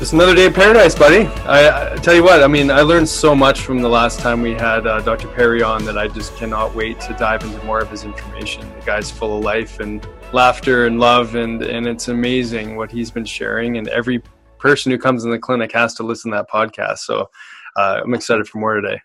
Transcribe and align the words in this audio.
It's 0.00 0.12
another 0.12 0.34
day 0.34 0.46
of 0.46 0.54
paradise, 0.54 0.94
buddy. 0.94 1.26
I, 1.46 1.92
I, 1.92 1.96
tell 1.96 2.14
you 2.14 2.24
what, 2.24 2.42
I 2.42 2.48
mean, 2.48 2.68
I 2.68 2.80
learned 2.80 3.08
so 3.08 3.32
much 3.32 3.60
from 3.60 3.80
the 3.80 3.88
last 3.88 4.18
time 4.18 4.42
we 4.42 4.52
had 4.52 4.88
uh, 4.88 5.00
Dr. 5.00 5.28
Perry 5.28 5.62
on 5.62 5.84
that 5.84 5.96
I 5.96 6.08
just 6.08 6.36
cannot 6.36 6.74
wait 6.74 6.98
to 7.02 7.14
dive 7.14 7.44
into 7.44 7.64
more 7.64 7.78
of 7.78 7.90
his 7.90 8.02
information. 8.02 8.68
The 8.80 8.84
guy's 8.84 9.10
full 9.10 9.38
of 9.38 9.44
life 9.44 9.78
and 9.78 10.06
laughter 10.32 10.86
and 10.86 10.98
love, 10.98 11.36
and, 11.36 11.62
and 11.62 11.86
it's 11.86 12.08
amazing 12.08 12.74
what 12.74 12.90
he's 12.90 13.12
been 13.12 13.24
sharing. 13.24 13.78
And 13.78 13.86
every 13.88 14.20
person 14.58 14.90
who 14.90 14.98
comes 14.98 15.24
in 15.24 15.30
the 15.30 15.38
clinic 15.38 15.70
has 15.72 15.94
to 15.94 16.02
listen 16.02 16.32
to 16.32 16.38
that 16.38 16.50
podcast. 16.50 16.98
So 16.98 17.30
uh, 17.76 18.00
I'm 18.02 18.14
excited 18.14 18.48
for 18.48 18.58
more 18.58 18.74
today. 18.74 19.00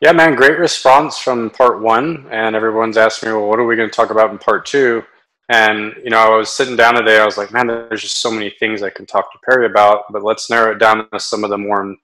Yeah, 0.00 0.12
man, 0.12 0.34
great 0.34 0.58
response 0.58 1.16
from 1.16 1.48
part 1.48 1.80
one. 1.80 2.26
And 2.32 2.56
everyone's 2.56 2.96
asking 2.96 3.28
me, 3.28 3.36
well, 3.36 3.48
what 3.48 3.60
are 3.60 3.64
we 3.64 3.76
going 3.76 3.88
to 3.88 3.94
talk 3.94 4.10
about 4.10 4.32
in 4.32 4.38
part 4.38 4.66
two? 4.66 5.04
And 5.48 5.94
you 6.02 6.10
know, 6.10 6.18
I 6.18 6.36
was 6.36 6.50
sitting 6.50 6.76
down 6.76 6.94
today. 6.94 7.18
I 7.18 7.24
was 7.24 7.36
like, 7.36 7.52
man, 7.52 7.66
there's 7.66 8.02
just 8.02 8.20
so 8.20 8.30
many 8.30 8.50
things 8.58 8.82
I 8.82 8.90
can 8.90 9.06
talk 9.06 9.30
to 9.32 9.38
Perry 9.44 9.66
about. 9.66 10.04
But 10.10 10.22
let's 10.22 10.48
narrow 10.48 10.72
it 10.72 10.78
down 10.78 11.08
to 11.10 11.20
some 11.20 11.44
of 11.44 11.50
the 11.50 11.58
more 11.58 11.94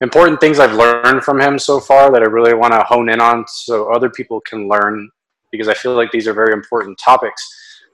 important 0.00 0.40
things 0.40 0.58
I've 0.58 0.74
learned 0.74 1.22
from 1.22 1.40
him 1.40 1.58
so 1.58 1.80
far 1.80 2.10
that 2.12 2.22
I 2.22 2.26
really 2.26 2.54
want 2.54 2.72
to 2.74 2.80
hone 2.80 3.10
in 3.10 3.20
on, 3.20 3.44
so 3.48 3.92
other 3.92 4.10
people 4.10 4.40
can 4.40 4.68
learn. 4.68 5.08
Because 5.50 5.68
I 5.68 5.74
feel 5.74 5.94
like 5.94 6.12
these 6.12 6.28
are 6.28 6.34
very 6.34 6.52
important 6.52 6.98
topics. 6.98 7.42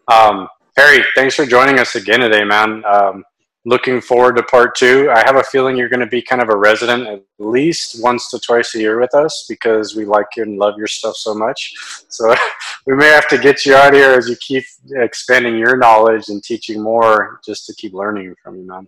Um, 0.08 0.48
Perry, 0.76 1.02
thanks 1.14 1.34
for 1.34 1.46
joining 1.46 1.78
us 1.78 1.94
again 1.94 2.20
today, 2.20 2.44
man. 2.44 2.84
Um, 2.84 3.24
looking 3.66 4.00
forward 4.00 4.36
to 4.36 4.44
part 4.44 4.76
two. 4.76 5.10
I 5.12 5.18
have 5.26 5.34
a 5.34 5.42
feeling 5.42 5.76
you're 5.76 5.88
going 5.88 6.00
to 6.00 6.06
be 6.06 6.22
kind 6.22 6.40
of 6.40 6.48
a 6.50 6.56
resident 6.56 7.08
at 7.08 7.22
least 7.40 8.00
once 8.00 8.30
to 8.30 8.38
twice 8.38 8.76
a 8.76 8.78
year 8.78 9.00
with 9.00 9.12
us 9.12 9.44
because 9.48 9.96
we 9.96 10.04
like 10.04 10.26
you 10.36 10.44
and 10.44 10.56
love 10.56 10.74
your 10.78 10.86
stuff 10.86 11.16
so 11.16 11.34
much. 11.34 11.74
So 12.08 12.32
we 12.86 12.94
may 12.94 13.08
have 13.08 13.26
to 13.28 13.36
get 13.36 13.66
you 13.66 13.74
out 13.74 13.92
here 13.92 14.12
as 14.12 14.28
you 14.28 14.36
keep 14.36 14.64
expanding 14.92 15.58
your 15.58 15.76
knowledge 15.76 16.28
and 16.28 16.42
teaching 16.42 16.80
more 16.80 17.40
just 17.44 17.66
to 17.66 17.74
keep 17.74 17.92
learning 17.92 18.36
from 18.42 18.56
you, 18.56 18.66
man. 18.66 18.86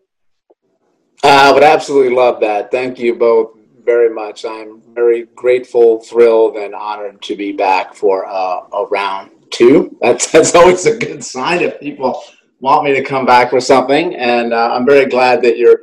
I 1.25 1.51
would 1.51 1.65
absolutely 1.65 2.15
love 2.15 2.39
that. 2.41 2.71
Thank 2.71 3.01
you 3.01 3.17
both 3.17 3.59
very 3.85 4.15
much. 4.15 4.45
I'm 4.45 4.81
very 4.95 5.25
grateful, 5.35 6.01
thrilled, 6.03 6.57
and 6.57 6.73
honored 6.73 7.21
to 7.23 7.35
be 7.35 7.51
back 7.51 7.95
for 7.95 8.27
uh, 8.27 8.61
a 8.73 8.87
round 8.93 9.33
two. 9.51 9.97
That's 10.01 10.31
that's 10.33 10.55
always 10.55 10.87
a 10.87 10.97
good 10.97 11.25
sign 11.25 11.63
if 11.63 11.81
people 11.81 12.23
want 12.61 12.85
me 12.85 12.93
to 12.95 13.05
come 13.05 13.27
back 13.27 13.51
for 13.51 13.61
something. 13.61 14.15
And 14.17 14.53
uh, 14.53 14.71
I'm 14.73 14.87
very 14.87 15.07
glad 15.07 15.43
that 15.43 15.59
your 15.59 15.83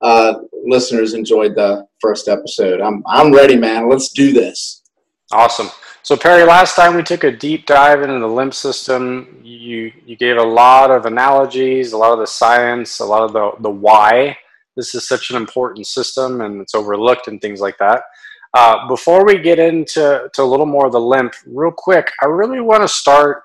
uh, 0.00 0.34
listeners 0.64 1.14
enjoyed 1.14 1.54
the 1.54 1.86
first 2.00 2.28
episode. 2.28 2.80
I'm, 2.80 3.02
I'm 3.06 3.32
ready, 3.32 3.56
man. 3.56 3.88
Let's 3.88 4.10
do 4.10 4.32
this. 4.32 4.82
Awesome. 5.32 5.70
So 6.04 6.16
Perry, 6.16 6.44
last 6.44 6.74
time 6.74 6.96
we 6.96 7.02
took 7.02 7.24
a 7.24 7.30
deep 7.30 7.64
dive 7.64 8.02
into 8.02 8.18
the 8.18 8.26
lymph 8.26 8.54
system. 8.54 9.40
You 9.42 9.92
you 10.04 10.16
gave 10.16 10.36
a 10.36 10.42
lot 10.42 10.90
of 10.90 11.06
analogies, 11.06 11.92
a 11.92 11.96
lot 11.96 12.12
of 12.12 12.18
the 12.18 12.26
science, 12.26 12.98
a 12.98 13.04
lot 13.04 13.22
of 13.22 13.32
the 13.32 13.52
the 13.60 13.70
why 13.70 14.36
this 14.76 14.94
is 14.94 15.06
such 15.06 15.30
an 15.30 15.36
important 15.36 15.86
system 15.86 16.40
and 16.40 16.60
it's 16.60 16.74
overlooked 16.74 17.28
and 17.28 17.40
things 17.40 17.60
like 17.60 17.78
that. 17.78 18.02
Uh, 18.54 18.86
before 18.88 19.24
we 19.24 19.38
get 19.38 19.58
into 19.58 20.28
to 20.34 20.42
a 20.42 20.44
little 20.44 20.66
more 20.66 20.86
of 20.86 20.92
the 20.92 21.00
lymph, 21.00 21.42
real 21.46 21.70
quick, 21.70 22.10
I 22.22 22.26
really 22.26 22.60
want 22.60 22.82
to 22.82 22.88
start 22.88 23.44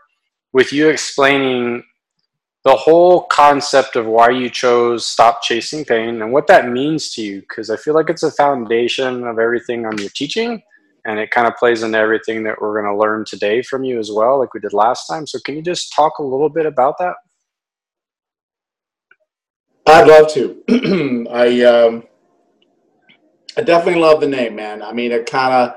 with 0.51 0.73
you 0.73 0.89
explaining 0.89 1.83
the 2.67 2.75
whole 2.75 3.21
concept 3.23 3.95
of 3.95 4.05
why 4.05 4.29
you 4.29 4.49
chose 4.49 5.05
stop 5.05 5.41
chasing 5.41 5.85
pain 5.85 6.21
and 6.21 6.31
what 6.31 6.47
that 6.47 6.69
means 6.69 7.13
to 7.13 7.21
you 7.21 7.39
because 7.41 7.69
i 7.69 7.77
feel 7.77 7.93
like 7.93 8.09
it's 8.09 8.23
a 8.23 8.31
foundation 8.31 9.23
of 9.25 9.39
everything 9.39 9.85
on 9.85 9.97
your 9.97 10.09
teaching 10.09 10.61
and 11.07 11.19
it 11.19 11.31
kind 11.31 11.47
of 11.47 11.55
plays 11.55 11.83
into 11.83 11.97
everything 11.97 12.43
that 12.43 12.61
we're 12.61 12.79
going 12.79 12.93
to 12.93 12.99
learn 12.99 13.23
today 13.25 13.61
from 13.61 13.85
you 13.85 13.97
as 13.97 14.11
well 14.11 14.39
like 14.39 14.53
we 14.53 14.59
did 14.59 14.73
last 14.73 15.07
time. 15.07 15.25
So 15.25 15.39
can 15.39 15.55
you 15.55 15.61
just 15.61 15.93
talk 15.93 16.19
a 16.19 16.23
little 16.23 16.49
bit 16.49 16.65
about 16.65 16.97
that? 16.99 17.15
I'd 19.87 20.07
love 20.07 20.31
to. 20.33 21.27
I 21.31 21.63
um 21.63 22.03
i 23.57 23.61
definitely 23.61 24.01
love 24.01 24.19
the 24.19 24.27
name 24.27 24.55
man. 24.55 24.83
I 24.83 24.91
mean 24.91 25.13
it 25.13 25.25
kind 25.25 25.53
of 25.53 25.75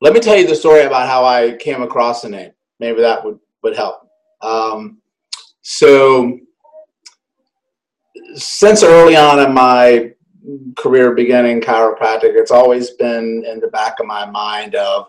let 0.00 0.12
me 0.12 0.20
tell 0.20 0.36
you 0.36 0.46
the 0.46 0.56
story 0.56 0.82
about 0.82 1.08
how 1.08 1.24
i 1.24 1.52
came 1.52 1.82
across 1.82 2.22
the 2.22 2.28
name. 2.28 2.50
Maybe 2.80 3.00
that 3.00 3.24
would 3.24 3.38
would 3.62 3.76
help. 3.76 4.08
Um 4.42 4.99
so 5.62 6.38
since 8.34 8.82
early 8.82 9.16
on 9.16 9.40
in 9.40 9.52
my 9.52 10.12
career 10.76 11.14
beginning 11.14 11.60
chiropractic, 11.60 12.34
it's 12.34 12.50
always 12.50 12.90
been 12.90 13.44
in 13.46 13.60
the 13.60 13.68
back 13.68 14.00
of 14.00 14.06
my 14.06 14.24
mind 14.26 14.74
of, 14.74 15.06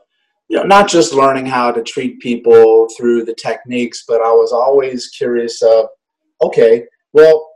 you 0.49 0.57
know, 0.57 0.63
not 0.63 0.89
just 0.89 1.13
learning 1.13 1.45
how 1.45 1.71
to 1.71 1.81
treat 1.83 2.19
people 2.19 2.87
through 2.97 3.23
the 3.23 3.35
techniques, 3.35 4.03
but 4.07 4.21
I 4.21 4.31
was 4.31 4.51
always 4.51 5.07
curious 5.09 5.61
of, 5.61 5.85
okay, 6.41 6.85
well, 7.13 7.47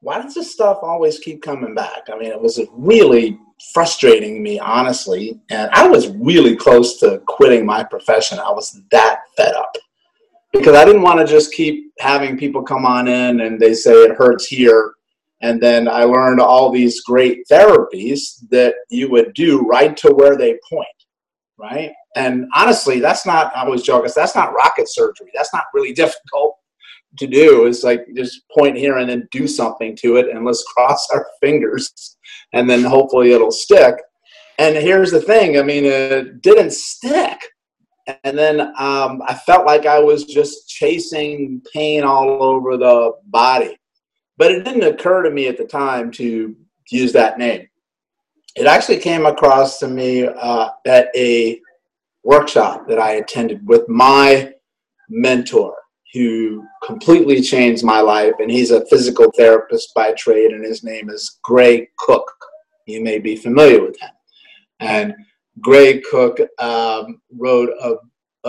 why 0.00 0.20
does 0.20 0.34
this 0.34 0.52
stuff 0.52 0.78
always 0.82 1.18
keep 1.18 1.42
coming 1.42 1.74
back? 1.74 2.08
I 2.12 2.18
mean, 2.18 2.30
it 2.30 2.40
was 2.40 2.60
really 2.72 3.38
frustrating 3.72 4.42
me, 4.42 4.58
honestly, 4.58 5.40
and 5.50 5.70
I 5.72 5.88
was 5.88 6.10
really 6.10 6.56
close 6.56 6.98
to 7.00 7.22
quitting 7.26 7.64
my 7.64 7.84
profession. 7.84 8.38
I 8.38 8.50
was 8.50 8.80
that 8.90 9.20
fed 9.36 9.54
up 9.54 9.76
because 10.54 10.76
I 10.76 10.84
didn't 10.84 11.02
want 11.02 11.18
to 11.18 11.26
just 11.26 11.52
keep 11.52 11.92
having 11.98 12.38
people 12.38 12.62
come 12.62 12.86
on 12.86 13.08
in 13.08 13.40
and 13.40 13.58
they 13.58 13.74
say 13.74 13.92
it 13.92 14.16
hurts 14.16 14.46
here. 14.46 14.94
And 15.42 15.60
then 15.60 15.88
I 15.88 16.04
learned 16.04 16.40
all 16.40 16.70
these 16.70 17.02
great 17.02 17.46
therapies 17.50 18.40
that 18.50 18.76
you 18.88 19.10
would 19.10 19.34
do 19.34 19.60
right 19.62 19.96
to 19.98 20.14
where 20.14 20.36
they 20.36 20.58
point, 20.70 20.86
right? 21.58 21.92
And 22.16 22.46
honestly, 22.54 23.00
that's 23.00 23.26
not, 23.26 23.54
I 23.54 23.64
always 23.64 23.82
joke, 23.82 24.06
that's 24.14 24.36
not 24.36 24.54
rocket 24.54 24.88
surgery. 24.88 25.30
That's 25.34 25.52
not 25.52 25.64
really 25.74 25.92
difficult 26.02 26.56
to 27.18 27.26
do. 27.26 27.66
It's 27.66 27.82
like 27.82 28.06
just 28.16 28.42
point 28.56 28.76
here 28.76 28.98
and 28.98 29.10
then 29.10 29.28
do 29.32 29.46
something 29.46 29.96
to 29.96 30.16
it 30.16 30.34
and 30.34 30.44
let's 30.44 30.64
cross 30.74 31.06
our 31.12 31.26
fingers 31.40 32.16
and 32.52 32.70
then 32.70 32.84
hopefully 32.84 33.32
it'll 33.32 33.50
stick. 33.50 33.96
And 34.58 34.76
here's 34.76 35.10
the 35.10 35.20
thing 35.20 35.58
I 35.58 35.62
mean, 35.62 35.84
it 35.84 36.40
didn't 36.42 36.72
stick 36.72 37.40
and 38.06 38.36
then 38.36 38.60
um, 38.60 39.22
I 39.26 39.34
felt 39.46 39.66
like 39.66 39.86
I 39.86 39.98
was 39.98 40.24
just 40.24 40.68
chasing 40.68 41.62
pain 41.72 42.04
all 42.04 42.42
over 42.42 42.76
the 42.76 43.12
body. 43.26 43.78
But 44.36 44.50
it 44.52 44.64
didn't 44.64 44.82
occur 44.82 45.22
to 45.22 45.30
me 45.30 45.46
at 45.46 45.56
the 45.56 45.64
time 45.64 46.10
to 46.12 46.54
use 46.90 47.12
that 47.12 47.38
name. 47.38 47.68
It 48.56 48.66
actually 48.66 48.98
came 48.98 49.26
across 49.26 49.78
to 49.78 49.88
me 49.88 50.26
uh, 50.26 50.68
at 50.86 51.08
a 51.16 51.60
workshop 52.24 52.86
that 52.88 52.98
I 52.98 53.12
attended 53.12 53.66
with 53.66 53.88
my 53.88 54.52
mentor, 55.08 55.74
who 56.12 56.64
completely 56.84 57.40
changed 57.40 57.84
my 57.84 58.00
life. 58.00 58.34
And 58.38 58.50
he's 58.50 58.70
a 58.70 58.86
physical 58.86 59.30
therapist 59.36 59.92
by 59.94 60.12
trade, 60.12 60.52
and 60.52 60.64
his 60.64 60.84
name 60.84 61.10
is 61.10 61.38
Gray 61.42 61.88
Cook. 61.98 62.30
You 62.86 63.02
may 63.02 63.18
be 63.18 63.36
familiar 63.36 63.82
with 63.82 63.98
him. 64.00 64.10
And 64.80 65.14
Gray 65.60 66.00
Cook 66.00 66.38
um, 66.58 67.20
wrote 67.32 67.70
a, 67.80 67.94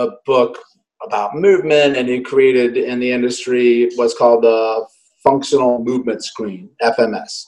a 0.00 0.10
book 0.24 0.58
about 1.04 1.36
movement, 1.36 1.96
and 1.96 2.08
he 2.08 2.20
created 2.20 2.76
in 2.76 2.98
the 2.98 3.10
industry 3.10 3.90
what's 3.96 4.16
called 4.16 4.42
the 4.42 4.86
functional 5.22 5.82
movement 5.82 6.24
screen, 6.24 6.70
FMS. 6.82 7.44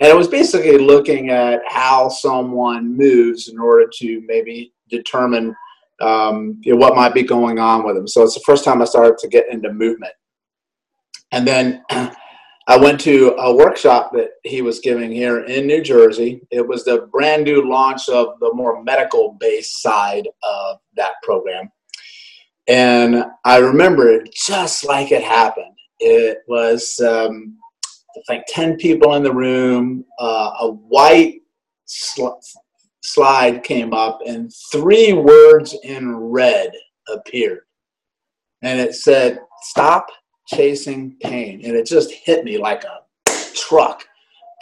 And 0.00 0.10
it 0.10 0.16
was 0.16 0.28
basically 0.28 0.78
looking 0.78 1.30
at 1.30 1.60
how 1.66 2.08
someone 2.08 2.96
moves 2.96 3.48
in 3.48 3.58
order 3.58 3.90
to 3.98 4.22
maybe 4.26 4.72
determine 4.90 5.54
um, 6.00 6.60
you 6.62 6.72
know, 6.72 6.78
what 6.78 6.94
might 6.94 7.14
be 7.14 7.22
going 7.22 7.58
on 7.58 7.84
with 7.84 7.96
them. 7.96 8.06
So 8.06 8.22
it's 8.22 8.34
the 8.34 8.44
first 8.44 8.64
time 8.64 8.82
I 8.82 8.84
started 8.84 9.18
to 9.18 9.28
get 9.28 9.50
into 9.50 9.72
movement. 9.72 10.12
And 11.32 11.46
then 11.46 11.82
I 12.68 12.76
went 12.76 13.00
to 13.02 13.34
a 13.38 13.54
workshop 13.54 14.10
that 14.14 14.30
he 14.42 14.60
was 14.60 14.80
giving 14.80 15.12
here 15.12 15.44
in 15.44 15.68
New 15.68 15.82
Jersey. 15.82 16.40
It 16.50 16.66
was 16.66 16.84
the 16.84 17.08
brand 17.12 17.44
new 17.44 17.68
launch 17.68 18.08
of 18.08 18.40
the 18.40 18.52
more 18.54 18.82
medical 18.82 19.36
based 19.38 19.82
side 19.82 20.28
of 20.42 20.78
that 20.96 21.12
program. 21.22 21.70
And 22.66 23.24
I 23.44 23.58
remember 23.58 24.08
it 24.08 24.34
just 24.34 24.84
like 24.84 25.12
it 25.12 25.22
happened. 25.22 25.76
It 26.00 26.38
was, 26.48 26.98
um, 27.00 27.56
think, 28.26 28.44
10 28.48 28.76
people 28.76 29.14
in 29.14 29.22
the 29.22 29.32
room, 29.32 30.04
uh, 30.18 30.50
a 30.60 30.68
white 30.68 31.42
sl- 31.84 32.40
slide 33.04 33.62
came 33.62 33.94
up, 33.94 34.18
and 34.26 34.52
three 34.72 35.12
words 35.12 35.76
in 35.84 36.16
red 36.16 36.72
appeared. 37.08 37.60
And 38.62 38.80
it 38.80 38.94
said, 38.96 39.38
Stop 39.62 40.08
chasing 40.46 41.16
pain. 41.20 41.62
And 41.64 41.76
it 41.76 41.86
just 41.86 42.12
hit 42.12 42.44
me 42.44 42.58
like 42.58 42.84
a 42.84 43.00
truck. 43.54 44.04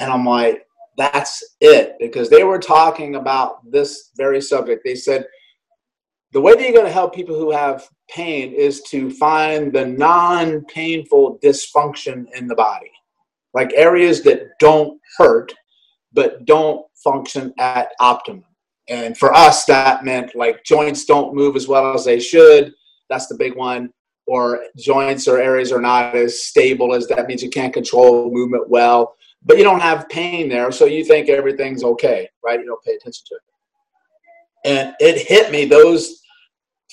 And 0.00 0.10
I'm 0.10 0.24
like, 0.24 0.66
that's 0.96 1.42
it 1.60 1.96
because 1.98 2.30
they 2.30 2.44
were 2.44 2.58
talking 2.58 3.16
about 3.16 3.70
this 3.70 4.10
very 4.16 4.40
subject. 4.40 4.82
They 4.84 4.94
said 4.94 5.26
the 6.32 6.40
way 6.40 6.54
that 6.54 6.62
you're 6.62 6.72
going 6.72 6.86
to 6.86 6.92
help 6.92 7.14
people 7.14 7.36
who 7.36 7.50
have 7.50 7.88
pain 8.08 8.52
is 8.52 8.82
to 8.82 9.10
find 9.10 9.72
the 9.72 9.86
non 9.86 10.64
painful 10.66 11.38
dysfunction 11.42 12.26
in 12.34 12.46
the 12.46 12.54
body, 12.54 12.90
like 13.54 13.72
areas 13.74 14.22
that 14.22 14.50
don't 14.60 15.00
hurt 15.16 15.52
but 16.14 16.44
don't 16.44 16.86
function 17.02 17.52
at 17.58 17.88
optimum. 18.00 18.44
And 18.88 19.16
for 19.16 19.34
us, 19.34 19.64
that 19.66 20.04
meant 20.04 20.34
like 20.34 20.64
joints 20.64 21.04
don't 21.04 21.34
move 21.34 21.56
as 21.56 21.68
well 21.68 21.92
as 21.94 22.04
they 22.04 22.20
should. 22.20 22.72
That's 23.10 23.26
the 23.26 23.36
big 23.36 23.56
one. 23.56 23.90
Or 24.26 24.60
joints 24.78 25.28
or 25.28 25.38
areas 25.38 25.70
are 25.70 25.80
not 25.80 26.14
as 26.14 26.44
stable 26.44 26.94
as 26.94 27.06
that 27.08 27.26
means 27.26 27.42
you 27.42 27.50
can't 27.50 27.74
control 27.74 28.30
movement 28.32 28.70
well 28.70 29.14
but 29.44 29.58
you 29.58 29.64
don't 29.64 29.80
have 29.80 30.08
pain 30.08 30.48
there, 30.48 30.72
so 30.72 30.86
you 30.86 31.04
think 31.04 31.28
everything's 31.28 31.84
okay, 31.84 32.28
right? 32.42 32.58
You 32.58 32.66
don't 32.66 32.82
pay 32.82 32.94
attention 32.94 33.24
to 33.28 33.34
it. 33.34 33.40
And 34.66 34.94
it 35.00 35.26
hit 35.26 35.52
me, 35.52 35.66
those 35.66 36.22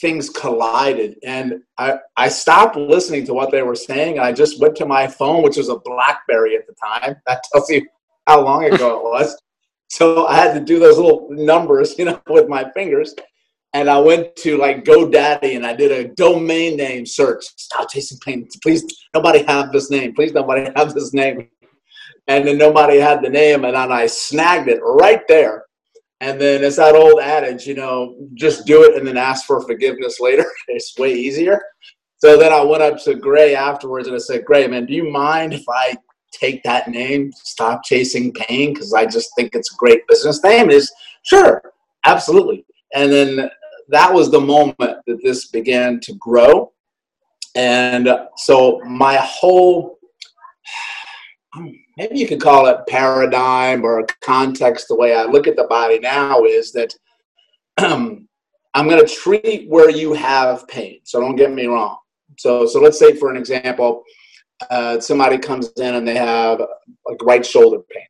things 0.01 0.29
collided. 0.29 1.17
And 1.23 1.61
I, 1.77 1.99
I 2.17 2.27
stopped 2.27 2.75
listening 2.75 3.25
to 3.27 3.33
what 3.33 3.51
they 3.51 3.61
were 3.61 3.75
saying, 3.75 4.17
and 4.17 4.25
I 4.25 4.33
just 4.33 4.59
went 4.59 4.75
to 4.77 4.85
my 4.85 5.07
phone, 5.07 5.43
which 5.43 5.57
was 5.57 5.69
a 5.69 5.77
Blackberry 5.77 6.57
at 6.57 6.67
the 6.67 6.73
time. 6.83 7.15
That 7.25 7.43
tells 7.51 7.69
you 7.69 7.87
how 8.27 8.41
long 8.41 8.65
ago 8.65 8.97
it 8.97 9.03
was. 9.03 9.41
So 9.93 10.25
I 10.25 10.35
had 10.35 10.53
to 10.53 10.61
do 10.61 10.79
those 10.79 10.95
little 10.95 11.27
numbers, 11.31 11.99
you 11.99 12.05
know, 12.05 12.21
with 12.29 12.47
my 12.47 12.71
fingers. 12.71 13.13
And 13.73 13.89
I 13.89 13.99
went 13.99 14.35
to 14.37 14.57
like 14.57 14.83
GoDaddy 14.83 15.55
and 15.55 15.65
I 15.65 15.73
did 15.73 15.91
a 15.91 16.13
domain 16.15 16.75
name 16.75 17.05
search. 17.05 17.45
Stop 17.57 17.89
chasing 17.89 18.19
pain. 18.19 18.47
Please, 18.61 18.83
nobody 19.13 19.43
have 19.43 19.71
this 19.71 19.89
name. 19.89 20.13
Please, 20.13 20.33
nobody 20.33 20.69
have 20.75 20.93
this 20.93 21.13
name 21.13 21.47
and 22.27 22.47
then 22.47 22.57
nobody 22.57 22.97
had 22.97 23.21
the 23.21 23.29
name, 23.29 23.65
and 23.65 23.75
then 23.75 23.91
I 23.91 24.05
snagged 24.05 24.69
it 24.69 24.79
right 24.83 25.21
there. 25.27 25.65
And 26.19 26.39
then 26.39 26.63
it's 26.63 26.75
that 26.75 26.95
old 26.95 27.19
adage, 27.19 27.65
you 27.65 27.73
know, 27.73 28.15
just 28.35 28.65
do 28.67 28.83
it 28.83 28.95
and 28.95 29.07
then 29.07 29.17
ask 29.17 29.45
for 29.45 29.59
forgiveness 29.61 30.19
later. 30.19 30.45
it's 30.67 30.97
way 30.97 31.13
easier. 31.13 31.61
So 32.17 32.37
then 32.37 32.53
I 32.53 32.61
went 32.61 32.83
up 32.83 33.01
to 33.03 33.15
Gray 33.15 33.55
afterwards 33.55 34.07
and 34.07 34.15
I 34.15 34.19
said, 34.19 34.45
Gray, 34.45 34.67
man, 34.67 34.85
do 34.85 34.93
you 34.93 35.09
mind 35.09 35.53
if 35.53 35.63
I 35.67 35.97
take 36.31 36.61
that 36.61 36.89
name, 36.89 37.31
Stop 37.33 37.83
Chasing 37.83 38.31
Pain? 38.33 38.73
Because 38.73 38.93
I 38.93 39.07
just 39.07 39.31
think 39.35 39.55
it's 39.55 39.73
a 39.73 39.77
great 39.77 40.07
business 40.07 40.43
name. 40.43 40.69
Is 40.69 40.93
sure, 41.23 41.63
absolutely. 42.05 42.65
And 42.93 43.11
then 43.11 43.49
that 43.91 44.13
was 44.13 44.31
the 44.31 44.39
moment 44.39 44.77
that 44.79 45.19
this 45.23 45.47
began 45.47 45.99
to 46.01 46.13
grow. 46.15 46.71
And 47.55 48.09
so 48.37 48.79
my 48.85 49.17
whole 49.17 49.99
maybe 51.97 52.17
you 52.17 52.27
could 52.27 52.41
call 52.41 52.67
it 52.67 52.79
paradigm 52.87 53.83
or 53.83 54.05
context 54.21 54.87
the 54.87 54.95
way 54.95 55.13
I 55.13 55.23
look 55.25 55.47
at 55.47 55.55
the 55.55 55.65
body 55.65 55.99
now 55.99 56.43
is 56.45 56.71
that 56.71 56.93
um, 57.77 58.27
I'm 58.73 58.87
going 58.87 59.05
to 59.05 59.13
treat 59.13 59.69
where 59.69 59.89
you 59.89 60.13
have 60.13 60.67
pain. 60.67 61.01
So 61.03 61.19
don't 61.19 61.35
get 61.35 61.51
me 61.51 61.65
wrong. 61.65 61.97
So, 62.37 62.65
so 62.65 62.79
let's 62.79 62.97
say, 62.97 63.15
for 63.15 63.29
an 63.29 63.37
example, 63.37 64.03
uh, 64.69 64.99
somebody 64.99 65.37
comes 65.37 65.71
in 65.77 65.95
and 65.95 66.07
they 66.07 66.15
have 66.15 66.61
like 67.05 67.21
right 67.23 67.45
shoulder 67.45 67.79
pain. 67.89 68.05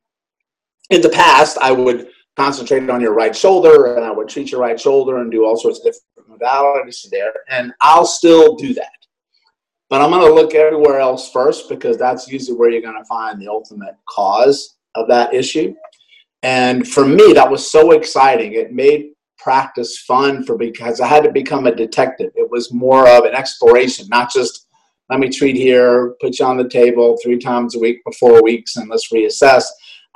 In 0.91 1.01
the 1.01 1.09
past, 1.09 1.57
I 1.57 1.71
would 1.71 2.09
concentrate 2.41 2.89
on 2.89 3.01
your 3.01 3.13
right 3.13 3.35
shoulder 3.35 3.95
and 3.95 4.03
I 4.03 4.11
would 4.11 4.27
treat 4.27 4.51
your 4.51 4.61
right 4.61 4.79
shoulder 4.79 5.19
and 5.19 5.31
do 5.31 5.45
all 5.45 5.55
sorts 5.55 5.79
of 5.79 5.85
different 5.85 6.41
modalities 6.41 7.07
there. 7.11 7.33
And 7.49 7.71
I'll 7.81 8.05
still 8.05 8.55
do 8.55 8.73
that. 8.73 8.89
But 9.91 10.01
I'm 10.01 10.09
going 10.09 10.27
to 10.27 10.33
look 10.33 10.55
everywhere 10.55 10.99
else 10.99 11.29
first 11.31 11.69
because 11.69 11.97
that's 11.97 12.27
usually 12.27 12.57
where 12.57 12.71
you're 12.71 12.81
going 12.81 12.97
to 12.97 13.05
find 13.05 13.39
the 13.39 13.47
ultimate 13.47 13.95
cause 14.09 14.77
of 14.95 15.07
that 15.09 15.35
issue. 15.35 15.75
And 16.41 16.87
for 16.87 17.05
me, 17.05 17.33
that 17.33 17.51
was 17.51 17.71
so 17.71 17.91
exciting. 17.91 18.53
It 18.53 18.71
made 18.73 19.11
practice 19.37 19.99
fun 19.99 20.43
for 20.43 20.57
because 20.57 20.99
I 20.99 21.07
had 21.07 21.23
to 21.23 21.31
become 21.31 21.67
a 21.67 21.75
detective. 21.75 22.31
It 22.35 22.49
was 22.49 22.73
more 22.73 23.07
of 23.07 23.25
an 23.25 23.35
exploration, 23.35 24.07
not 24.09 24.31
just 24.33 24.67
let 25.11 25.19
me 25.19 25.29
treat 25.29 25.57
here, 25.57 26.15
put 26.21 26.39
you 26.39 26.45
on 26.45 26.57
the 26.57 26.69
table 26.69 27.19
three 27.21 27.37
times 27.37 27.75
a 27.75 27.79
week 27.79 27.99
for 28.03 28.13
four 28.13 28.41
weeks, 28.41 28.77
and 28.77 28.89
let's 28.89 29.11
reassess. 29.13 29.65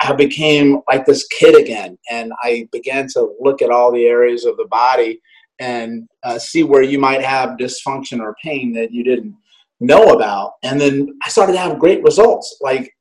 I 0.02 0.14
became 0.14 0.82
like 0.88 1.06
this 1.06 1.26
kid 1.28 1.56
again, 1.56 1.98
and 2.12 2.32
I 2.44 2.68
began 2.72 3.08
to 3.14 3.34
look 3.40 3.62
at 3.62 3.72
all 3.72 3.92
the 3.92 4.06
areas 4.06 4.46
of 4.46 4.58
the 4.58 4.66
body 4.66 5.22
and 5.60 6.08
uh, 6.24 6.38
see 6.38 6.64
where 6.64 6.84
you 6.84 7.00
might 7.00 7.24
have 7.24 7.58
dysfunction 7.58 8.20
or 8.20 8.36
pain 8.44 8.74
that 8.74 8.92
you 8.92 9.04
didn't 9.04 9.36
know 9.80 10.14
about. 10.14 10.54
And 10.64 10.80
then 10.80 11.18
I 11.24 11.30
started 11.30 11.54
to 11.54 11.60
have 11.60 11.80
great 11.80 12.04
results. 12.04 12.58
Like 12.62 12.94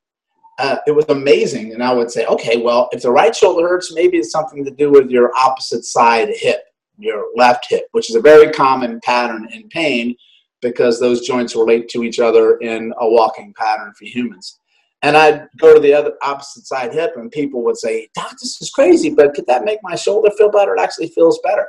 uh, 0.59 0.77
it 0.87 0.93
was 0.93 1.07
amazing. 1.09 1.73
And 1.73 1.83
I 1.83 1.93
would 1.93 2.11
say, 2.11 2.27
okay, 2.27 2.59
well, 2.59 2.89
if 2.93 3.03
the 3.03 3.11
right 3.11 3.35
shoulder 3.35 3.67
hurts, 3.67 3.93
maybe 3.93 4.19
it's 4.19 4.31
something 4.31 4.65
to 4.65 4.71
do 4.71 4.91
with 4.91 5.11
your 5.11 5.35
opposite 5.37 5.85
side 5.85 6.29
hip, 6.33 6.63
your 6.99 7.27
left 7.37 7.67
hip, 7.69 7.85
which 7.93 8.09
is 8.09 8.17
a 8.17 8.21
very 8.21 8.53
common 8.53 9.01
pattern 9.03 9.49
in 9.53 9.69
pain 9.69 10.15
because 10.63 10.99
those 10.99 11.27
joints 11.27 11.57
relate 11.57 11.89
to 11.89 12.05
each 12.05 12.21
other 12.21 12.57
in 12.59 12.93
a 12.99 13.09
walking 13.09 13.53
pattern 13.57 13.93
for 13.99 14.05
humans. 14.07 14.61
And 15.05 15.19
I'd 15.19 15.49
go 15.59 15.75
to 15.75 15.81
the 15.81 15.93
other 15.93 16.15
opposite 16.23 16.67
side 16.67 16.95
hip, 16.95 17.13
and 17.17 17.31
people 17.31 17.63
would 17.63 17.77
say, 17.77 18.09
Doc, 18.15 18.31
this 18.41 18.61
is 18.63 18.71
crazy, 18.71 19.11
but 19.11 19.35
could 19.35 19.47
that 19.49 19.67
make 19.67 19.79
my 19.83 19.95
shoulder 19.95 20.31
feel 20.39 20.51
better? 20.51 20.75
It 20.75 20.81
actually 20.81 21.09
feels 21.09 21.39
better. 21.45 21.67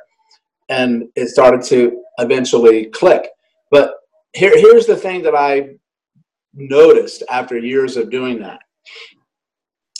And 0.69 1.09
it 1.17 1.27
started 1.27 1.61
to 1.63 2.01
eventually 2.19 2.85
click. 2.85 3.27
But 3.71 3.95
here, 4.31 4.57
here's 4.57 4.85
the 4.85 4.95
thing 4.95 5.21
that 5.23 5.35
I 5.35 5.71
noticed 6.53 7.23
after 7.29 7.57
years 7.57 7.97
of 7.97 8.09
doing 8.09 8.39
that. 8.39 8.59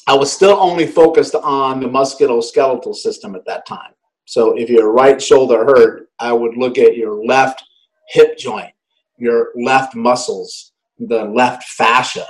I 0.08 0.14
was 0.14 0.32
still 0.32 0.58
only 0.58 0.88
focused 0.88 1.36
on 1.36 1.82
the 1.82 1.90
musculoskeletal 1.90 2.96
system 2.96 3.36
at 3.36 3.46
that 3.48 3.66
time. 3.66 3.92
So 4.24 4.58
if 4.58 4.70
your 4.70 4.94
right 4.94 5.22
shoulder 5.22 5.66
hurt, 5.66 6.08
I 6.22 6.32
would 6.32 6.56
look 6.56 6.78
at 6.78 6.96
your 6.96 7.26
left 7.26 7.62
hip 8.08 8.38
joint, 8.38 8.72
your 9.18 9.50
left 9.56 9.94
muscles, 9.94 10.72
the 11.00 11.26
left 11.26 11.66
fascia. 11.66 12.26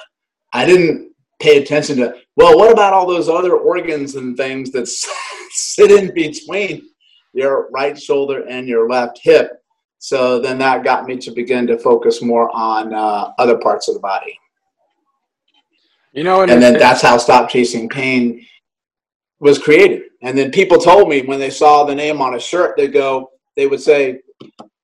I 0.56 0.66
didn't 0.66 1.12
pay 1.42 1.62
attention 1.62 1.98
to, 1.98 2.16
well, 2.38 2.57
what 2.57 2.72
about 2.72 2.94
all 2.94 3.06
those 3.06 3.28
other 3.28 3.57
organs 3.57 4.16
and 4.16 4.38
things 4.38 4.72
that 4.72 4.88
sit 5.52 5.92
in 5.92 6.13
between 6.13 6.81
your 7.34 7.69
right 7.72 8.00
shoulder 8.00 8.46
and 8.48 8.68
your 8.68 8.90
left 8.90 9.19
hip? 9.22 9.62
So 10.00 10.40
then 10.40 10.57
that 10.60 10.84
got 10.84 11.06
me 11.06 11.18
to 11.18 11.31
begin 11.31 11.68
to 11.68 11.78
focus 11.78 12.22
more 12.22 12.50
on 12.56 12.94
uh, 12.94 13.34
other 13.38 13.57
parts 13.57 13.90
of 13.90 13.96
the 13.96 14.00
body. 14.00 14.40
You 16.13 16.24
know, 16.24 16.44
and, 16.44 16.52
and 16.52 16.62
then 16.62 16.80
that's 16.80 17.02
how 17.02 17.18
Stop 17.18 17.50
Chasing 17.50 17.90
Pain 17.90 18.46
was 19.40 19.60
created. 19.60 20.04
And 20.22 20.38
then 20.38 20.52
people 20.52 20.78
told 20.78 21.09
me 21.09 21.24
when 21.24 21.40
they 21.40 21.50
saw 21.50 21.83
the 21.83 21.94
name 21.94 22.21
on 22.21 22.35
a 22.35 22.40
shirt, 22.40 22.78
they 22.78 22.88
go, 22.88 23.31
they 23.57 23.68
would 23.68 23.81
say, 23.81 24.21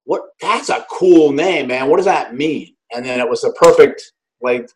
"What? 0.04 0.24
That's 0.42 0.70
a 0.70 0.86
cool 0.92 1.32
name, 1.32 1.68
man. 1.68 1.90
What 1.90 1.98
does 1.98 2.06
that 2.06 2.36
mean?" 2.36 2.76
And 2.94 3.06
then 3.06 3.22
it 3.22 3.30
was 3.30 3.46
a 3.46 3.54
perfect 3.54 4.12
like. 4.42 4.70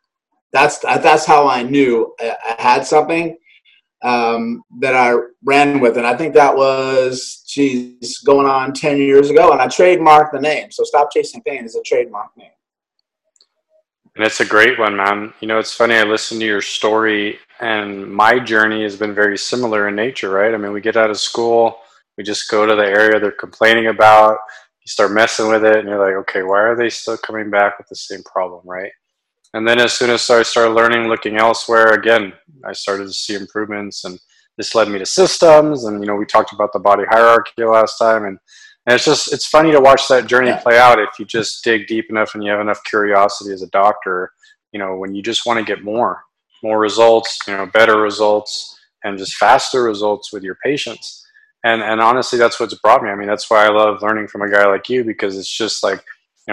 That's 0.55 0.79
that's 0.79 1.25
how 1.25 1.49
I 1.49 1.63
knew 1.63 2.15
I, 2.17 2.55
had 2.57 2.85
something 2.85 3.37
um, 4.03 4.63
that 4.79 4.95
I 4.95 5.15
ran 5.43 5.81
with. 5.81 5.97
And 5.97 6.07
I 6.07 6.15
think 6.15 6.33
that 6.33 6.55
was, 6.55 7.43
geez, 7.45 8.19
going 8.19 8.47
on 8.47 8.71
10 8.71 8.97
years 8.97 9.29
ago. 9.29 9.51
And 9.51 9.59
I 9.59 9.67
trademarked 9.67 10.31
the 10.31 10.39
name. 10.39 10.71
So 10.71 10.85
Stop 10.85 11.11
Chasing 11.11 11.41
Pain 11.41 11.65
is 11.65 11.75
a 11.75 11.83
trademark 11.83 12.29
name. 12.37 12.51
And 14.15 14.23
it's 14.23 14.39
a 14.39 14.45
great 14.45 14.79
one, 14.79 14.95
man. 14.95 15.33
You 15.41 15.49
know, 15.49 15.59
it's 15.59 15.73
funny. 15.73 15.95
I 15.95 16.03
listened 16.03 16.39
to 16.39 16.47
your 16.47 16.61
story, 16.61 17.37
and 17.59 18.09
my 18.09 18.39
journey 18.39 18.83
has 18.83 18.95
been 18.95 19.13
very 19.13 19.37
similar 19.37 19.89
in 19.89 19.95
nature, 19.95 20.29
right? 20.29 20.53
I 20.53 20.57
mean, 20.57 20.71
we 20.71 20.79
get 20.79 20.95
out 20.95 21.09
of 21.09 21.19
school, 21.19 21.79
we 22.17 22.23
just 22.23 22.49
go 22.49 22.65
to 22.65 22.75
the 22.75 22.85
area 22.85 23.19
they're 23.19 23.31
complaining 23.31 23.87
about, 23.87 24.37
you 24.79 24.87
start 24.87 25.11
messing 25.11 25.49
with 25.49 25.65
it, 25.65 25.75
and 25.75 25.89
you're 25.89 25.99
like, 25.99 26.15
okay, 26.29 26.43
why 26.43 26.61
are 26.61 26.77
they 26.77 26.89
still 26.89 27.17
coming 27.17 27.49
back 27.49 27.77
with 27.77 27.89
the 27.89 27.95
same 27.97 28.23
problem, 28.23 28.61
right? 28.63 28.91
And 29.55 29.65
then 29.65 29.79
as 29.79 29.93
soon 29.93 30.09
as 30.09 30.29
I 30.29 30.43
started 30.43 30.73
learning, 30.73 31.07
looking 31.07 31.37
elsewhere, 31.37 31.93
again, 31.93 32.33
I 32.65 32.73
started 32.73 33.07
to 33.07 33.13
see 33.13 33.35
improvements, 33.35 34.03
and 34.03 34.19
this 34.57 34.75
led 34.75 34.89
me 34.89 34.99
to 34.99 35.05
systems. 35.05 35.85
And 35.85 36.01
you 36.01 36.05
know, 36.05 36.15
we 36.15 36.25
talked 36.25 36.51
about 36.51 36.73
the 36.73 36.79
body 36.79 37.03
hierarchy 37.09 37.63
last 37.63 37.97
time, 37.97 38.25
and 38.25 38.37
and 38.85 38.95
it's 38.95 39.05
just 39.05 39.31
it's 39.31 39.47
funny 39.47 39.71
to 39.71 39.79
watch 39.79 40.09
that 40.09 40.27
journey 40.27 40.51
play 40.61 40.77
out 40.77 40.99
if 40.99 41.17
you 41.17 41.23
just 41.23 41.63
dig 41.63 41.87
deep 41.87 42.07
enough 42.09 42.35
and 42.35 42.43
you 42.43 42.51
have 42.51 42.59
enough 42.59 42.83
curiosity 42.83 43.53
as 43.53 43.61
a 43.61 43.69
doctor. 43.69 44.33
You 44.73 44.79
know, 44.79 44.97
when 44.97 45.15
you 45.15 45.23
just 45.23 45.45
want 45.45 45.57
to 45.57 45.65
get 45.65 45.85
more, 45.85 46.21
more 46.61 46.77
results, 46.77 47.39
you 47.47 47.55
know, 47.55 47.65
better 47.65 48.01
results, 48.01 48.77
and 49.05 49.17
just 49.17 49.37
faster 49.37 49.83
results 49.83 50.33
with 50.33 50.43
your 50.43 50.57
patients. 50.65 51.25
And 51.63 51.81
and 51.81 52.01
honestly, 52.01 52.37
that's 52.37 52.59
what's 52.59 52.73
brought 52.73 53.03
me. 53.03 53.09
I 53.09 53.15
mean, 53.15 53.29
that's 53.29 53.49
why 53.49 53.65
I 53.65 53.69
love 53.69 54.01
learning 54.01 54.27
from 54.27 54.41
a 54.41 54.51
guy 54.51 54.67
like 54.67 54.89
you 54.89 55.05
because 55.05 55.37
it's 55.37 55.57
just 55.57 55.81
like 55.81 56.03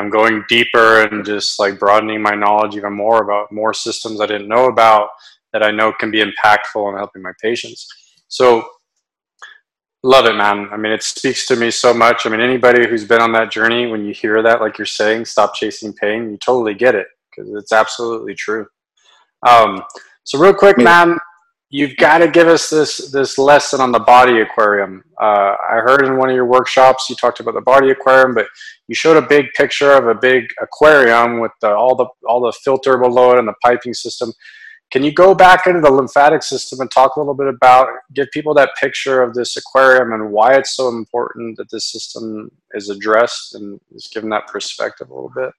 I'm 0.01 0.11
going 0.11 0.45
deeper 0.49 1.03
and 1.03 1.25
just 1.25 1.59
like 1.59 1.79
broadening 1.79 2.23
my 2.23 2.35
knowledge 2.35 2.77
even 2.77 2.95
more 2.95 3.23
about 3.23 3.53
more 3.53 3.75
systems 3.75 4.21
I 4.21 4.27
didn't 4.27 4.49
know 4.49 4.67
about 4.67 5.09
that 5.53 5.63
I 5.63 5.71
know 5.71 5.93
can 5.93 6.11
be 6.11 6.25
impactful 6.25 6.91
in 6.91 6.97
helping 6.97 7.23
my 7.23 7.33
patients. 7.43 7.87
So 8.29 8.67
love 10.03 10.27
it, 10.27 10.35
man. 10.35 10.69
I 10.73 10.77
mean, 10.77 10.93
it 10.93 11.03
speaks 11.03 11.47
to 11.47 11.57
me 11.57 11.71
so 11.71 11.93
much. 11.93 12.27
I 12.27 12.31
mean, 12.31 12.41
anybody 12.41 12.89
who's 12.89 13.05
been 13.05 13.21
on 13.21 13.33
that 13.33 13.51
journey, 13.51 13.87
when 13.87 14.05
you 14.05 14.15
hear 14.15 14.43
that, 14.43 14.61
like 14.61 14.79
you're 14.79 14.87
saying, 14.87 15.27
stop 15.27 15.55
chasing 15.55 15.93
pain, 15.93 16.31
you 16.31 16.39
totally 16.39 16.75
get 16.75 16.95
it 16.95 17.07
because 17.31 17.53
it's 17.55 17.73
absolutely 17.73 18.35
true. 18.35 18.67
Um, 19.47 19.83
so 20.25 20.39
real 20.39 20.55
quick, 20.55 20.79
man, 20.79 21.19
you've 21.73 21.97
got 21.97 22.19
to 22.19 22.29
give 22.29 22.47
us 22.47 22.69
this 22.71 23.11
this 23.11 23.38
lesson 23.38 23.81
on 23.81 23.91
the 23.91 23.99
body 23.99 24.41
aquarium. 24.41 25.02
Uh, 25.21 25.57
I 25.71 25.76
heard 25.76 26.05
in 26.05 26.19
one 26.19 26.29
of 26.29 26.37
your 26.37 26.47
workshops 26.47 27.09
you 27.11 27.17
talked 27.17 27.41
about 27.41 27.55
the 27.55 27.62
body 27.62 27.91
aquarium, 27.91 28.35
but 28.35 28.47
you 28.87 28.95
showed 28.95 29.17
a 29.17 29.26
big 29.26 29.47
picture 29.57 29.91
of 29.91 30.07
a 30.07 30.14
big 30.14 30.45
aquarium 30.61 31.41
with 31.41 31.52
the, 31.62 31.75
all 31.75 31.97
the 31.97 32.07
all 32.29 32.41
the 32.41 32.52
filter 32.62 32.99
below 32.99 33.33
it 33.33 33.38
and 33.38 33.49
the 33.49 33.55
piping 33.64 33.95
system. 33.95 34.33
Can 34.93 35.02
you 35.02 35.11
go 35.11 35.35
back 35.35 35.67
into 35.67 35.81
the 35.81 35.91
lymphatic 35.91 36.43
system 36.43 36.81
and 36.81 36.91
talk 36.91 37.17
a 37.17 37.21
little 37.21 37.33
bit 37.33 37.49
about 37.49 37.88
give 38.14 38.29
people 38.31 38.52
that 38.55 38.73
picture 38.79 39.23
of 39.23 39.33
this 39.33 39.57
aquarium 39.57 40.12
and 40.12 40.31
why 40.31 40.52
it's 40.52 40.76
so 40.76 40.88
important 40.88 41.57
that 41.57 41.71
this 41.73 41.91
system 41.91 42.50
is 42.73 42.91
addressed 42.91 43.55
and 43.55 43.81
is 43.95 44.11
given 44.12 44.29
that 44.29 44.47
perspective 44.47 45.09
a 45.09 45.14
little 45.14 45.33
bit? 45.35 45.50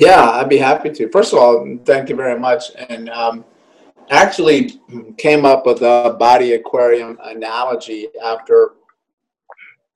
Yeah, 0.00 0.30
I'd 0.30 0.48
be 0.48 0.58
happy 0.58 0.90
to. 0.90 1.08
First 1.10 1.32
of 1.32 1.38
all, 1.38 1.78
thank 1.84 2.08
you 2.08 2.16
very 2.16 2.40
much. 2.40 2.72
And 2.88 3.08
um, 3.10 3.44
actually 4.10 4.80
came 5.16 5.44
up 5.44 5.64
with 5.64 5.82
a 5.82 6.16
body 6.18 6.54
aquarium 6.54 7.16
analogy 7.22 8.08
after 8.22 8.72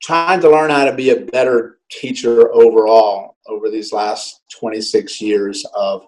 trying 0.01 0.41
to 0.41 0.51
learn 0.51 0.71
how 0.71 0.85
to 0.85 0.95
be 0.95 1.11
a 1.11 1.21
better 1.21 1.79
teacher 1.91 2.53
overall 2.55 3.37
over 3.49 3.71
these 3.71 3.93
last 3.93 4.43
26 4.59 5.21
years 5.21 5.65
of 5.75 6.07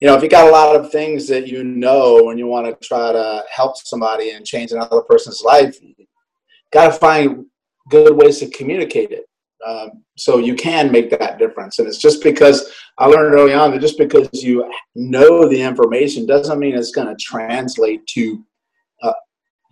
you 0.00 0.08
know 0.08 0.14
if 0.14 0.22
you 0.22 0.28
got 0.28 0.46
a 0.46 0.50
lot 0.50 0.76
of 0.76 0.92
things 0.92 1.26
that 1.26 1.48
you 1.48 1.64
know 1.64 2.30
and 2.30 2.38
you 2.38 2.46
want 2.46 2.66
to 2.66 2.86
try 2.86 3.12
to 3.12 3.42
help 3.54 3.76
somebody 3.76 4.30
and 4.30 4.44
change 4.44 4.72
another 4.72 5.00
person's 5.02 5.42
life 5.42 5.78
got 6.72 6.86
to 6.86 6.92
find 6.92 7.46
good 7.88 8.14
ways 8.14 8.38
to 8.38 8.48
communicate 8.50 9.10
it 9.10 9.24
um, 9.66 10.04
so 10.16 10.38
you 10.38 10.54
can 10.54 10.92
make 10.92 11.10
that 11.10 11.38
difference. 11.38 11.78
And 11.78 11.88
it's 11.88 11.98
just 11.98 12.22
because 12.22 12.70
I 12.98 13.06
learned 13.06 13.34
early 13.34 13.54
on 13.54 13.70
that 13.70 13.80
just 13.80 13.98
because 13.98 14.28
you 14.32 14.70
know 14.94 15.48
the 15.48 15.60
information 15.60 16.26
doesn't 16.26 16.58
mean 16.58 16.74
it's 16.74 16.92
going 16.92 17.08
to 17.08 17.16
translate 17.16 18.06
to 18.08 18.44
uh, 19.02 19.12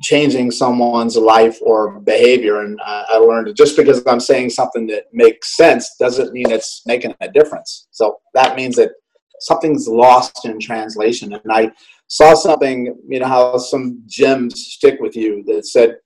changing 0.03 0.51
someone's 0.51 1.17
life 1.17 1.59
or 1.63 2.01
behavior. 2.01 2.63
And 2.63 2.81
I, 2.85 3.05
I 3.11 3.17
learned 3.17 3.55
just 3.57 3.77
because 3.77 4.03
I'm 4.07 4.21
saying 4.21 4.51
something 4.51 4.87
that 4.89 5.05
makes 5.13 5.57
sense 5.57 5.97
doesn't 5.99 6.33
mean 6.33 6.51
it's 6.51 6.83
making 6.87 7.15
a 7.21 7.29
difference. 7.29 7.89
So 7.91 8.19
that 8.35 8.57
means 8.57 8.77
that 8.77 8.93
something's 9.41 9.89
lost 9.89 10.45
in 10.45 10.59
translation. 10.59 11.33
And 11.33 11.53
I 11.53 11.71
saw 12.09 12.35
something, 12.35 12.97
you 13.09 13.21
know, 13.21 13.27
how 13.27 13.59
some 13.59 14.03
gems 14.07 14.67
stick 14.67 15.01
with 15.01 15.17
you 15.17 15.43
that 15.47 15.67
said, 15.67 15.97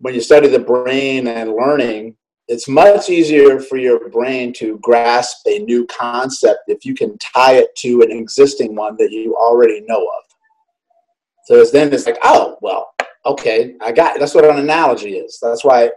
when 0.00 0.14
you 0.14 0.20
study 0.20 0.48
the 0.48 0.58
brain 0.60 1.26
and 1.26 1.54
learning, 1.54 2.16
it's 2.48 2.66
much 2.66 3.10
easier 3.10 3.60
for 3.60 3.76
your 3.76 4.08
brain 4.08 4.52
to 4.54 4.78
grasp 4.78 5.46
a 5.46 5.58
new 5.60 5.86
concept 5.86 6.60
if 6.66 6.84
you 6.84 6.94
can 6.94 7.16
tie 7.18 7.54
it 7.54 7.74
to 7.76 8.00
an 8.00 8.10
existing 8.10 8.74
one 8.74 8.96
that 8.96 9.12
you 9.12 9.36
already 9.36 9.82
know 9.86 10.00
of. 10.00 10.24
So 11.44 11.56
it's 11.56 11.70
then 11.70 11.92
it's 11.92 12.06
like, 12.06 12.18
oh, 12.24 12.56
well, 12.62 12.90
okay, 13.26 13.74
I 13.82 13.92
got 13.92 14.16
it. 14.16 14.20
That's 14.20 14.34
what 14.34 14.44
an 14.44 14.58
analogy 14.58 15.16
is. 15.16 15.38
That's 15.40 15.62
why 15.62 15.90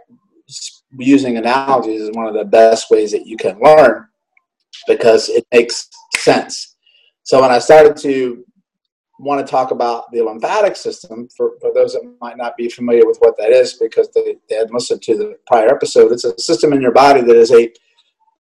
using 0.98 1.38
analogies 1.38 2.02
is 2.02 2.10
one 2.12 2.26
of 2.26 2.34
the 2.34 2.44
best 2.44 2.90
ways 2.90 3.12
that 3.12 3.26
you 3.26 3.38
can 3.38 3.58
learn 3.60 4.06
because 4.86 5.30
it 5.30 5.46
makes 5.52 5.88
sense. 6.14 6.76
So 7.22 7.40
when 7.40 7.50
I 7.50 7.58
started 7.58 7.96
to 7.98 8.44
want 9.22 9.44
to 9.44 9.50
talk 9.50 9.70
about 9.70 10.10
the 10.10 10.20
lymphatic 10.20 10.76
system 10.76 11.28
for, 11.36 11.52
for 11.60 11.72
those 11.72 11.92
that 11.92 12.16
might 12.20 12.36
not 12.36 12.56
be 12.56 12.68
familiar 12.68 13.06
with 13.06 13.18
what 13.18 13.36
that 13.38 13.50
is 13.50 13.74
because 13.74 14.10
they, 14.14 14.36
they 14.48 14.56
had 14.56 14.70
listened 14.72 15.00
to 15.02 15.16
the 15.16 15.38
prior 15.46 15.68
episode. 15.68 16.12
It's 16.12 16.24
a 16.24 16.36
system 16.38 16.72
in 16.72 16.82
your 16.82 16.92
body 16.92 17.20
that 17.22 17.36
is 17.36 17.52
a, 17.52 17.72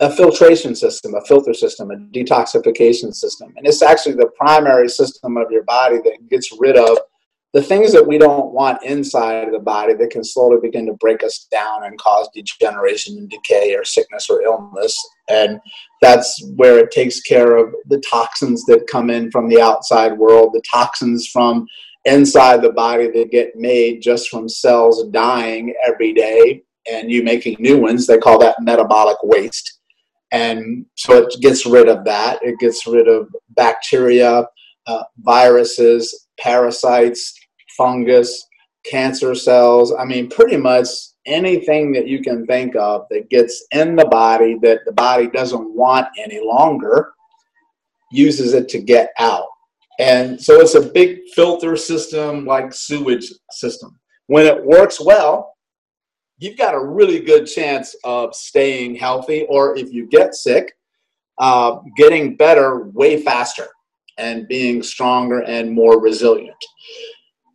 a 0.02 0.12
filtration 0.12 0.76
system 0.76 1.16
a 1.16 1.22
filter 1.22 1.54
system 1.54 1.92
a 1.92 1.96
detoxification 1.96 3.14
system. 3.16 3.54
And 3.56 3.66
it's 3.66 3.82
actually 3.82 4.16
the 4.16 4.30
primary 4.38 4.90
system 4.90 5.38
of 5.38 5.50
your 5.50 5.64
body 5.64 5.98
that 5.98 6.30
gets 6.30 6.52
rid 6.60 6.78
of 6.78 6.98
the 7.56 7.64
things 7.64 7.94
that 7.94 8.06
we 8.06 8.18
don't 8.18 8.52
want 8.52 8.84
inside 8.84 9.48
of 9.48 9.54
the 9.54 9.60
body 9.60 9.94
that 9.94 10.10
can 10.10 10.26
slowly 10.26 10.58
begin 10.62 10.86
to 10.86 10.94
break 10.96 11.24
us 11.24 11.48
down 11.50 11.86
and 11.86 11.98
cause 11.98 12.28
degeneration 12.36 13.18
and 13.18 13.30
decay 13.30 13.74
or 13.74 13.86
sickness 13.86 14.30
or 14.30 14.42
illness. 14.42 14.94
And 15.30 15.62
that's 16.02 16.46
where 16.58 16.78
it 16.80 16.92
takes 16.92 17.22
care 17.22 17.56
of 17.56 17.74
the 17.88 18.04
toxins 18.12 18.66
that 18.66 18.88
come 18.92 19.10
in 19.10 19.32
from 19.32 19.48
the 19.48 19.62
outside 19.62 20.18
world, 20.18 20.50
the 20.52 20.62
toxins 20.70 21.30
from 21.32 21.66
inside 22.04 22.62
the 22.62 22.74
body 22.74 23.10
that 23.12 23.32
get 23.32 23.56
made 23.56 24.02
just 24.02 24.28
from 24.28 24.50
cells 24.50 25.08
dying 25.12 25.74
every 25.88 26.12
day 26.12 26.62
and 26.92 27.10
you 27.10 27.24
making 27.24 27.56
new 27.60 27.80
ones. 27.80 28.06
They 28.06 28.18
call 28.18 28.38
that 28.40 28.58
metabolic 28.60 29.24
waste. 29.24 29.80
And 30.34 30.86
so 30.96 31.20
it 31.20 31.34
gets 31.40 31.66
rid 31.66 31.88
of 31.88 32.04
that. 32.04 32.44
It 32.44 32.60
gets 32.60 32.86
rid 32.86 33.08
of 33.08 33.30
bacteria, 33.52 34.46
uh, 34.88 35.04
viruses, 35.20 36.28
parasites, 36.38 37.34
fungus, 37.78 38.48
cancer 38.86 39.36
cells. 39.36 39.94
I 39.94 40.06
mean, 40.06 40.30
pretty 40.30 40.58
much 40.58 40.88
anything 41.26 41.92
that 41.94 42.08
you 42.08 42.22
can 42.22 42.46
think 42.46 42.76
of 42.76 43.06
that 43.10 43.30
gets 43.30 43.66
in 43.72 43.96
the 43.96 44.06
body 44.06 44.58
that 44.62 44.80
the 44.86 44.92
body 44.92 45.28
doesn't 45.28 45.76
want 45.76 46.08
any 46.18 46.40
longer 46.44 47.14
uses 48.12 48.54
it 48.54 48.70
to 48.70 48.80
get 48.80 49.10
out. 49.18 49.48
And 50.00 50.42
so 50.42 50.60
it's 50.60 50.76
a 50.76 50.82
big 50.82 51.20
filter 51.34 51.76
system 51.76 52.46
like 52.46 52.74
sewage 52.74 53.32
system. 53.52 53.98
When 54.28 54.46
it 54.46 54.64
works 54.64 55.00
well, 55.00 55.56
you've 56.38 56.58
got 56.58 56.76
a 56.76 56.86
really 56.86 57.20
good 57.22 57.46
chance 57.46 57.96
of 58.04 58.36
staying 58.36 58.96
healthy, 58.96 59.46
or 59.50 59.78
if 59.78 59.92
you 59.94 60.08
get 60.08 60.36
sick, 60.36 60.74
uh, 61.38 61.78
getting 61.96 62.36
better 62.36 62.86
way 62.90 63.22
faster 63.22 63.68
and 64.18 64.48
being 64.48 64.84
stronger 64.84 65.42
and 65.44 65.72
more 65.72 66.02
resilient. 66.02 66.56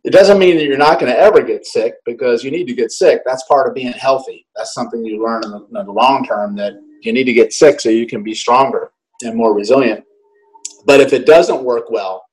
It 0.03 0.11
doesn't 0.11 0.39
mean 0.39 0.57
that 0.57 0.65
you're 0.65 0.77
not 0.77 0.99
going 0.99 1.11
to 1.11 1.17
ever 1.17 1.43
get 1.43 1.65
sick 1.65 1.93
because 2.05 2.43
you 2.43 2.49
need 2.49 2.65
to 2.65 2.73
get 2.73 2.91
sick. 2.91 3.21
That's 3.25 3.43
part 3.43 3.67
of 3.67 3.75
being 3.75 3.91
healthy. 3.91 4.47
That's 4.55 4.73
something 4.73 5.05
you 5.05 5.23
learn 5.23 5.43
in 5.43 5.51
the, 5.51 5.79
in 5.79 5.85
the 5.85 5.91
long 5.91 6.25
term 6.25 6.55
that 6.55 6.73
you 7.03 7.13
need 7.13 7.25
to 7.25 7.33
get 7.33 7.53
sick 7.53 7.79
so 7.79 7.89
you 7.89 8.07
can 8.07 8.23
be 8.23 8.33
stronger 8.33 8.91
and 9.23 9.35
more 9.35 9.53
resilient. 9.53 10.03
But 10.85 11.01
if 11.01 11.13
it 11.13 11.27
doesn't 11.27 11.63
work 11.63 11.91
well, 11.91 12.25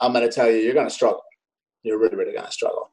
I'm 0.00 0.12
going 0.12 0.26
to 0.26 0.32
tell 0.32 0.50
you, 0.50 0.58
you're 0.58 0.74
going 0.74 0.88
to 0.88 0.94
struggle. 0.94 1.22
You're 1.82 1.98
really, 1.98 2.16
really 2.16 2.32
going 2.32 2.46
to 2.46 2.52
struggle. 2.52 2.90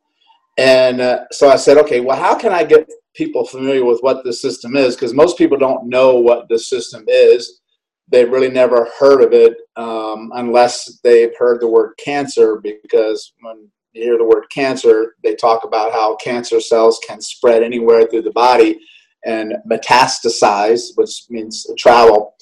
And 0.57 0.99
uh, 0.99 1.25
so 1.31 1.49
I 1.49 1.55
said, 1.55 1.77
okay, 1.77 2.01
well, 2.01 2.17
how 2.17 2.35
can 2.35 2.51
I 2.51 2.63
get 2.63 2.89
people 3.15 3.45
familiar 3.45 3.85
with 3.85 3.99
what 4.01 4.23
the 4.23 4.33
system 4.33 4.75
is? 4.75 4.95
Because 4.95 5.13
most 5.13 5.37
people 5.37 5.57
don't 5.57 5.87
know 5.87 6.15
what 6.15 6.49
the 6.49 6.59
system 6.59 7.05
is. 7.07 7.61
They've 8.09 8.29
really 8.29 8.49
never 8.49 8.89
heard 8.99 9.21
of 9.21 9.33
it 9.33 9.55
um, 9.75 10.31
unless 10.35 10.99
they've 11.03 11.35
heard 11.37 11.61
the 11.61 11.67
word 11.69 11.93
cancer, 12.03 12.59
because 12.63 13.33
when 13.41 13.69
you 13.97 14.03
hear 14.03 14.17
the 14.17 14.23
word 14.23 14.45
cancer, 14.53 15.15
they 15.23 15.35
talk 15.35 15.63
about 15.63 15.91
how 15.91 16.15
cancer 16.17 16.59
cells 16.59 16.99
can 17.07 17.21
spread 17.21 17.63
anywhere 17.63 18.07
through 18.07 18.21
the 18.21 18.31
body 18.31 18.79
and 19.25 19.55
metastasize, 19.69 20.91
which 20.95 21.23
means 21.29 21.65
travel, 21.77 22.35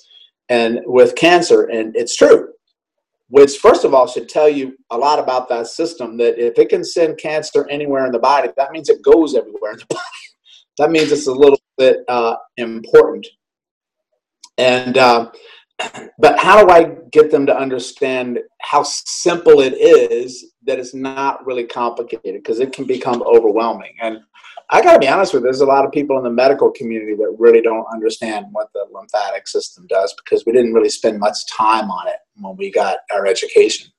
and 0.50 0.79
with 0.85 1.15
cancer. 1.15 1.63
And 1.63 1.95
it's 1.95 2.15
true, 2.15 2.50
which, 3.29 3.57
first 3.57 3.85
of 3.85 3.93
all, 3.93 4.07
should 4.07 4.29
tell 4.29 4.50
you 4.50 4.77
a 4.91 4.97
lot 4.97 5.19
about 5.19 5.50
that 5.50 5.67
system 5.67 6.17
that 6.17 6.38
if 6.38 6.59
it 6.59 6.69
can 6.69 6.83
send 6.83 7.17
cancer 7.17 7.67
anywhere 7.69 8.05
in 8.05 8.12
the 8.12 8.19
body, 8.19 8.50
that 8.57 8.71
means 8.71 8.89
it 8.89 9.01
goes 9.01 9.35
everywhere 9.35 9.71
in 9.71 9.79
the 9.79 9.85
body. 9.89 10.01
that 10.77 10.91
means 10.91 11.12
it's 11.12 11.27
a 11.27 11.33
little 11.33 11.59
bit 11.77 12.00
uh, 12.07 12.35
important. 12.57 13.25
And 14.57 14.97
uh, 14.97 15.31
but 16.17 16.39
how 16.39 16.63
do 16.63 16.72
I 16.72 16.96
get 17.12 17.32
them 17.32 17.46
to 17.46 17.58
understand 17.58 18.39
how 18.62 18.84
simple 18.84 19.60
it 19.62 19.74
is 19.74 20.53
that 20.65 20.79
it's 20.79 20.94
not 20.94 21.46
really 21.46 21.65
complicated 21.65 22.41
because 22.41 22.60
it 22.60 22.74
can 22.74 22.86
become 22.86 23.22
overwhelming. 23.24 23.94
And 24.01 24.20
I 24.70 24.82
got 24.82 24.94
to 24.94 25.00
be 25.00 25.08
honest 25.08 25.34
with 25.34 25.41
you, 25.41 25.46
there's 25.46 25.62
a 25.62 25.65
lot 25.65 25.86
of 25.86 25.91
people 25.91 26.17
in 26.17 26.24
the 26.24 26.29
medical 26.29 26.72
community 26.72 27.15
that 27.15 27.36
really 27.38 27.62
don't 27.62 27.86
understand 27.94 28.48
what 28.51 28.70
the 28.74 28.86
lymphatic 28.91 29.48
system 29.48 29.86
does 29.88 30.13
because 30.24 30.46
we 30.46 30.53
didn't 30.53 30.74
really 30.74 30.89
spend 30.89 31.20
much 31.20 31.38
time 31.51 31.91
on 31.91 32.08
it 32.08 32.17
when 32.38 32.55
we 32.58 32.72
got 32.72 32.98
our 33.13 33.27
education. 33.27 33.91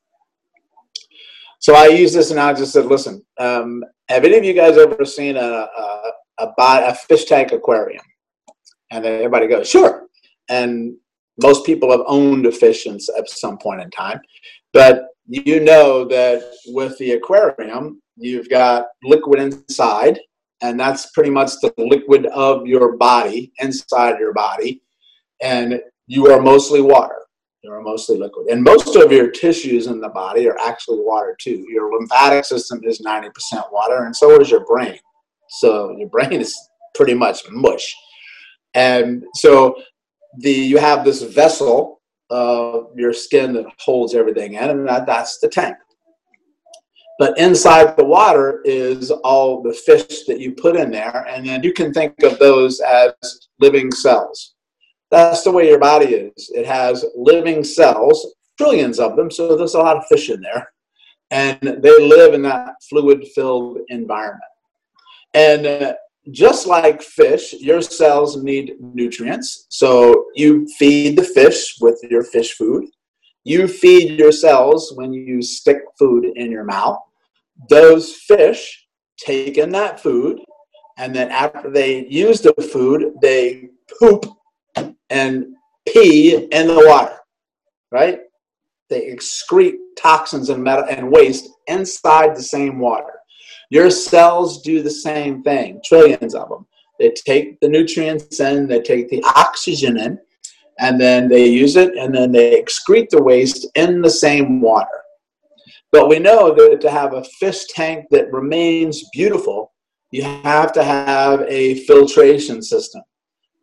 So 1.58 1.74
I 1.74 1.86
use 1.86 2.12
this 2.12 2.30
and 2.30 2.40
I 2.40 2.52
just 2.52 2.72
said, 2.72 2.86
listen, 2.86 3.24
um, 3.38 3.84
have 4.08 4.24
any 4.24 4.36
of 4.36 4.44
you 4.44 4.52
guys 4.52 4.76
ever 4.76 5.04
seen 5.04 5.36
a, 5.36 5.40
a, 5.40 6.12
a, 6.38 6.54
a 6.58 6.94
fish 6.94 7.24
tank 7.24 7.52
aquarium? 7.52 8.04
And 8.90 9.04
then 9.04 9.14
everybody 9.14 9.46
goes, 9.46 9.68
sure. 9.68 10.06
And 10.48 10.96
most 11.42 11.66
people 11.66 11.90
have 11.90 12.02
owned 12.06 12.46
a 12.46 12.52
fish 12.52 12.86
at 12.86 13.28
some 13.28 13.58
point 13.58 13.80
in 13.80 13.90
time, 13.90 14.20
but 14.72 15.06
you 15.26 15.60
know 15.60 16.04
that 16.04 16.52
with 16.68 16.96
the 16.98 17.12
aquarium, 17.12 18.00
you've 18.16 18.48
got 18.48 18.86
liquid 19.02 19.40
inside, 19.40 20.20
and 20.62 20.78
that's 20.78 21.10
pretty 21.12 21.30
much 21.30 21.50
the 21.60 21.72
liquid 21.78 22.26
of 22.26 22.66
your 22.66 22.96
body 22.96 23.52
inside 23.58 24.18
your 24.18 24.32
body, 24.32 24.82
and 25.42 25.80
you 26.06 26.32
are 26.32 26.40
mostly 26.40 26.80
water. 26.80 27.18
You 27.62 27.72
are 27.72 27.82
mostly 27.82 28.16
liquid, 28.16 28.46
and 28.48 28.62
most 28.62 28.94
of 28.94 29.10
your 29.10 29.30
tissues 29.30 29.88
in 29.88 30.00
the 30.00 30.08
body 30.10 30.48
are 30.48 30.56
actually 30.64 31.00
water 31.00 31.36
too. 31.40 31.64
Your 31.68 31.92
lymphatic 31.92 32.44
system 32.44 32.80
is 32.84 33.00
ninety 33.00 33.28
percent 33.30 33.64
water, 33.72 34.04
and 34.04 34.14
so 34.14 34.40
is 34.40 34.50
your 34.50 34.64
brain. 34.64 34.98
So 35.48 35.94
your 35.98 36.08
brain 36.08 36.34
is 36.34 36.56
pretty 36.94 37.14
much 37.14 37.40
mush, 37.50 37.92
and 38.74 39.24
so 39.34 39.74
the 40.38 40.50
you 40.50 40.78
have 40.78 41.04
this 41.04 41.22
vessel 41.22 42.00
of 42.30 42.88
your 42.96 43.12
skin 43.12 43.52
that 43.54 43.66
holds 43.78 44.14
everything 44.14 44.54
in, 44.54 44.70
and 44.70 44.88
that, 44.88 45.06
that's 45.06 45.38
the 45.38 45.48
tank. 45.48 45.76
But 47.18 47.38
inside 47.38 47.96
the 47.96 48.04
water 48.04 48.60
is 48.64 49.10
all 49.10 49.62
the 49.62 49.72
fish 49.72 50.24
that 50.26 50.38
you 50.38 50.52
put 50.52 50.76
in 50.76 50.90
there, 50.90 51.26
and 51.28 51.46
then 51.46 51.62
you 51.62 51.72
can 51.72 51.92
think 51.92 52.22
of 52.22 52.38
those 52.38 52.80
as 52.80 53.12
living 53.58 53.90
cells. 53.90 54.54
That's 55.10 55.42
the 55.42 55.52
way 55.52 55.68
your 55.68 55.78
body 55.78 56.06
is. 56.06 56.50
It 56.54 56.66
has 56.66 57.04
living 57.14 57.64
cells, 57.64 58.34
trillions 58.58 58.98
of 58.98 59.16
them, 59.16 59.30
so 59.30 59.56
there's 59.56 59.74
a 59.74 59.78
lot 59.78 59.96
of 59.96 60.06
fish 60.06 60.28
in 60.28 60.40
there. 60.40 60.72
And 61.30 61.58
they 61.82 62.06
live 62.06 62.34
in 62.34 62.42
that 62.42 62.74
fluid 62.88 63.26
filled 63.34 63.78
environment. 63.88 64.42
And 65.32 65.66
uh, 65.66 65.94
just 66.30 66.66
like 66.66 67.02
fish, 67.02 67.52
your 67.54 67.80
cells 67.80 68.42
need 68.42 68.74
nutrients. 68.80 69.66
So 69.68 70.26
you 70.34 70.66
feed 70.78 71.16
the 71.16 71.24
fish 71.24 71.76
with 71.80 72.00
your 72.10 72.24
fish 72.24 72.54
food. 72.54 72.84
You 73.44 73.68
feed 73.68 74.18
your 74.18 74.32
cells 74.32 74.92
when 74.96 75.12
you 75.12 75.40
stick 75.40 75.78
food 75.98 76.24
in 76.34 76.50
your 76.50 76.64
mouth. 76.64 76.98
Those 77.68 78.12
fish 78.12 78.86
take 79.18 79.56
in 79.56 79.70
that 79.70 80.00
food, 80.00 80.40
and 80.98 81.14
then 81.14 81.30
after 81.30 81.70
they 81.70 82.06
use 82.06 82.40
the 82.40 82.52
food, 82.54 83.12
they 83.22 83.68
poop 83.98 84.26
and 85.10 85.46
pee 85.88 86.34
in 86.34 86.66
the 86.66 86.84
water, 86.86 87.16
right? 87.92 88.20
They 88.88 89.10
excrete 89.12 89.76
toxins 89.96 90.50
and, 90.50 90.62
metal 90.62 90.84
and 90.88 91.10
waste 91.10 91.48
inside 91.66 92.36
the 92.36 92.42
same 92.42 92.78
water. 92.78 93.12
Your 93.70 93.90
cells 93.90 94.62
do 94.62 94.82
the 94.82 94.90
same 94.90 95.42
thing, 95.42 95.80
trillions 95.84 96.34
of 96.34 96.48
them. 96.48 96.66
They 96.98 97.10
take 97.10 97.60
the 97.60 97.68
nutrients 97.68 98.40
in, 98.40 98.66
they 98.66 98.80
take 98.80 99.08
the 99.08 99.22
oxygen 99.36 99.98
in, 99.98 100.18
and 100.78 101.00
then 101.00 101.28
they 101.28 101.46
use 101.46 101.76
it, 101.76 101.96
and 101.96 102.14
then 102.14 102.32
they 102.32 102.60
excrete 102.60 103.10
the 103.10 103.22
waste 103.22 103.66
in 103.74 104.00
the 104.00 104.10
same 104.10 104.60
water. 104.60 104.88
But 105.92 106.08
we 106.08 106.18
know 106.18 106.54
that 106.54 106.80
to 106.80 106.90
have 106.90 107.14
a 107.14 107.24
fish 107.38 107.66
tank 107.68 108.06
that 108.10 108.32
remains 108.32 109.04
beautiful, 109.12 109.72
you 110.10 110.22
have 110.22 110.72
to 110.72 110.84
have 110.84 111.42
a 111.42 111.84
filtration 111.86 112.62
system 112.62 113.02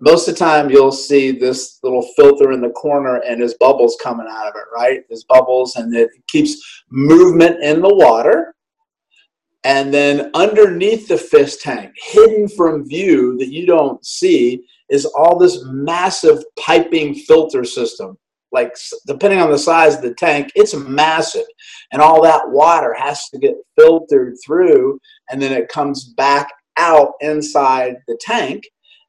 most 0.03 0.27
of 0.27 0.33
the 0.33 0.39
time 0.39 0.69
you'll 0.69 0.91
see 0.91 1.31
this 1.31 1.79
little 1.81 2.05
filter 2.17 2.51
in 2.51 2.59
the 2.59 2.69
corner 2.71 3.21
and 3.25 3.39
there's 3.39 3.53
bubbles 3.53 3.97
coming 4.03 4.27
out 4.29 4.47
of 4.47 4.53
it, 4.55 4.65
right? 4.75 5.01
There's 5.07 5.23
bubbles 5.23 5.77
and 5.77 5.95
it 5.95 6.09
keeps 6.27 6.83
movement 6.91 7.63
in 7.63 7.81
the 7.81 7.93
water. 7.93 8.53
And 9.63 9.93
then 9.93 10.31
underneath 10.33 11.07
the 11.07 11.17
fish 11.17 11.57
tank, 11.57 11.93
hidden 11.95 12.49
from 12.49 12.87
view 12.87 13.37
that 13.37 13.51
you 13.51 13.65
don't 13.65 14.05
see, 14.05 14.63
is 14.89 15.05
all 15.05 15.37
this 15.37 15.63
massive 15.65 16.43
piping 16.59 17.15
filter 17.15 17.63
system. 17.63 18.17
Like, 18.51 18.75
depending 19.07 19.39
on 19.39 19.49
the 19.49 19.57
size 19.57 19.95
of 19.95 20.01
the 20.01 20.13
tank, 20.13 20.51
it's 20.55 20.75
massive. 20.75 21.45
And 21.91 22.01
all 22.01 22.21
that 22.23 22.49
water 22.49 22.93
has 22.97 23.29
to 23.29 23.39
get 23.39 23.55
filtered 23.79 24.35
through, 24.45 24.99
and 25.29 25.41
then 25.41 25.53
it 25.53 25.69
comes 25.69 26.13
back 26.15 26.51
out 26.77 27.13
inside 27.21 27.95
the 28.07 28.17
tank 28.21 28.63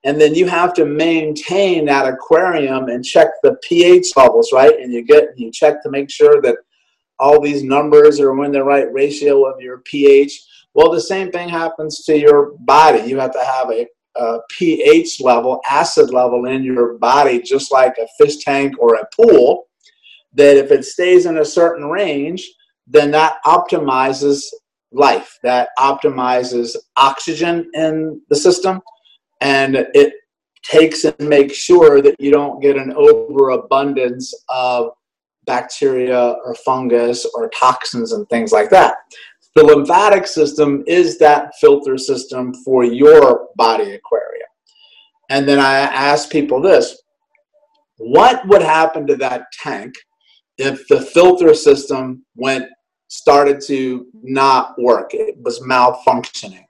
and 0.05 0.21
then 0.21 0.35
you 0.35 0.47
have 0.47 0.75
to 0.75 0.85
maintain 0.85 1.87
that 1.87 2.07
aquarium 2.07 2.89
and 2.89 3.05
check 3.05 3.29
the 3.43 3.57
pH 3.67 4.09
levels, 4.17 4.53
right? 4.53 4.79
And 4.79 4.93
you 4.93 5.03
get 5.03 5.29
you 5.37 5.51
check 5.51 5.83
to 5.83 5.91
make 5.91 6.11
sure 6.11 6.43
that 6.43 6.57
all 7.19 7.41
these 7.41 7.63
numbers 7.63 8.21
are 8.21 8.45
in 8.45 8.53
the 8.53 8.63
right 8.63 8.93
ratio 8.93 9.45
of 9.45 9.61
your 9.61 9.79
pH. 9.79 10.43
Well, 10.75 10.91
the 10.91 11.01
same 11.01 11.31
thing 11.31 11.49
happens 11.49 12.05
to 12.05 12.19
your 12.19 12.53
body. 12.61 13.09
You 13.09 13.19
have 13.21 13.33
to 13.33 13.45
have 13.45 13.71
a, 13.71 13.87
a 14.17 14.39
pH 14.51 15.21
level, 15.21 15.61
acid 15.71 16.11
level 16.11 16.47
in 16.47 16.65
your 16.65 16.99
body, 16.99 17.41
just 17.41 17.73
like 17.73 17.97
a 17.99 18.09
fish 18.19 18.39
tank 18.39 18.75
or 18.79 18.97
a 18.97 19.07
pool. 19.15 19.65
That 20.33 20.57
if 20.57 20.73
it 20.73 20.85
stays 20.85 21.27
in 21.27 21.39
a 21.39 21.45
certain 21.45 21.87
range, 21.87 22.45
then 22.87 23.13
that 23.13 23.37
optimizes 23.47 24.43
life. 24.91 25.39
That 25.43 25.69
optimizes 25.79 26.77
oxygen 26.97 27.71
in 27.75 28.21
the 28.29 28.37
system 28.37 28.81
and 29.41 29.77
it 29.77 30.15
takes 30.63 31.05
and 31.05 31.17
makes 31.19 31.55
sure 31.55 32.01
that 32.01 32.19
you 32.19 32.31
don't 32.31 32.61
get 32.61 32.77
an 32.77 32.93
overabundance 32.97 34.33
of 34.49 34.93
bacteria 35.47 36.37
or 36.45 36.55
fungus 36.57 37.27
or 37.35 37.51
toxins 37.51 38.13
and 38.13 38.29
things 38.29 38.53
like 38.53 38.71
that. 38.71 38.97
The 39.55 39.65
lymphatic 39.65 40.27
system 40.27 40.83
is 40.87 41.19
that 41.19 41.53
filter 41.61 41.97
system 41.97 42.53
for 42.65 42.85
your 42.85 43.49
body 43.57 43.93
aquarium. 43.93 44.49
And 45.31 45.49
then 45.49 45.59
I 45.59 45.77
ask 45.77 46.31
people 46.31 46.61
this 46.61 47.03
what 47.99 48.47
would 48.49 48.63
happen 48.63 49.07
to 49.07 49.17
that 49.17 49.45
tank 49.63 49.95
if 50.59 50.87
the 50.89 51.01
filter 51.01 51.55
system 51.55 52.25
went 52.35 52.67
started 53.09 53.61
to 53.61 54.07
not 54.23 54.75
work 54.79 55.15
it 55.15 55.37
was 55.43 55.61
malfunctioning 55.61 56.65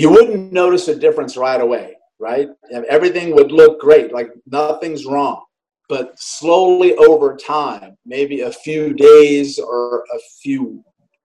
you 0.00 0.10
wouldn't 0.10 0.52
notice 0.52 0.88
a 0.88 0.96
difference 0.96 1.36
right 1.36 1.60
away, 1.60 1.96
right? 2.18 2.48
And 2.70 2.84
everything 2.86 3.34
would 3.34 3.52
look 3.52 3.80
great, 3.80 4.12
like 4.12 4.30
nothing's 4.46 5.04
wrong. 5.04 5.44
But 5.90 6.14
slowly 6.20 6.94
over 6.94 7.36
time, 7.36 7.98
maybe 8.06 8.42
a 8.42 8.52
few 8.52 8.94
days 8.94 9.58
or 9.58 10.04
a 10.14 10.18
few, 10.40 10.84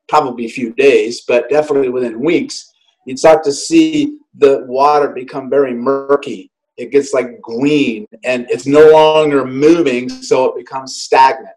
probably 0.10 0.48
a 0.48 0.50
few 0.50 0.74
days, 0.74 1.22
but 1.28 1.48
definitely 1.52 1.90
within 1.90 2.20
weeks, 2.20 2.74
you'd 3.06 3.20
start 3.20 3.44
to 3.44 3.54
see 3.54 4.18
the 4.34 4.66
water 4.68 5.10
become 5.10 5.52
very 5.52 5.76
murky. 5.76 6.52
It 6.78 6.92
gets 6.92 7.14
like 7.14 7.40
green 7.42 8.08
and 8.24 8.48
it's 8.50 8.66
no 8.66 8.90
longer 8.90 9.46
moving, 9.46 10.10
so 10.10 10.46
it 10.46 10.58
becomes 10.58 10.98
stagnant. 10.98 11.56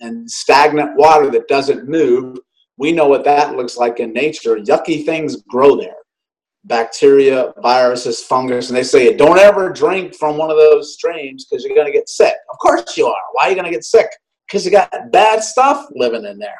And 0.00 0.28
stagnant 0.28 0.96
water 0.96 1.30
that 1.30 1.46
doesn't 1.46 1.88
move, 1.88 2.40
we 2.76 2.90
know 2.90 3.06
what 3.06 3.24
that 3.24 3.56
looks 3.56 3.76
like 3.76 4.00
in 4.00 4.12
nature. 4.12 4.56
Yucky 4.56 5.06
things 5.06 5.42
grow 5.42 5.76
there 5.76 5.94
bacteria, 6.64 7.52
viruses, 7.62 8.22
fungus, 8.22 8.68
and 8.68 8.76
they 8.76 8.82
say 8.82 9.16
don't 9.16 9.38
ever 9.38 9.70
drink 9.70 10.14
from 10.14 10.36
one 10.36 10.50
of 10.50 10.56
those 10.56 10.94
streams 10.94 11.46
because 11.46 11.64
you're 11.64 11.74
going 11.74 11.86
to 11.86 11.92
get 11.92 12.08
sick. 12.08 12.34
Of 12.50 12.58
course 12.58 12.96
you 12.96 13.06
are. 13.06 13.22
Why 13.32 13.44
are 13.44 13.48
you 13.50 13.54
going 13.54 13.64
to 13.66 13.70
get 13.70 13.84
sick? 13.84 14.08
Because 14.46 14.64
you 14.64 14.70
got 14.70 14.90
bad 15.12 15.42
stuff 15.42 15.86
living 15.94 16.24
in 16.24 16.38
there. 16.38 16.58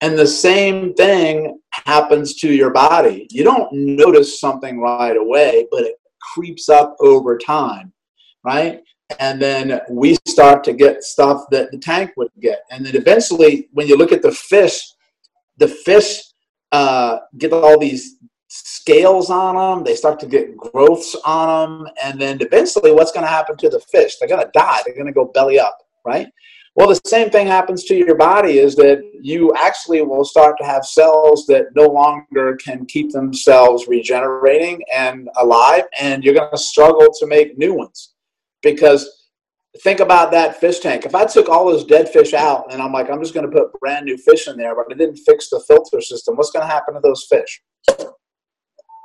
And 0.00 0.18
the 0.18 0.26
same 0.26 0.92
thing 0.94 1.58
happens 1.70 2.34
to 2.36 2.52
your 2.52 2.70
body. 2.70 3.26
You 3.30 3.44
don't 3.44 3.72
notice 3.72 4.40
something 4.40 4.78
right 4.78 5.16
away, 5.16 5.66
but 5.70 5.82
it 5.82 5.96
creeps 6.34 6.68
up 6.68 6.96
over 7.00 7.38
time, 7.38 7.92
right? 8.44 8.82
And 9.18 9.40
then 9.40 9.80
we 9.90 10.16
start 10.26 10.64
to 10.64 10.72
get 10.72 11.04
stuff 11.04 11.44
that 11.50 11.70
the 11.70 11.78
tank 11.78 12.10
would 12.16 12.30
get. 12.40 12.60
And 12.70 12.84
then 12.84 12.96
eventually, 12.96 13.68
when 13.72 13.86
you 13.86 13.96
look 13.96 14.12
at 14.12 14.22
the 14.22 14.32
fish, 14.32 14.82
the 15.58 15.68
fish 15.68 16.22
uh, 16.72 17.18
get 17.38 17.52
all 17.52 17.78
these 17.78 18.16
scales 18.54 19.30
on 19.30 19.56
them. 19.56 19.84
They 19.84 19.96
start 19.96 20.20
to 20.20 20.26
get 20.26 20.56
growths 20.56 21.16
on 21.24 21.84
them. 21.84 21.92
And 22.02 22.20
then 22.20 22.38
eventually, 22.40 22.92
what's 22.92 23.12
going 23.12 23.24
to 23.24 23.30
happen 23.30 23.56
to 23.56 23.68
the 23.68 23.80
fish? 23.80 24.16
They're 24.16 24.28
going 24.28 24.44
to 24.44 24.50
die. 24.54 24.80
They're 24.84 24.94
going 24.94 25.06
to 25.06 25.12
go 25.12 25.26
belly 25.26 25.58
up, 25.58 25.78
right? 26.06 26.28
Well, 26.76 26.88
the 26.88 27.00
same 27.06 27.30
thing 27.30 27.46
happens 27.46 27.84
to 27.84 27.94
your 27.94 28.16
body 28.16 28.58
is 28.58 28.74
that 28.76 29.00
you 29.20 29.52
actually 29.56 30.02
will 30.02 30.24
start 30.24 30.56
to 30.58 30.66
have 30.66 30.84
cells 30.84 31.46
that 31.46 31.66
no 31.76 31.86
longer 31.86 32.56
can 32.56 32.84
keep 32.86 33.12
themselves 33.12 33.86
regenerating 33.86 34.82
and 34.92 35.28
alive, 35.36 35.84
and 36.00 36.24
you're 36.24 36.34
going 36.34 36.50
to 36.50 36.58
struggle 36.58 37.08
to 37.20 37.26
make 37.26 37.56
new 37.58 37.74
ones. 37.74 38.14
Because 38.62 39.30
think 39.82 40.00
about 40.00 40.32
that 40.32 40.58
fish 40.58 40.80
tank. 40.80 41.04
If 41.04 41.14
I 41.14 41.26
took 41.26 41.48
all 41.48 41.66
those 41.66 41.84
dead 41.84 42.08
fish 42.08 42.34
out 42.34 42.72
and 42.72 42.82
I'm 42.82 42.92
like, 42.92 43.10
I'm 43.10 43.20
just 43.20 43.34
going 43.34 43.48
to 43.48 43.52
put 43.52 43.72
brand 43.80 44.04
new 44.04 44.16
fish 44.16 44.48
in 44.48 44.56
there, 44.56 44.74
but 44.74 44.86
I 44.90 44.96
didn't 44.96 45.18
fix 45.18 45.50
the 45.50 45.62
filter 45.66 46.00
system, 46.00 46.36
what's 46.36 46.50
going 46.50 46.66
to 46.66 46.72
happen 46.72 46.94
to 46.94 47.00
those 47.00 47.26
fish? 47.28 47.62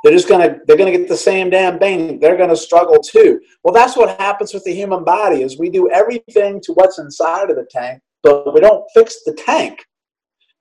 They're 0.10 0.18
just 0.18 0.28
gonna 0.28 0.58
they're 0.66 0.76
gonna 0.76 0.90
get 0.90 1.08
the 1.08 1.16
same 1.16 1.52
damn 1.52 1.78
thing. 1.78 2.20
They're 2.20 2.36
gonna 2.36 2.56
struggle 2.56 2.98
too. 2.98 3.40
Well, 3.64 3.76
that's 3.76 3.96
what 3.96 4.20
happens 4.20 4.56
with 4.56 4.64
the 4.64 4.74
human 4.74 5.04
body 5.04 5.44
is 5.44 5.60
we 5.60 5.70
do 5.70 5.88
everything 5.92 6.60
to 6.62 6.74
what's 6.74 6.98
inside 6.98 7.52
of 7.52 7.58
the 7.58 7.68
tank, 7.70 8.02
but 8.24 8.52
we 8.52 8.60
don't 8.60 8.84
fix 8.92 9.22
the 9.24 9.34
tank. 9.34 9.86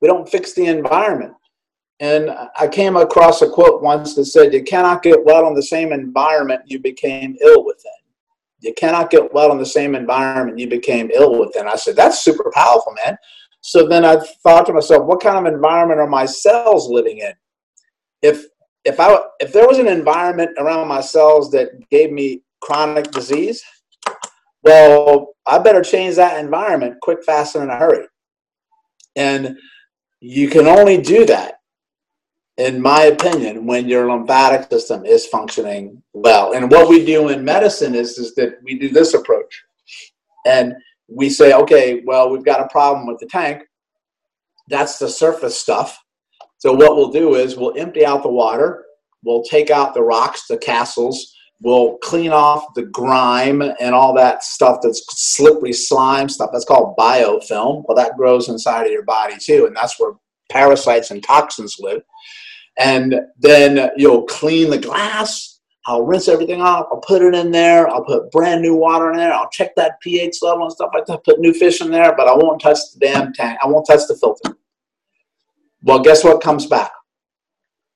We 0.03 0.09
don't 0.09 0.29
fix 0.29 0.53
the 0.53 0.67
environment. 0.67 1.33
And 1.99 2.31
I 2.59 2.69
came 2.69 2.99
across 2.99 3.41
a 3.41 3.49
quote 3.49 3.83
once 3.83 4.15
that 4.17 4.27
said, 4.27 4.53
"You 4.53 4.63
cannot 4.65 5.03
get 5.03 5.25
well 5.25 5.49
in 5.49 5.55
the 5.55 5.63
same 5.63 5.95
environment 5.95 6.61
you 6.67 6.79
became 6.79 7.39
ill 7.41 7.65
within." 7.65 7.91
You 8.61 8.75
cannot 8.75 9.09
get 9.09 9.33
well 9.33 9.51
in 9.51 9.57
the 9.57 9.65
same 9.65 9.95
environment 9.95 10.59
you 10.59 10.69
became 10.69 11.11
ill 11.15 11.39
within. 11.39 11.67
I 11.67 11.77
said, 11.77 11.97
"That's 11.97 12.21
super 12.23 12.53
powerful, 12.55 12.93
man." 13.03 13.17
So 13.63 13.89
then 13.89 14.05
I 14.05 14.17
thought 14.43 14.67
to 14.67 14.75
myself, 14.75 15.07
"What 15.07 15.23
kind 15.23 15.39
of 15.39 15.51
environment 15.51 16.01
are 16.01 16.07
my 16.07 16.27
cells 16.27 16.91
living 16.91 17.21
in?" 17.21 17.33
If 18.21 18.45
if 18.89 18.99
I 18.99 19.19
if 19.39 19.53
there 19.53 19.69
was 19.69 19.79
an 19.79 19.87
environment 19.87 20.51
around 20.59 20.89
my 20.89 21.03
cells 21.03 21.51
that 21.53 21.69
gave 21.91 22.11
me 22.11 22.43
chronic 22.61 23.11
disease, 23.11 23.63
well, 24.63 25.35
I 25.47 25.59
better 25.59 25.83
change 25.83 26.17
that 26.17 26.43
environment 26.43 26.97
quick, 27.03 27.23
fast, 27.23 27.55
and 27.55 27.65
in 27.65 27.71
a 27.71 27.77
hurry. 27.77 28.07
And 29.15 29.59
you 30.21 30.49
can 30.49 30.67
only 30.67 31.01
do 31.01 31.27
that, 31.27 31.61
in 32.57 32.81
my 32.81 33.03
opinion, 33.03 33.67
when 33.67 33.89
your 33.89 34.11
lymphatic 34.11 34.71
system 34.71 35.05
is 35.05 35.27
functioning 35.27 36.03
well. 36.15 36.55
And 36.55 36.71
what 36.71 36.89
we 36.89 37.05
do 37.05 37.29
in 37.29 37.45
medicine 37.45 37.95
is, 37.95 38.17
is 38.19 38.35
that 38.37 38.55
we 38.63 38.79
do 38.79 38.89
this 38.89 39.13
approach. 39.13 39.65
And 40.47 40.73
we 41.09 41.29
say, 41.29 41.53
okay, 41.53 42.03
well, 42.07 42.31
we've 42.31 42.45
got 42.45 42.61
a 42.61 42.69
problem 42.69 43.07
with 43.07 43.19
the 43.19 43.27
tank. 43.27 43.63
That's 44.69 44.99
the 44.99 45.09
surface 45.09 45.59
stuff 45.59 45.99
So 46.59 46.73
what 46.73 46.97
we'll 46.97 47.11
do 47.11 47.37
is 47.37 47.57
we'll 47.57 47.77
empty 47.79 48.05
out 48.05 48.23
the 48.23 48.29
water, 48.29 48.85
we'll 49.25 49.45
take 49.45 49.71
out 49.71 49.95
the 49.95 50.03
rocks, 50.03 50.47
the 50.49 50.59
castles, 50.59 51.35
we'll 51.61 51.99
clean 51.99 52.33
off 52.33 52.75
the 52.75 52.83
grime 52.83 53.63
and 53.63 53.95
all 53.95 54.15
that 54.15 54.43
stuff 54.43 54.79
that's 54.83 55.05
slippery 55.09 55.73
slime 55.73 56.29
stuff. 56.29 56.51
That's 56.53 56.65
called 56.65 56.97
biofilm. 56.97 57.85
Well, 57.87 57.97
that 57.97 58.17
grows 58.17 58.49
inside 58.49 58.87
of 58.87 58.93
your 58.93 59.05
body 59.05 59.35
too, 59.41 59.67
and 59.67 59.77
that's 59.77 59.99
where 59.99 60.13
parasites 60.51 61.11
and 61.11 61.23
toxins 61.23 61.77
live. 61.81 62.03
And 62.79 63.15
then 63.39 63.91
you'll 63.97 64.25
clean 64.25 64.71
the 64.71 64.79
glass. 64.79 65.61
I'll 65.87 66.05
rinse 66.05 66.29
everything 66.29 66.61
off. 66.61 66.87
I'll 66.93 67.01
put 67.01 67.23
it 67.23 67.35
in 67.35 67.51
there. 67.51 67.89
I'll 67.89 68.05
put 68.05 68.31
brand 68.31 68.63
new 68.63 68.75
water 68.75 69.11
in 69.11 69.17
there. 69.17 69.33
I'll 69.33 69.49
check 69.51 69.75
that 69.77 70.01
pH 70.01 70.37
level 70.43 70.65
and 70.65 70.73
stuff 70.73 70.91
like 70.95 71.07
that. 71.07 71.25
Put 71.25 71.41
new 71.41 71.55
fish 71.55 71.81
in 71.81 71.91
there, 71.91 72.15
but 72.15 72.29
I 72.29 72.35
won't 72.35 72.61
touch 72.61 72.79
the 72.93 73.01
damn 73.01 73.33
tank. 73.33 73.59
I 73.63 73.67
won't 73.67 73.87
touch 73.87 74.03
the 74.07 74.17
filter. 74.17 74.57
Well, 75.89 76.01
guess 76.01 76.23
what 76.23 76.43
comes 76.43 76.67
back? 76.67 76.91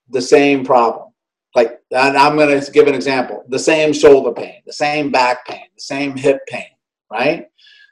The 0.08 0.22
same 0.22 0.64
problem. 0.64 1.12
Like, 1.54 1.78
I'm 1.94 2.36
going 2.36 2.58
to 2.58 2.72
give 2.72 2.86
an 2.86 2.94
example 2.94 3.44
the 3.50 3.58
same 3.58 3.92
shoulder 3.92 4.32
pain, 4.32 4.62
the 4.64 4.72
same 4.72 5.10
back 5.10 5.46
pain, 5.46 5.66
the 5.76 5.82
same 5.82 6.16
hip 6.16 6.38
pain, 6.48 6.70
right? 7.12 7.48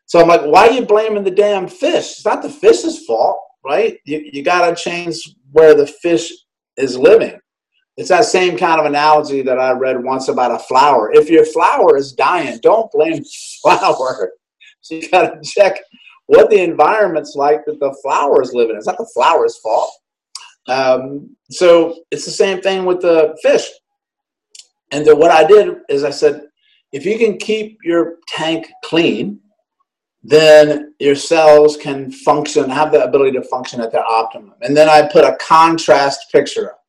So 0.07 0.19
I'm 0.19 0.27
like, 0.27 0.41
why 0.41 0.69
are 0.69 0.73
you 0.73 0.87
blaming 0.87 1.23
the 1.23 1.31
damn 1.31 1.69
fish? 1.69 2.13
It's 2.13 2.25
not 2.25 2.41
the 2.41 2.49
fish's 2.49 3.05
fault, 3.05 3.41
right? 3.63 3.99
You, 4.07 4.27
you 4.33 4.43
got 4.43 4.71
to 4.71 4.83
change 4.83 5.21
where 5.53 5.75
the 5.75 5.87
fish 5.87 6.33
is 6.79 6.97
living. 6.97 7.39
It's 7.99 8.09
that 8.09 8.25
same 8.25 8.57
kind 8.57 8.81
of 8.81 8.87
analogy 8.87 9.43
that 9.43 9.59
I 9.59 9.73
read 9.73 10.03
once 10.03 10.29
about 10.29 10.59
a 10.59 10.61
flower. 10.61 11.13
If 11.13 11.29
your 11.29 11.45
flower 11.45 11.99
is 11.99 12.15
dying, 12.15 12.59
don't 12.63 12.91
blame 12.91 13.19
the 13.19 13.37
flower. 13.63 14.33
So 14.81 14.95
you 14.95 15.11
got 15.11 15.43
to 15.43 15.43
check 15.43 15.79
what 16.31 16.49
the 16.49 16.63
environment's 16.63 17.35
like 17.35 17.65
that 17.65 17.81
the 17.81 17.93
flowers 18.05 18.55
live 18.55 18.71
in. 18.71 18.77
It's 18.77 18.87
not 18.87 18.99
the 18.99 19.11
flower's 19.13 19.59
fault. 19.59 19.91
Um, 20.69 21.37
so 21.51 22.05
it's 22.13 22.25
the 22.25 22.31
same 22.31 22.61
thing 22.61 22.85
with 22.85 23.01
the 23.01 23.37
fish. 23.43 23.67
And 24.93 25.05
then 25.05 25.19
what 25.19 25.33
I 25.33 25.45
did 25.45 25.79
is 25.89 26.05
I 26.05 26.11
said, 26.11 26.45
if 26.93 27.05
you 27.05 27.19
can 27.19 27.37
keep 27.37 27.79
your 27.83 28.19
tank 28.29 28.71
clean, 28.85 29.41
then 30.23 30.95
your 31.01 31.17
cells 31.17 31.77
can 31.77 32.13
function, 32.13 32.71
have 32.71 32.93
the 32.93 33.03
ability 33.03 33.33
to 33.33 33.43
function 33.43 33.81
at 33.81 33.91
their 33.91 34.07
optimum. 34.07 34.55
And 34.63 34.77
then 34.77 34.89
I 34.89 35.09
put 35.11 35.25
a 35.25 35.37
contrast 35.41 36.31
picture 36.31 36.71
up. 36.71 36.81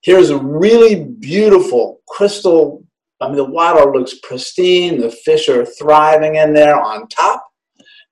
Here's 0.00 0.30
a 0.30 0.38
really 0.38 1.04
beautiful 1.04 2.00
crystal. 2.08 2.82
I 3.20 3.26
mean, 3.26 3.36
the 3.36 3.44
water 3.44 3.92
looks 3.92 4.14
pristine. 4.22 4.98
The 4.98 5.10
fish 5.10 5.50
are 5.50 5.66
thriving 5.66 6.36
in 6.36 6.54
there 6.54 6.80
on 6.80 7.08
top. 7.08 7.49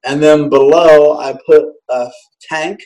And 0.06 0.22
then 0.22 0.48
below, 0.48 1.18
I 1.18 1.36
put 1.46 1.64
a 1.90 2.10
tank 2.48 2.80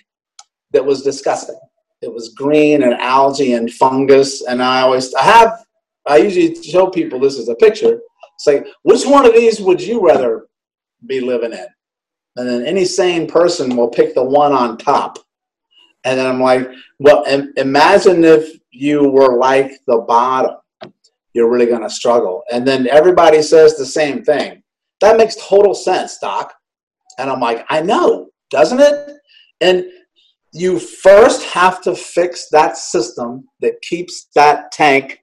that 0.72 0.84
was 0.84 1.02
disgusting. 1.02 1.58
It 2.00 2.12
was 2.12 2.30
green 2.30 2.82
and 2.82 2.94
algae 2.94 3.52
and 3.52 3.72
fungus. 3.72 4.42
And 4.42 4.62
I 4.62 4.80
always, 4.80 5.14
I 5.14 5.22
have, 5.22 5.64
I 6.06 6.16
usually 6.16 6.60
show 6.62 6.88
people 6.88 7.20
this 7.20 7.36
is 7.36 7.48
a 7.48 7.54
picture. 7.54 8.00
Say, 8.38 8.64
which 8.82 9.04
one 9.04 9.26
of 9.26 9.34
these 9.34 9.60
would 9.60 9.80
you 9.80 10.04
rather 10.04 10.46
be 11.06 11.20
living 11.20 11.52
in? 11.52 11.66
And 12.36 12.48
then 12.48 12.66
any 12.66 12.84
sane 12.84 13.28
person 13.28 13.76
will 13.76 13.88
pick 13.88 14.14
the 14.14 14.24
one 14.24 14.52
on 14.52 14.78
top. 14.78 15.18
And 16.04 16.18
then 16.18 16.26
I'm 16.26 16.40
like, 16.40 16.68
well, 16.98 17.24
imagine 17.56 18.24
if 18.24 18.58
you 18.70 19.10
were 19.10 19.38
like 19.38 19.72
the 19.86 19.98
bottom. 19.98 20.56
You're 21.34 21.50
really 21.50 21.66
going 21.66 21.82
to 21.82 21.90
struggle. 21.90 22.42
And 22.52 22.66
then 22.66 22.88
everybody 22.88 23.42
says 23.42 23.76
the 23.76 23.86
same 23.86 24.24
thing. 24.24 24.62
That 25.00 25.16
makes 25.16 25.36
total 25.36 25.74
sense, 25.74 26.18
Doc. 26.18 26.52
And 27.22 27.30
I'm 27.30 27.40
like, 27.40 27.64
I 27.70 27.80
know, 27.80 28.30
doesn't 28.50 28.80
it? 28.80 29.16
And 29.60 29.84
you 30.52 30.80
first 30.80 31.44
have 31.44 31.80
to 31.82 31.94
fix 31.94 32.48
that 32.50 32.76
system 32.76 33.48
that 33.60 33.80
keeps 33.80 34.26
that 34.34 34.72
tank 34.72 35.20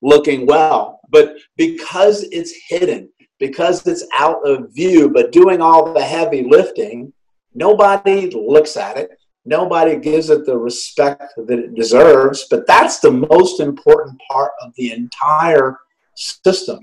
looking 0.00 0.46
well. 0.46 1.00
But 1.10 1.36
because 1.58 2.22
it's 2.32 2.54
hidden, 2.68 3.10
because 3.38 3.86
it's 3.86 4.06
out 4.18 4.48
of 4.48 4.74
view, 4.74 5.10
but 5.10 5.30
doing 5.30 5.60
all 5.60 5.92
the 5.92 6.02
heavy 6.02 6.42
lifting, 6.42 7.12
nobody 7.54 8.30
looks 8.30 8.78
at 8.78 8.96
it. 8.96 9.10
Nobody 9.44 9.96
gives 9.96 10.30
it 10.30 10.46
the 10.46 10.56
respect 10.56 11.34
that 11.36 11.58
it 11.58 11.74
deserves. 11.74 12.46
But 12.48 12.66
that's 12.66 13.00
the 13.00 13.10
most 13.10 13.60
important 13.60 14.18
part 14.30 14.52
of 14.62 14.72
the 14.76 14.92
entire 14.92 15.76
system 16.16 16.78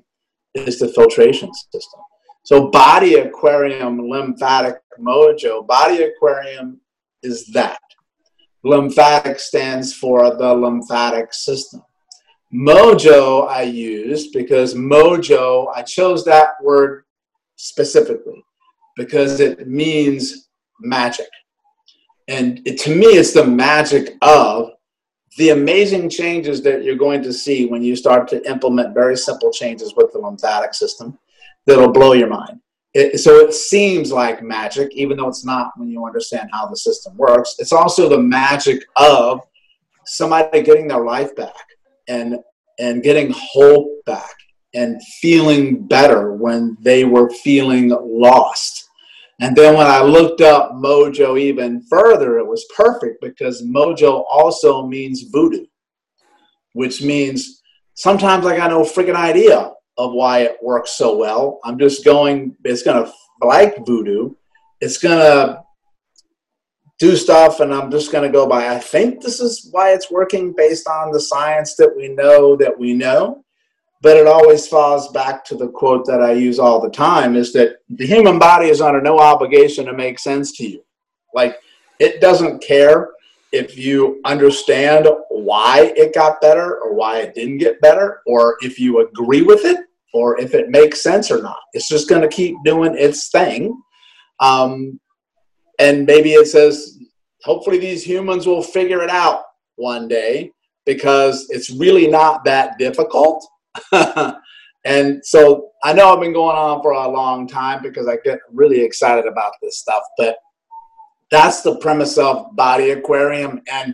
is 0.54 0.78
the 0.78 0.90
filtration 0.90 1.52
system. 1.54 2.02
So 2.50 2.72
body 2.72 3.14
aquarium 3.14 4.10
lymphatic 4.10 4.78
mojo, 5.00 5.68
body 5.68 6.02
aquarium 6.02 6.82
is 7.22 7.46
that. 7.54 7.78
Lymphatic 8.64 9.40
stands 9.40 9.94
for 9.94 10.36
the 10.36 10.52
lymphatic 10.52 11.32
system. 11.32 11.84
Mojo 12.52 13.48
I 13.48 13.62
used 13.62 14.34
because 14.34 14.74
mojo, 14.74 15.72
I 15.76 15.84
chose 15.84 16.26
that 16.26 16.54
word 16.64 17.04
specifically 17.56 18.44
because 18.98 19.40
it 19.40 19.68
means 19.68 20.50
magic. 20.80 21.30
And 22.28 22.62
it, 22.66 22.80
to 22.80 22.96
me, 22.96 23.06
it's 23.06 23.32
the 23.32 23.46
magic 23.46 24.18
of 24.24 24.72
the 25.38 25.50
amazing 25.50 26.10
changes 26.10 26.64
that 26.64 26.84
you're 26.84 26.96
going 26.96 27.22
to 27.22 27.32
see 27.32 27.68
when 27.68 27.84
you 27.84 27.96
start 27.96 28.28
to 28.30 28.44
implement 28.50 28.96
very 28.96 29.18
simple 29.18 29.52
changes 29.52 29.94
with 29.96 30.12
the 30.14 30.18
lymphatic 30.18 30.74
system 30.74 31.16
that'll 31.66 31.92
blow 31.92 32.14
your 32.14 32.30
mind. 32.30 32.60
It, 32.94 33.20
so 33.20 33.36
it 33.38 33.54
seems 33.54 34.12
like 34.12 34.42
magic, 34.42 34.92
even 34.94 35.18
though 35.18 35.28
it's 35.28 35.46
not 35.46 35.72
when 35.78 35.90
you 35.90 36.06
understand 36.06 36.50
how 36.52 36.68
the 36.68 36.76
system 36.76 37.16
works. 37.18 37.56
It's 37.60 37.72
also 37.72 38.10
the 38.10 38.18
magic 38.18 38.84
of 38.96 39.42
somebody 40.06 40.64
getting 40.64 40.88
their 40.88 41.04
life 41.04 41.36
back 41.36 41.54
and 42.08 42.38
and 42.80 43.04
getting 43.04 43.32
hope 43.36 43.90
back 44.06 44.34
and 44.74 45.02
feeling 45.22 45.86
better 45.86 46.34
when 46.34 46.78
they 46.80 47.04
were 47.04 47.30
feeling 47.30 47.90
lost. 47.90 48.90
And 49.42 49.56
then 49.56 49.76
when 49.76 49.88
I 49.88 50.02
looked 50.02 50.42
up 50.42 50.72
Mojo 50.74 51.40
even 51.40 51.82
further, 51.90 52.38
it 52.38 52.48
was 52.48 52.66
perfect 52.76 53.22
because 53.22 53.64
Mojo 53.64 54.24
also 54.30 54.86
means 54.86 55.24
voodoo, 55.32 55.66
which 56.74 57.02
means 57.02 57.62
sometimes 57.96 58.46
I 58.46 58.58
got 58.58 58.72
no 58.72 58.82
freaking 58.82 59.16
idea 59.16 59.72
of 60.00 60.14
why 60.14 60.40
it 60.40 60.58
works 60.64 60.92
so 60.92 61.16
well. 61.16 61.60
I'm 61.66 61.78
just 61.78 62.06
going, 62.06 62.56
it's 62.64 62.82
going 62.84 63.04
to, 63.04 63.12
like 63.42 63.86
voodoo, 63.86 64.34
it's 64.82 64.98
going 64.98 65.20
to 65.20 65.62
do 67.00 67.16
stuff 67.16 67.60
and 67.60 67.74
I'm 67.74 67.92
just 67.92 68.12
going 68.12 68.24
to 68.24 68.32
go 68.32 68.48
by, 68.48 68.70
I 68.70 68.80
think 68.80 69.22
this 69.22 69.40
is 69.40 69.68
why 69.72 69.92
it's 69.92 70.10
working 70.10 70.54
based 70.56 70.88
on 70.88 71.12
the 71.12 71.20
science 71.20 71.76
that 71.76 71.96
we 71.96 72.08
know 72.08 72.56
that 72.56 72.78
we 72.78 72.94
know. 72.94 73.44
But 74.02 74.16
it 74.16 74.28
always 74.28 74.66
falls 74.66 75.12
back 75.12 75.44
to 75.46 75.56
the 75.56 75.68
quote 75.68 76.06
that 76.06 76.22
I 76.22 76.32
use 76.32 76.60
all 76.60 76.80
the 76.80 76.90
time 76.90 77.36
is 77.36 77.52
that 77.54 77.80
the 77.90 78.08
human 78.08 78.40
body 78.40 78.70
is 78.70 78.80
under 78.80 79.02
no 79.02 79.20
obligation 79.20 79.86
to 79.86 79.94
make 79.94 80.18
sense 80.18 80.54
to 80.54 80.66
you. 80.66 80.82
Like 81.34 81.58
it 82.00 82.22
doesn't 82.22 82.64
care 82.64 83.10
if 83.52 83.78
you 83.78 84.22
understand 84.24 85.08
why 85.30 85.92
it 85.98 86.14
got 86.14 86.40
better 86.40 86.80
or 86.80 86.94
why 86.94 87.18
it 87.20 87.34
didn't 87.34 87.58
get 87.58 87.82
better, 87.82 88.22
or 88.26 88.56
if 88.62 88.80
you 88.80 89.02
agree 89.02 89.42
with 89.42 89.66
it, 89.66 89.86
or 90.14 90.40
if 90.40 90.54
it 90.54 90.70
makes 90.70 91.02
sense 91.02 91.32
or 91.32 91.42
not. 91.42 91.60
It's 91.74 91.88
just 91.88 92.10
going 92.10 92.22
to 92.22 92.28
keep 92.28 92.56
doing 92.64 92.96
its 92.98 93.30
thing. 93.30 93.80
Um, 94.40 95.00
and 95.80 96.06
maybe 96.06 96.34
it 96.34 96.48
says, 96.48 96.98
hopefully, 97.44 97.78
these 97.78 98.04
humans 98.04 98.48
will 98.48 98.64
figure 98.64 99.02
it 99.02 99.10
out 99.10 99.44
one 99.76 100.08
day 100.08 100.52
because 100.86 101.48
it's 101.50 101.70
really 101.70 102.08
not 102.08 102.44
that 102.46 102.78
difficult. 102.78 103.46
and 104.86 105.24
so 105.24 105.70
I 105.84 105.94
know 105.94 106.14
I've 106.14 106.20
been 106.20 106.34
going 106.34 106.58
on 106.58 106.82
for 106.82 106.92
a 106.92 107.08
long 107.08 107.48
time 107.48 107.82
because 107.82 108.08
I 108.08 108.18
get 108.24 108.40
really 108.52 108.82
excited 108.82 109.26
about 109.26 109.54
this 109.62 109.80
stuff, 109.80 110.04
but 110.18 110.38
that's 111.32 111.62
the 111.62 111.78
premise 111.78 112.18
of 112.18 112.56
Body 112.56 112.92
Aquarium. 112.92 113.62
And 113.72 113.94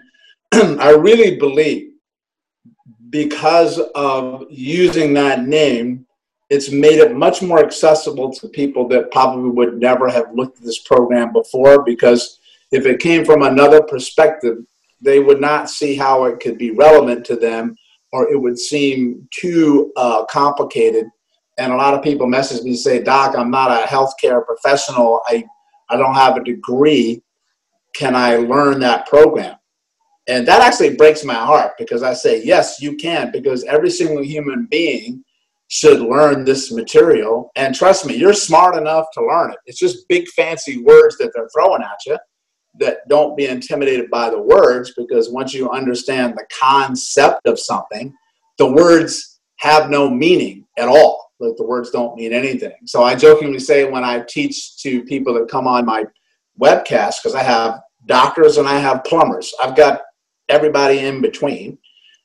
I 0.80 0.92
really 0.92 1.38
believe 1.38 1.95
because 3.10 3.80
of 3.96 4.46
using 4.50 5.14
that 5.14 5.44
name, 5.46 6.06
it's 6.50 6.72
made 6.72 7.00
it 7.00 7.16
much 7.16 7.42
more 7.42 7.64
accessible 7.64 8.32
to 8.32 8.48
people 8.50 8.88
that 8.90 9.12
probably 9.12 9.50
would 9.50 9.80
never 9.80 10.08
have 10.10 10.34
looked 10.34 10.58
at 10.58 10.64
this 10.64 10.80
program 10.80 11.34
before 11.34 11.84
because 11.84 12.40
if 12.72 12.86
it 12.86 13.00
came 13.00 13.26
from 13.26 13.42
another 13.42 13.82
perspective, 13.82 14.58
they 15.02 15.20
would 15.20 15.42
not 15.42 15.70
see 15.70 15.96
how 15.96 16.26
it 16.26 16.40
could 16.40 16.58
be 16.58 16.72
relevant 16.72 17.26
to 17.26 17.36
them 17.36 17.76
or 18.12 18.32
it 18.32 18.40
would 18.40 18.58
seem 18.58 19.28
too 19.32 19.92
uh, 19.98 20.26
complicated. 20.26 21.06
And 21.58 21.74
a 21.74 21.76
lot 21.76 21.94
of 21.94 22.04
people 22.04 22.28
message 22.28 22.64
me 22.64 22.72
and 22.72 22.80
say, 22.80 23.02
Doc, 23.02 23.36
I'm 23.38 23.52
not 23.52 23.72
a 23.72 23.86
healthcare 23.86 24.46
professional. 24.46 25.22
I, 25.28 25.44
I 25.90 25.98
don't 25.98 26.16
have 26.16 26.38
a 26.38 26.44
degree. 26.44 27.22
Can 27.96 28.16
I 28.16 28.38
learn 28.38 28.80
that 28.82 29.08
program? 29.08 29.56
And 30.28 30.48
that 30.48 30.62
actually 30.62 30.96
breaks 30.96 31.24
my 31.24 31.36
heart 31.36 31.74
because 31.78 32.02
I 32.04 32.14
say, 32.14 32.44
yes, 32.44 32.82
you 32.82 32.96
can, 32.96 33.32
because 33.32 33.64
every 33.66 33.92
single 33.92 34.24
human 34.24 34.68
being 34.70 35.24
should 35.68 36.00
learn 36.02 36.46
this 36.46 36.72
material. 36.72 37.52
And 37.56 37.76
trust 37.76 38.06
me, 38.06 38.16
you're 38.16 38.34
smart 38.34 38.76
enough 38.76 39.06
to 39.14 39.26
learn 39.26 39.52
it. 39.52 39.58
It's 39.66 39.80
just 39.80 40.08
big 40.08 40.28
fancy 40.30 40.84
words 40.84 41.18
that 41.18 41.32
they're 41.34 41.50
throwing 41.54 41.82
at 41.84 41.98
you. 42.06 42.18
that 42.80 43.08
don't 43.08 43.38
be 43.38 43.48
intimidated 43.48 44.10
by 44.10 44.30
the 44.30 44.42
words 44.42 44.94
because 44.98 45.30
once 45.30 45.54
you 45.54 45.70
understand 45.70 46.34
the 46.36 46.46
concept 46.60 47.48
of 47.48 47.60
something, 47.60 48.14
the 48.58 48.72
words 48.72 49.40
have 49.60 49.90
no 49.90 50.10
meaning 50.10 50.66
at 50.78 50.88
all. 50.88 51.32
Like 51.40 51.56
the 51.58 51.66
words 51.66 51.92
don't 51.92 52.16
mean 52.16 52.34
anything. 52.34 52.76
So 52.86 53.04
I 53.04 53.16
jokingly 53.16 53.60
say 53.60 53.90
when 53.90 54.04
I 54.04 54.22
teach 54.28 54.78
to 54.84 55.04
people 55.04 55.34
that 55.34 55.50
come 55.50 55.68
on 55.68 55.86
my 55.86 56.06
webcast, 56.60 57.16
because 57.22 57.36
I 57.36 57.44
have 57.44 57.80
doctors 58.06 58.58
and 58.58 58.68
I 58.68 58.80
have 58.80 59.04
plumbers, 59.04 59.54
I've 59.62 59.76
got 59.76 60.02
everybody 60.50 61.00
in 61.00 61.22
between. 61.22 61.78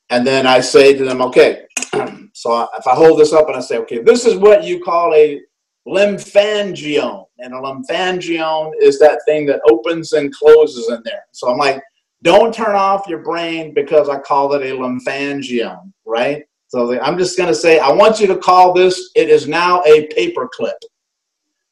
And 0.09 0.27
then 0.27 0.45
I 0.45 0.59
say 0.59 0.93
to 0.93 1.03
them, 1.05 1.21
okay, 1.21 1.65
so 2.33 2.67
if 2.77 2.87
I 2.87 2.95
hold 2.95 3.19
this 3.19 3.33
up 3.33 3.47
and 3.47 3.55
I 3.55 3.61
say, 3.61 3.77
okay, 3.79 3.99
this 3.99 4.25
is 4.25 4.35
what 4.35 4.63
you 4.63 4.83
call 4.83 5.13
a 5.13 5.41
lymphangion. 5.87 7.25
And 7.39 7.53
a 7.53 7.57
lymphangion 7.57 8.71
is 8.81 8.99
that 8.99 9.21
thing 9.25 9.45
that 9.47 9.61
opens 9.69 10.13
and 10.13 10.33
closes 10.33 10.89
in 10.89 11.01
there. 11.03 11.23
So 11.31 11.49
I'm 11.49 11.57
like, 11.57 11.81
don't 12.23 12.53
turn 12.53 12.75
off 12.75 13.07
your 13.07 13.23
brain 13.23 13.73
because 13.73 14.09
I 14.09 14.19
call 14.19 14.53
it 14.53 14.61
a 14.61 14.75
lymphangion, 14.75 15.91
right? 16.05 16.43
So 16.67 16.99
I'm 17.01 17.17
just 17.17 17.37
going 17.37 17.49
to 17.49 17.55
say, 17.55 17.79
I 17.79 17.91
want 17.91 18.19
you 18.19 18.27
to 18.27 18.37
call 18.37 18.73
this, 18.73 19.11
it 19.15 19.29
is 19.29 19.47
now 19.47 19.81
a 19.83 20.07
paperclip. 20.09 20.77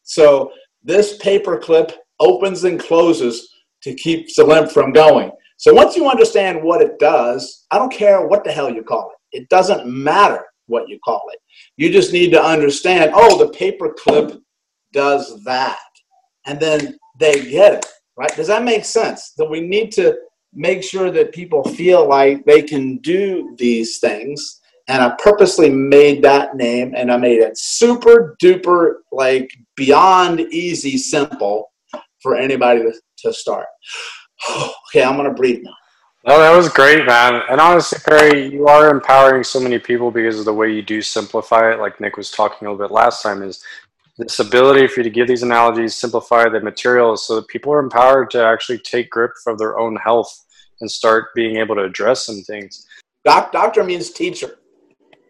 So 0.03 0.51
this 0.83 1.17
paperclip 1.19 1.93
opens 2.19 2.63
and 2.63 2.79
closes 2.79 3.53
to 3.83 3.93
keep 3.93 4.33
the 4.35 4.43
lymph 4.43 4.71
from 4.71 4.91
going. 4.91 5.31
So 5.59 5.73
once 5.73 5.97
you 5.97 6.07
understand 6.07 6.63
what 6.63 6.81
it 6.81 6.99
does, 6.99 7.65
I 7.69 7.77
don't 7.77 7.91
care 7.91 8.25
what 8.25 8.45
the 8.45 8.51
hell 8.51 8.73
you 8.73 8.81
call 8.81 9.11
it. 9.11 9.37
It 9.37 9.49
doesn't 9.49 9.85
matter 9.85 10.45
what 10.67 10.87
you 10.87 10.97
call 11.03 11.21
it. 11.33 11.39
You 11.75 11.91
just 11.91 12.13
need 12.13 12.31
to 12.31 12.41
understand, 12.41 13.11
oh, 13.13 13.37
the 13.37 13.51
paper 13.51 13.93
clip 13.99 14.41
does 14.93 15.43
that. 15.43 15.77
And 16.45 16.61
then 16.61 16.97
they 17.19 17.41
get 17.51 17.73
it, 17.73 17.85
right? 18.15 18.33
Does 18.37 18.47
that 18.47 18.63
make 18.63 18.85
sense? 18.85 19.33
That 19.37 19.49
we 19.49 19.59
need 19.59 19.91
to 19.93 20.17
make 20.53 20.81
sure 20.81 21.11
that 21.11 21.33
people 21.33 21.61
feel 21.65 22.07
like 22.07 22.45
they 22.45 22.61
can 22.61 22.95
do 22.99 23.53
these 23.57 23.99
things. 23.99 24.61
And 24.87 25.03
I 25.03 25.13
purposely 25.21 25.69
made 25.69 26.23
that 26.23 26.55
name 26.55 26.93
and 26.95 27.11
I 27.11 27.17
made 27.17 27.41
it 27.41 27.57
super 27.57 28.37
duper, 28.41 28.99
like 29.11 29.51
beyond 29.75 30.39
easy, 30.39 30.97
simple 30.97 31.73
for 32.21 32.37
anybody 32.37 32.83
to, 32.83 32.93
to 33.23 33.33
start. 33.33 33.67
okay, 34.87 35.03
I'm 35.03 35.15
going 35.15 35.27
to 35.27 35.33
breathe 35.33 35.63
now. 35.63 35.75
No, 36.27 36.37
that 36.37 36.55
was 36.55 36.67
great, 36.69 37.05
man. 37.05 37.41
And 37.49 37.61
honestly, 37.61 37.99
Perry, 38.05 38.51
you 38.51 38.67
are 38.67 38.89
empowering 38.89 39.43
so 39.43 39.59
many 39.59 39.79
people 39.79 40.11
because 40.11 40.37
of 40.37 40.45
the 40.45 40.53
way 40.53 40.71
you 40.71 40.81
do 40.81 41.01
simplify 41.01 41.71
it. 41.71 41.79
Like 41.79 41.99
Nick 42.01 42.17
was 42.17 42.29
talking 42.29 42.67
a 42.67 42.71
little 42.71 42.87
bit 42.87 42.93
last 42.93 43.23
time, 43.23 43.41
is 43.41 43.63
this 44.17 44.39
ability 44.39 44.87
for 44.87 44.99
you 44.99 45.05
to 45.05 45.09
give 45.09 45.27
these 45.27 45.43
analogies, 45.43 45.95
simplify 45.95 46.49
the 46.49 46.59
material 46.59 47.15
so 47.15 47.35
that 47.37 47.47
people 47.47 47.71
are 47.71 47.79
empowered 47.79 48.29
to 48.31 48.43
actually 48.43 48.79
take 48.79 49.09
grip 49.09 49.31
of 49.47 49.57
their 49.57 49.79
own 49.79 49.95
health 49.95 50.45
and 50.81 50.91
start 50.91 51.33
being 51.35 51.55
able 51.55 51.75
to 51.75 51.83
address 51.83 52.25
some 52.25 52.41
things. 52.41 52.85
Doc, 53.23 53.53
doctor 53.53 53.83
means 53.83 54.11
teacher, 54.11 54.59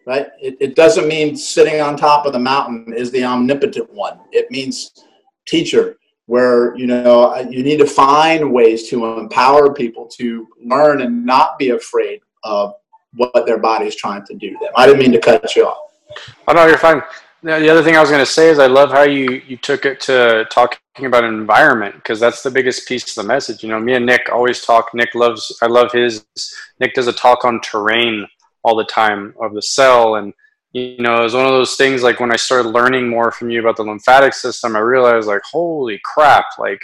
right? 0.06 0.28
It, 0.40 0.56
it 0.60 0.74
doesn't 0.74 1.06
mean 1.06 1.36
sitting 1.36 1.80
on 1.80 1.96
top 1.96 2.26
of 2.26 2.32
the 2.32 2.38
mountain 2.40 2.92
is 2.92 3.12
the 3.12 3.24
omnipotent 3.24 3.92
one. 3.92 4.18
It 4.32 4.50
means 4.50 4.90
teacher 5.46 5.98
where 6.30 6.76
you 6.76 6.86
know 6.86 7.34
you 7.50 7.64
need 7.64 7.78
to 7.78 7.86
find 7.86 8.52
ways 8.52 8.88
to 8.88 9.04
empower 9.18 9.74
people 9.74 10.06
to 10.06 10.46
learn 10.64 11.00
and 11.00 11.26
not 11.26 11.58
be 11.58 11.70
afraid 11.70 12.20
of 12.44 12.72
what 13.14 13.44
their 13.46 13.58
body 13.58 13.86
is 13.86 13.96
trying 13.96 14.24
to 14.26 14.34
do 14.34 14.52
them. 14.60 14.70
I 14.76 14.86
didn't 14.86 15.00
mean 15.00 15.10
to 15.10 15.18
cut 15.18 15.56
you 15.56 15.66
off. 15.66 15.90
Oh 16.46 16.52
no, 16.52 16.66
you're 16.66 16.78
fine. 16.78 17.02
the 17.42 17.68
other 17.68 17.82
thing 17.82 17.96
I 17.96 18.00
was 18.00 18.10
going 18.10 18.24
to 18.24 18.32
say 18.38 18.48
is 18.48 18.60
I 18.60 18.68
love 18.68 18.92
how 18.92 19.02
you 19.02 19.42
you 19.48 19.56
took 19.56 19.84
it 19.84 19.98
to 20.02 20.46
talking 20.52 21.04
about 21.04 21.24
environment 21.24 21.96
because 21.96 22.20
that's 22.20 22.44
the 22.44 22.50
biggest 22.58 22.86
piece 22.86 23.08
of 23.10 23.16
the 23.20 23.26
message. 23.26 23.64
You 23.64 23.70
know, 23.70 23.80
me 23.80 23.94
and 23.94 24.06
Nick 24.06 24.28
always 24.30 24.64
talk. 24.64 24.94
Nick 24.94 25.16
loves 25.16 25.58
I 25.60 25.66
love 25.66 25.90
his. 25.90 26.24
Nick 26.78 26.94
does 26.94 27.08
a 27.08 27.12
talk 27.12 27.44
on 27.44 27.60
terrain 27.60 28.24
all 28.62 28.76
the 28.76 28.84
time 28.84 29.34
of 29.42 29.52
the 29.52 29.62
cell 29.62 30.14
and 30.14 30.32
you 30.72 30.98
know, 30.98 31.16
it 31.16 31.22
was 31.22 31.34
one 31.34 31.46
of 31.46 31.52
those 31.52 31.74
things 31.74 32.02
like 32.02 32.20
when 32.20 32.32
I 32.32 32.36
started 32.36 32.68
learning 32.68 33.08
more 33.08 33.32
from 33.32 33.50
you 33.50 33.60
about 33.60 33.76
the 33.76 33.82
lymphatic 33.82 34.34
system, 34.34 34.76
I 34.76 34.80
realized 34.80 35.26
like, 35.26 35.42
holy 35.50 36.00
crap, 36.04 36.44
like 36.58 36.82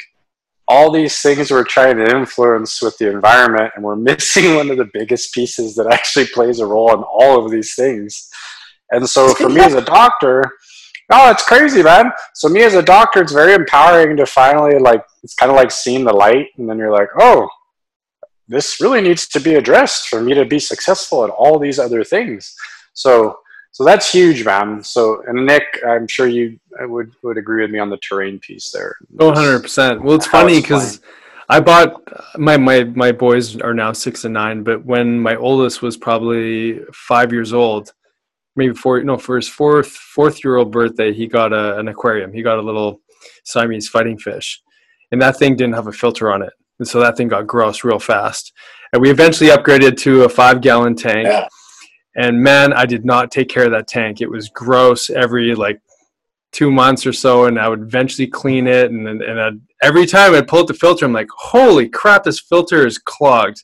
all 0.66 0.90
these 0.90 1.20
things 1.20 1.50
we're 1.50 1.62
trying 1.62 1.96
to 1.98 2.16
influence 2.16 2.82
with 2.82 2.98
the 2.98 3.08
environment 3.08 3.72
and 3.76 3.84
we're 3.84 3.96
missing 3.96 4.56
one 4.56 4.70
of 4.70 4.76
the 4.76 4.90
biggest 4.92 5.32
pieces 5.32 5.76
that 5.76 5.86
actually 5.86 6.26
plays 6.26 6.58
a 6.58 6.66
role 6.66 6.92
in 6.94 7.02
all 7.02 7.44
of 7.44 7.50
these 7.50 7.74
things. 7.74 8.28
And 8.90 9.08
so 9.08 9.34
for 9.34 9.48
me 9.48 9.60
as 9.60 9.74
a 9.74 9.82
doctor, 9.82 10.42
oh, 11.12 11.30
it's 11.30 11.44
crazy, 11.44 11.82
man. 11.82 12.10
So 12.34 12.48
me 12.48 12.64
as 12.64 12.74
a 12.74 12.82
doctor, 12.82 13.22
it's 13.22 13.32
very 13.32 13.54
empowering 13.54 14.16
to 14.16 14.26
finally 14.26 14.80
like, 14.80 15.04
it's 15.22 15.34
kind 15.34 15.50
of 15.50 15.56
like 15.56 15.70
seeing 15.70 16.04
the 16.04 16.12
light 16.12 16.48
and 16.58 16.68
then 16.68 16.78
you're 16.78 16.92
like, 16.92 17.08
oh, 17.20 17.48
this 18.48 18.80
really 18.80 19.00
needs 19.00 19.28
to 19.28 19.40
be 19.40 19.54
addressed 19.54 20.08
for 20.08 20.20
me 20.20 20.34
to 20.34 20.44
be 20.44 20.58
successful 20.58 21.24
at 21.24 21.30
all 21.30 21.58
these 21.58 21.78
other 21.78 22.02
things. 22.02 22.52
So 22.92 23.38
so 23.76 23.84
that's 23.84 24.10
huge, 24.10 24.42
man. 24.42 24.82
So, 24.82 25.22
and 25.26 25.44
Nick, 25.44 25.82
I'm 25.86 26.08
sure 26.08 26.26
you 26.26 26.58
uh, 26.82 26.88
would 26.88 27.12
would 27.22 27.36
agree 27.36 27.60
with 27.60 27.70
me 27.70 27.78
on 27.78 27.90
the 27.90 27.98
terrain 27.98 28.38
piece 28.38 28.70
there. 28.70 28.96
Oh, 29.18 29.26
100 29.26 29.60
percent. 29.60 30.02
Well, 30.02 30.16
it's 30.16 30.26
funny 30.26 30.62
because 30.62 31.02
I 31.50 31.60
bought 31.60 32.02
my 32.38 32.56
my 32.56 32.84
my 32.84 33.12
boys 33.12 33.60
are 33.60 33.74
now 33.74 33.92
six 33.92 34.24
and 34.24 34.32
nine, 34.32 34.62
but 34.62 34.82
when 34.86 35.20
my 35.20 35.36
oldest 35.36 35.82
was 35.82 35.98
probably 35.98 36.80
five 36.94 37.34
years 37.34 37.52
old, 37.52 37.92
maybe 38.56 38.72
four, 38.72 39.02
no, 39.02 39.18
for 39.18 39.36
his 39.36 39.46
fourth 39.46 39.88
fourth 39.88 40.42
year 40.42 40.56
old 40.56 40.72
birthday, 40.72 41.12
he 41.12 41.26
got 41.26 41.52
a, 41.52 41.78
an 41.78 41.88
aquarium. 41.88 42.32
He 42.32 42.40
got 42.40 42.58
a 42.58 42.62
little 42.62 43.02
Siamese 43.44 43.90
fighting 43.90 44.16
fish, 44.16 44.58
and 45.12 45.20
that 45.20 45.36
thing 45.36 45.54
didn't 45.54 45.74
have 45.74 45.86
a 45.86 45.92
filter 45.92 46.32
on 46.32 46.40
it, 46.40 46.54
and 46.78 46.88
so 46.88 46.98
that 47.00 47.18
thing 47.18 47.28
got 47.28 47.46
gross 47.46 47.84
real 47.84 47.98
fast. 47.98 48.54
And 48.94 49.02
we 49.02 49.10
eventually 49.10 49.50
upgraded 49.50 49.98
to 49.98 50.24
a 50.24 50.30
five 50.30 50.62
gallon 50.62 50.96
tank. 50.96 51.28
Yeah 51.28 51.46
and 52.16 52.42
man, 52.42 52.72
I 52.72 52.86
did 52.86 53.04
not 53.04 53.30
take 53.30 53.48
care 53.48 53.64
of 53.64 53.72
that 53.72 53.88
tank. 53.88 54.20
It 54.20 54.30
was 54.30 54.48
gross 54.48 55.10
every 55.10 55.54
like 55.54 55.80
two 56.52 56.70
months 56.70 57.06
or 57.06 57.12
so, 57.12 57.44
and 57.44 57.58
I 57.58 57.68
would 57.68 57.82
eventually 57.82 58.26
clean 58.26 58.66
it. 58.66 58.90
And 58.90 59.06
and 59.06 59.40
I'd, 59.40 59.60
every 59.82 60.06
time 60.06 60.34
I'd 60.34 60.48
pull 60.48 60.60
out 60.60 60.68
the 60.68 60.74
filter, 60.74 61.04
I'm 61.04 61.12
like, 61.12 61.28
holy 61.30 61.88
crap, 61.88 62.24
this 62.24 62.40
filter 62.40 62.86
is 62.86 62.98
clogged. 62.98 63.62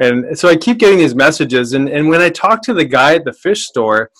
And 0.00 0.38
so 0.38 0.48
I 0.48 0.56
keep 0.56 0.78
getting 0.78 0.98
these 0.98 1.14
messages. 1.14 1.74
And, 1.74 1.88
and 1.88 2.08
when 2.08 2.20
I 2.20 2.30
talked 2.30 2.64
to 2.64 2.74
the 2.74 2.84
guy 2.84 3.14
at 3.14 3.24
the 3.24 3.32
fish 3.32 3.66
store, 3.66 4.10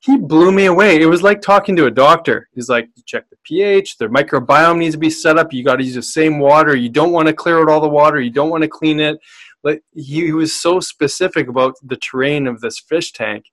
he 0.00 0.16
blew 0.16 0.50
me 0.50 0.64
away. 0.64 1.00
It 1.00 1.06
was 1.06 1.22
like 1.22 1.42
talking 1.42 1.76
to 1.76 1.86
a 1.86 1.90
doctor. 1.90 2.48
He's 2.54 2.70
like, 2.70 2.88
check 3.04 3.28
the 3.28 3.36
pH, 3.44 3.98
the 3.98 4.06
microbiome 4.06 4.78
needs 4.78 4.94
to 4.94 4.98
be 4.98 5.10
set 5.10 5.38
up. 5.38 5.52
You 5.52 5.62
got 5.62 5.76
to 5.76 5.84
use 5.84 5.94
the 5.94 6.02
same 6.02 6.38
water. 6.38 6.74
You 6.74 6.88
don't 6.88 7.12
want 7.12 7.28
to 7.28 7.34
clear 7.34 7.60
out 7.60 7.68
all 7.68 7.80
the 7.80 7.88
water. 7.88 8.18
You 8.20 8.30
don't 8.30 8.48
want 8.48 8.62
to 8.62 8.68
clean 8.68 8.98
it 8.98 9.20
like 9.62 9.82
he, 9.92 10.26
he 10.26 10.32
was 10.32 10.54
so 10.54 10.80
specific 10.80 11.48
about 11.48 11.74
the 11.82 11.96
terrain 11.96 12.46
of 12.46 12.60
this 12.60 12.78
fish 12.78 13.12
tank. 13.12 13.44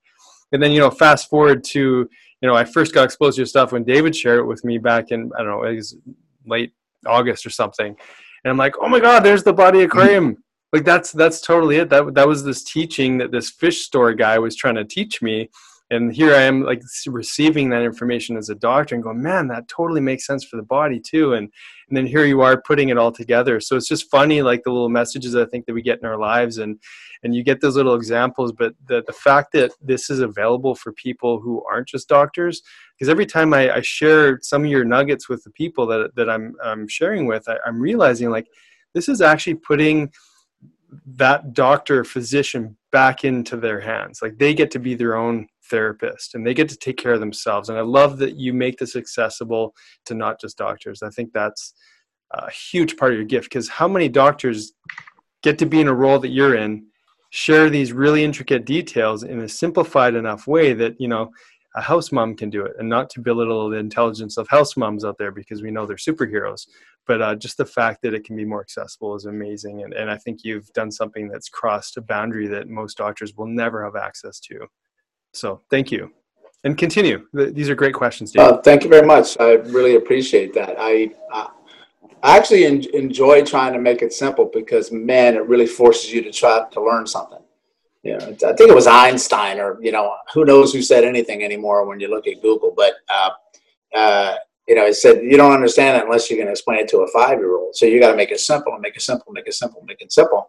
And 0.52 0.62
then 0.62 0.70
you 0.72 0.80
know 0.80 0.90
fast 0.90 1.28
forward 1.28 1.62
to 1.64 2.08
you 2.40 2.48
know 2.48 2.54
i 2.54 2.64
first 2.64 2.94
got 2.94 3.04
exposed 3.04 3.36
to 3.36 3.44
stuff 3.44 3.72
when 3.72 3.84
david 3.84 4.16
shared 4.16 4.38
it 4.38 4.44
with 4.44 4.64
me 4.64 4.78
back 4.78 5.10
in 5.10 5.30
i 5.36 5.42
don't 5.42 5.50
know 5.50 5.64
it 5.64 5.74
was 5.74 5.96
late 6.46 6.72
august 7.06 7.44
or 7.44 7.50
something. 7.50 7.88
And 8.44 8.50
i'm 8.50 8.56
like 8.56 8.74
oh 8.80 8.88
my 8.88 9.00
god 9.00 9.20
there's 9.20 9.42
the 9.42 9.52
body 9.52 9.82
aquarium 9.82 10.38
like 10.72 10.84
that's 10.84 11.12
that's 11.12 11.40
totally 11.40 11.76
it. 11.76 11.88
That, 11.88 12.14
that 12.14 12.28
was 12.28 12.44
this 12.44 12.62
teaching 12.62 13.18
that 13.18 13.32
this 13.32 13.50
fish 13.50 13.82
store 13.82 14.12
guy 14.12 14.38
was 14.38 14.54
trying 14.54 14.74
to 14.74 14.84
teach 14.84 15.22
me 15.22 15.50
and 15.90 16.12
here 16.12 16.34
i 16.34 16.42
am 16.42 16.62
like 16.62 16.82
receiving 17.06 17.70
that 17.70 17.82
information 17.82 18.36
as 18.36 18.48
a 18.48 18.54
doctor 18.54 18.94
and 18.94 19.04
going 19.04 19.22
man 19.22 19.48
that 19.48 19.68
totally 19.68 20.00
makes 20.00 20.26
sense 20.26 20.44
for 20.44 20.56
the 20.56 20.62
body 20.62 21.00
too. 21.00 21.34
And 21.34 21.50
and 21.88 21.96
then 21.96 22.06
here 22.06 22.24
you 22.26 22.42
are 22.42 22.60
putting 22.60 22.90
it 22.90 22.98
all 22.98 23.10
together. 23.10 23.60
So 23.60 23.74
it's 23.74 23.88
just 23.88 24.10
funny 24.10 24.42
like 24.42 24.62
the 24.62 24.70
little 24.70 24.88
messages 24.88 25.34
i 25.34 25.44
think 25.46 25.66
that 25.66 25.74
we 25.74 25.82
get 25.82 25.98
in 26.00 26.06
our 26.06 26.18
lives 26.18 26.58
and 26.58 26.78
and 27.22 27.34
you 27.34 27.42
get 27.42 27.60
those 27.60 27.76
little 27.76 27.94
examples 27.94 28.52
but 28.52 28.74
the, 28.86 29.02
the 29.06 29.12
fact 29.12 29.52
that 29.52 29.72
this 29.80 30.08
is 30.10 30.20
available 30.20 30.74
for 30.74 30.92
people 30.92 31.40
who 31.40 31.64
aren't 31.70 31.88
just 31.88 32.08
doctors 32.08 32.62
because 32.94 33.08
every 33.08 33.26
time 33.26 33.52
I, 33.54 33.76
I 33.76 33.80
share 33.80 34.38
some 34.42 34.64
of 34.64 34.70
your 34.70 34.84
nuggets 34.84 35.28
with 35.28 35.42
the 35.42 35.50
people 35.50 35.86
that, 35.86 36.14
that 36.16 36.30
I'm, 36.30 36.54
I'm 36.62 36.86
sharing 36.86 37.26
with 37.26 37.48
I, 37.48 37.56
i'm 37.66 37.80
realizing 37.80 38.30
like 38.30 38.46
this 38.94 39.08
is 39.08 39.20
actually 39.20 39.54
putting 39.54 40.12
that 41.06 41.52
doctor 41.52 42.04
physician 42.04 42.76
back 42.90 43.24
into 43.24 43.56
their 43.56 43.80
hands. 43.80 44.20
Like 44.22 44.38
they 44.38 44.54
get 44.54 44.70
to 44.72 44.78
be 44.78 44.94
their 44.94 45.16
own 45.16 45.46
therapist 45.68 46.34
and 46.34 46.46
they 46.46 46.54
get 46.54 46.68
to 46.68 46.76
take 46.76 46.96
care 46.96 47.12
of 47.12 47.20
themselves. 47.20 47.68
And 47.68 47.78
I 47.78 47.82
love 47.82 48.18
that 48.18 48.36
you 48.36 48.52
make 48.52 48.78
this 48.78 48.96
accessible 48.96 49.74
to 50.06 50.14
not 50.14 50.40
just 50.40 50.58
doctors. 50.58 51.02
I 51.02 51.10
think 51.10 51.32
that's 51.32 51.74
a 52.32 52.50
huge 52.50 52.96
part 52.96 53.12
of 53.12 53.18
your 53.18 53.26
gift 53.26 53.46
because 53.46 53.68
how 53.68 53.88
many 53.88 54.08
doctors 54.08 54.72
get 55.42 55.58
to 55.58 55.66
be 55.66 55.80
in 55.80 55.88
a 55.88 55.94
role 55.94 56.18
that 56.18 56.28
you're 56.28 56.56
in, 56.56 56.86
share 57.30 57.70
these 57.70 57.92
really 57.92 58.24
intricate 58.24 58.64
details 58.64 59.22
in 59.22 59.40
a 59.40 59.48
simplified 59.48 60.14
enough 60.14 60.46
way 60.46 60.72
that, 60.72 60.98
you 60.98 61.08
know, 61.08 61.30
a 61.76 61.80
house 61.80 62.10
mom 62.10 62.34
can 62.34 62.50
do 62.50 62.64
it 62.64 62.72
and 62.78 62.88
not 62.88 63.10
to 63.10 63.20
belittle 63.20 63.68
the 63.68 63.76
intelligence 63.76 64.36
of 64.36 64.48
house 64.48 64.76
moms 64.76 65.04
out 65.04 65.16
there 65.18 65.30
because 65.30 65.62
we 65.62 65.70
know 65.70 65.86
they're 65.86 65.96
superheroes 65.96 66.66
but 67.06 67.22
uh, 67.22 67.34
just 67.34 67.56
the 67.56 67.64
fact 67.64 68.02
that 68.02 68.14
it 68.14 68.24
can 68.24 68.36
be 68.36 68.44
more 68.44 68.60
accessible 68.60 69.14
is 69.14 69.26
amazing 69.26 69.82
and, 69.82 69.92
and 69.92 70.10
i 70.10 70.16
think 70.16 70.40
you've 70.42 70.72
done 70.72 70.90
something 70.90 71.28
that's 71.28 71.48
crossed 71.48 71.96
a 71.96 72.00
boundary 72.00 72.46
that 72.46 72.68
most 72.68 72.96
doctors 72.96 73.34
will 73.36 73.46
never 73.46 73.84
have 73.84 73.96
access 73.96 74.40
to 74.40 74.66
so 75.32 75.62
thank 75.70 75.90
you. 75.90 76.12
And 76.64 76.76
continue. 76.76 77.26
These 77.32 77.70
are 77.70 77.74
great 77.74 77.94
questions, 77.94 78.32
Dave. 78.32 78.44
Uh, 78.44 78.56
thank 78.58 78.82
you 78.82 78.90
very 78.90 79.06
much. 79.06 79.38
I 79.38 79.52
really 79.52 79.94
appreciate 79.94 80.52
that. 80.54 80.74
I, 80.78 81.10
I 81.32 82.36
actually 82.36 82.64
en- 82.64 82.94
enjoy 82.94 83.44
trying 83.44 83.72
to 83.74 83.78
make 83.78 84.02
it 84.02 84.12
simple 84.12 84.50
because 84.52 84.90
man, 84.90 85.36
it 85.36 85.46
really 85.46 85.66
forces 85.66 86.12
you 86.12 86.20
to 86.22 86.32
try 86.32 86.64
to 86.70 86.82
learn 86.82 87.06
something. 87.06 87.38
You 88.02 88.18
know, 88.18 88.26
I 88.26 88.52
think 88.54 88.70
it 88.70 88.74
was 88.74 88.86
Einstein, 88.86 89.58
or 89.58 89.78
you 89.82 89.92
know, 89.92 90.14
who 90.32 90.44
knows 90.44 90.72
who 90.72 90.82
said 90.82 91.04
anything 91.04 91.42
anymore 91.42 91.86
when 91.86 92.00
you 92.00 92.08
look 92.08 92.26
at 92.26 92.40
Google. 92.40 92.72
But 92.76 92.94
uh, 93.12 93.30
uh, 93.94 94.36
you 94.66 94.74
know, 94.74 94.86
it 94.86 94.94
said 94.94 95.22
you 95.22 95.36
don't 95.36 95.52
understand 95.52 95.96
it 95.96 96.04
unless 96.04 96.30
you 96.30 96.36
can 96.36 96.48
explain 96.48 96.80
it 96.80 96.88
to 96.88 96.98
a 96.98 97.08
five-year-old. 97.08 97.74
So 97.74 97.86
you 97.86 98.00
got 98.00 98.10
to 98.10 98.16
make 98.16 98.30
it 98.30 98.40
simple 98.40 98.72
and 98.72 98.80
make 98.80 98.96
it 98.96 99.02
simple, 99.02 99.32
make 99.32 99.46
it 99.46 99.54
simple, 99.54 99.82
make 99.86 100.00
it 100.00 100.12
simple. 100.12 100.48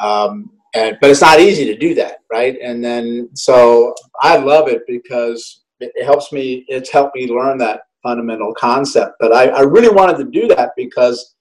Um, 0.00 0.50
and 0.74 0.96
but 1.00 1.10
it's 1.10 1.20
not 1.20 1.40
easy 1.40 1.64
to 1.66 1.76
do 1.76 1.94
that, 1.94 2.18
right? 2.30 2.56
And 2.62 2.84
then 2.84 3.30
so 3.34 3.94
I 4.22 4.36
love 4.36 4.68
it 4.68 4.82
because 4.86 5.62
it, 5.80 6.04
helps 6.04 6.32
me. 6.32 6.64
It's 6.68 6.90
helped 6.90 7.16
me 7.16 7.28
learn 7.28 7.58
that 7.58 7.82
fundamental 8.02 8.54
concept. 8.54 9.16
But 9.20 9.32
I, 9.32 9.48
I 9.48 9.60
really 9.60 9.88
wanted 9.88 10.18
to 10.18 10.24
do 10.24 10.48
that 10.48 10.72
because 10.76 11.34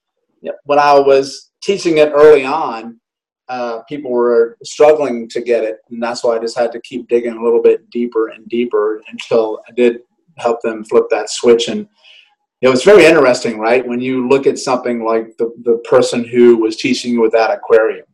when 0.66 0.80
I 0.80 0.94
was 0.94 1.52
teaching 1.62 1.98
it 1.98 2.12
early 2.14 2.46
on, 2.46 3.00
uh, 3.50 3.82
people 3.88 4.12
were 4.12 4.58
struggling 4.64 5.30
to 5.30 5.42
get 5.42 5.64
it, 5.64 5.78
and 5.90 6.02
that's 6.04 6.24
why 6.24 6.36
I 6.36 6.40
just 6.40 6.58
had 6.58 6.72
to 6.74 6.82
keep 6.82 7.08
digging 7.08 7.38
a 7.38 7.44
little 7.44 7.62
bit 7.62 7.90
deeper 7.90 8.30
and 8.30 8.48
deeper 8.50 9.02
until 9.10 9.62
I 9.68 9.72
did 9.72 10.00
help 10.38 10.62
them 10.62 10.84
flip 10.84 11.06
that 11.10 11.30
switch. 11.30 11.68
And 11.70 11.88
it 12.62 12.68
was 12.68 12.84
very 12.84 13.06
interesting, 13.06 13.58
right? 13.58 13.88
When 13.88 14.02
you 14.02 14.28
look 14.28 14.48
at 14.48 14.60
something 14.60 15.04
like 15.04 15.38
the, 15.38 15.54
the 15.64 15.78
person 15.90 16.26
who 16.26 16.58
was 16.58 16.76
teaching 16.76 17.14
you 17.14 17.22
with 17.22 17.32
that 17.32 17.52
aquarium, 17.52 18.06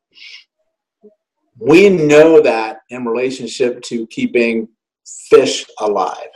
we 1.59 1.89
know 1.89 2.41
that 2.41 2.79
in 2.89 3.05
relationship 3.05 3.81
to 3.83 4.07
keeping 4.07 4.67
fish 5.29 5.65
alive 5.79 6.29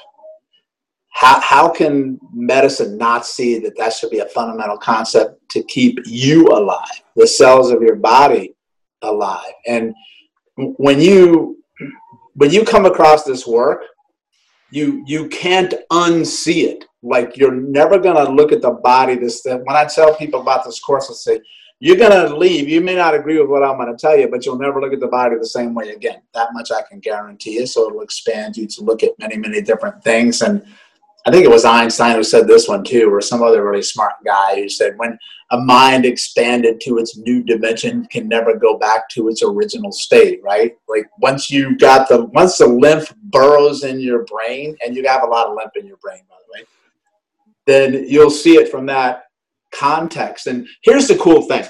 how, 1.17 1.41
how 1.41 1.69
can 1.69 2.19
medicine 2.32 2.95
not 2.95 3.25
see 3.25 3.58
that 3.58 3.75
that 3.75 3.91
should 3.91 4.12
be 4.12 4.19
a 4.19 4.27
fundamental 4.27 4.77
concept 4.77 5.49
to 5.49 5.63
keep 5.63 5.97
you 6.06 6.45
alive, 6.49 7.01
the 7.15 7.25
cells 7.25 7.71
of 7.71 7.82
your 7.82 7.95
body 7.95 8.53
alive? 9.01 9.51
And 9.65 9.95
when 10.56 11.01
you 11.01 11.58
when 12.36 12.51
you 12.51 12.63
come 12.63 12.86
across 12.86 13.23
this 13.23 13.47
work, 13.47 13.82
you 14.69 15.03
you 15.08 15.27
can't 15.30 15.73
unsee 15.91 16.65
it. 16.65 16.86
Like 17.01 17.36
you're 17.36 17.56
never 17.56 17.97
gonna 17.97 18.30
look 18.30 18.51
at 18.51 18.62
the 18.62 18.73
body. 18.73 19.15
This 19.15 19.41
thing, 19.41 19.63
when 19.65 19.75
I 19.75 19.86
tell 19.86 20.13
people 20.13 20.41
about 20.41 20.65
this 20.65 20.80
course, 20.80 21.10
I 21.10 21.13
say 21.13 21.41
you're 21.79 21.97
gonna 21.97 22.35
leave. 22.35 22.67
You 22.67 22.81
may 22.81 22.95
not 22.95 23.13
agree 23.13 23.39
with 23.39 23.49
what 23.49 23.63
I'm 23.63 23.77
gonna 23.77 23.97
tell 23.97 24.17
you, 24.17 24.27
but 24.27 24.45
you'll 24.45 24.57
never 24.57 24.81
look 24.81 24.93
at 24.93 24.99
the 24.99 25.07
body 25.07 25.37
the 25.37 25.45
same 25.45 25.73
way 25.73 25.89
again. 25.89 26.21
That 26.33 26.53
much 26.53 26.71
I 26.71 26.81
can 26.81 26.99
guarantee 26.99 27.55
you. 27.59 27.67
So 27.67 27.87
it'll 27.87 28.01
expand 28.01 28.57
you 28.57 28.67
to 28.67 28.83
look 28.83 29.03
at 29.03 29.17
many 29.19 29.37
many 29.37 29.61
different 29.61 30.03
things 30.03 30.41
and 30.41 30.65
I 31.27 31.29
think 31.29 31.43
it 31.43 31.51
was 31.51 31.65
Einstein 31.65 32.15
who 32.15 32.23
said 32.23 32.47
this 32.47 32.69
one 32.69 32.85
too, 32.85 33.13
or 33.13 33.19
some 33.19 33.43
other 33.43 33.61
really 33.69 33.81
smart 33.81 34.13
guy 34.25 34.55
who 34.55 34.69
said, 34.69 34.97
when 34.97 35.19
a 35.51 35.59
mind 35.59 36.05
expanded 36.05 36.79
to 36.81 36.99
its 36.99 37.17
new 37.17 37.43
dimension 37.43 38.05
can 38.05 38.29
never 38.29 38.55
go 38.55 38.77
back 38.77 39.09
to 39.09 39.27
its 39.27 39.43
original 39.43 39.91
state, 39.91 40.39
right? 40.41 40.77
Like 40.87 41.05
once 41.19 41.51
you 41.51 41.77
got 41.77 42.07
the, 42.07 42.23
once 42.27 42.57
the 42.57 42.67
lymph 42.67 43.13
burrows 43.23 43.83
in 43.83 43.99
your 43.99 44.23
brain, 44.23 44.77
and 44.85 44.95
you 44.95 45.05
have 45.05 45.23
a 45.23 45.27
lot 45.27 45.47
of 45.47 45.57
lymph 45.57 45.75
in 45.75 45.85
your 45.85 45.97
brain, 45.97 46.21
by 46.29 46.37
the 46.45 46.61
way, 46.61 46.67
then 47.65 48.05
you'll 48.07 48.29
see 48.29 48.55
it 48.55 48.69
from 48.69 48.85
that 48.85 49.25
context. 49.77 50.47
And 50.47 50.67
here's 50.83 51.07
the 51.07 51.17
cool 51.17 51.43
thing. 51.43 51.65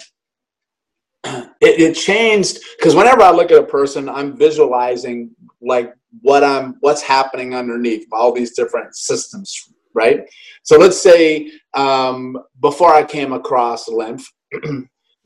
It, 1.59 1.81
it 1.81 1.95
changed 1.95 2.59
because 2.77 2.93
whenever 2.93 3.23
I 3.23 3.31
look 3.31 3.49
at 3.49 3.57
a 3.57 3.65
person, 3.65 4.07
I'm 4.07 4.37
visualizing 4.37 5.31
like 5.59 5.91
what 6.21 6.43
I'm 6.43 6.75
what's 6.81 7.01
happening 7.01 7.55
underneath 7.55 8.05
all 8.11 8.31
these 8.31 8.55
different 8.55 8.95
systems, 8.95 9.51
right? 9.95 10.21
So 10.61 10.77
let's 10.77 11.01
say 11.01 11.51
um, 11.73 12.37
before 12.61 12.93
I 12.93 13.03
came 13.03 13.33
across 13.33 13.87
lymph, 13.87 14.31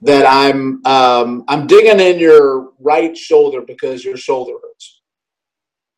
that 0.02 0.26
I'm 0.26 0.84
um, 0.86 1.44
I'm 1.50 1.68
digging 1.68 2.00
in 2.00 2.18
your 2.18 2.70
right 2.80 3.16
shoulder 3.16 3.62
because 3.62 4.06
your 4.06 4.18
shoulder 4.18 4.54
hurts, 4.64 5.02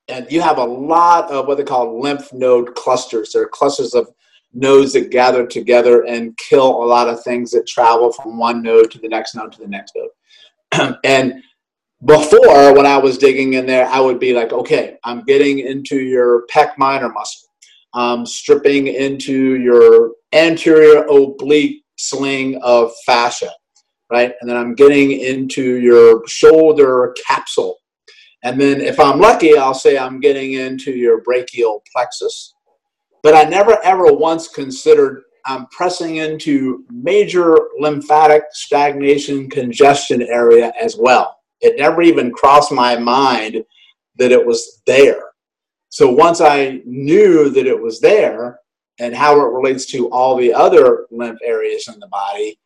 and 0.08 0.30
you 0.32 0.41
have 0.41 0.58
a 0.58 0.65
lot 0.65 1.30
of 1.30 1.48
what 1.48 1.58
they 1.58 1.63
call 1.63 2.02
lymph 2.02 2.34
node 2.34 2.74
clusters. 2.76 3.32
They're 3.32 3.48
clusters 3.48 3.93
of 3.93 4.10
nodes 4.54 4.94
that 4.94 5.12
gather 5.12 5.46
together 5.46 6.04
and 6.06 6.38
kill 6.38 6.84
a 6.84 6.86
lot 6.86 7.10
of 7.10 7.24
things 7.24 7.52
that 7.52 7.68
travel 7.68 8.12
from 8.12 8.38
one 8.38 8.62
node 8.62 8.92
to 8.92 9.00
the 9.00 9.08
next 9.08 9.36
node 9.36 9.52
to 9.54 9.60
the 9.60 9.68
next 9.68 9.96
node, 9.96 10.98
and 11.04 11.42
before 12.06 12.76
when 12.76 12.86
I 12.86 12.98
was 12.98 13.18
digging 13.18 13.54
in 13.54 13.66
there, 13.66 13.88
I 13.88 14.00
would 14.00 14.20
be 14.20 14.34
like, 14.34 14.52
okay, 14.52 14.98
I'm 15.04 15.24
getting 15.24 15.60
into 15.60 16.00
your 16.00 16.46
pec 16.48 16.78
minor 16.78 17.10
muscle. 17.10 17.50
I'm 17.94 18.26
stripping 18.26 18.88
into 18.88 19.56
your 19.56 20.12
anterior 20.34 21.06
oblique 21.06 21.84
sling 21.98 22.60
of 22.62 22.92
fascia, 23.06 23.52
right? 24.12 24.34
And 24.42 24.50
then 24.50 24.58
I'm 24.58 24.76
getting 24.76 25.12
into 25.12 25.78
your 25.80 26.28
shoulder 26.28 27.16
capsule. 27.26 27.78
And 28.44 28.60
then 28.60 28.82
if 28.82 29.00
I'm 29.00 29.20
lucky, 29.20 29.58
I'll 29.58 29.74
say 29.74 29.98
I'm 29.98 30.20
getting 30.20 30.54
into 30.54 30.92
your 30.92 31.22
brachial 31.22 31.84
plexus. 31.94 32.54
But 33.24 33.36
I 33.36 33.44
never 33.50 33.82
ever 33.84 34.14
once 34.14 34.48
considered 34.48 35.24
I'm 35.46 35.66
pressing 35.68 36.18
into 36.18 36.86
major 36.90 37.58
lymphatic 37.80 38.44
stagnation 38.52 39.50
congestion 39.50 40.22
area 40.22 40.72
as 40.80 40.96
well 40.98 41.40
it 41.64 41.78
never 41.78 42.02
even 42.02 42.32
crossed 42.32 42.72
my 42.72 42.98
mind 42.98 43.64
that 44.18 44.32
it 44.32 44.46
was 44.46 44.82
there. 44.86 45.32
So 45.90 46.12
once 46.12 46.42
I 46.42 46.82
knew 46.86 47.50
that 47.50 47.66
it 47.66 47.82
was 47.82 48.00
there 48.00 48.60
and 49.00 49.16
how 49.16 49.40
it 49.40 49.52
relates 49.52 49.86
to 49.88 50.10
all 50.10 50.36
the 50.36 50.54
other 50.54 51.08
lymph 51.10 51.40
areas 51.44 51.88
in 51.88 52.00
the 52.00 52.08
body, 52.08 52.60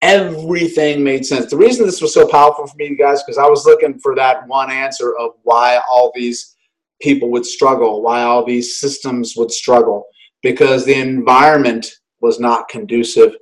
everything 0.00 1.04
made 1.04 1.26
sense. 1.26 1.50
The 1.50 1.56
reason 1.56 1.84
this 1.84 2.00
was 2.00 2.14
so 2.14 2.26
powerful 2.26 2.66
for 2.66 2.76
me, 2.76 2.96
guys, 2.96 3.22
because 3.22 3.38
I 3.38 3.46
was 3.46 3.66
looking 3.66 3.98
for 3.98 4.14
that 4.16 4.46
one 4.48 4.70
answer 4.70 5.14
of 5.18 5.32
why 5.42 5.80
all 5.90 6.10
these 6.14 6.56
people 7.00 7.30
would 7.30 7.46
struggle, 7.46 8.02
why 8.02 8.22
all 8.22 8.44
these 8.44 8.78
systems 8.78 9.34
would 9.36 9.50
struggle, 9.50 10.06
because 10.42 10.84
the 10.84 10.94
environment 10.94 11.86
was 12.20 12.40
not 12.40 12.68
conducive 12.68 13.36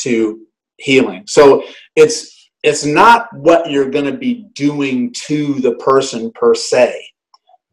to 0.00 0.40
healing. 0.78 1.24
So 1.26 1.64
it's 1.94 2.32
it's 2.62 2.84
not 2.84 3.28
what 3.32 3.70
you're 3.70 3.90
going 3.90 4.06
to 4.06 4.18
be 4.18 4.46
doing 4.54 5.14
to 5.26 5.54
the 5.60 5.76
person 5.76 6.32
per 6.32 6.54
se 6.54 7.00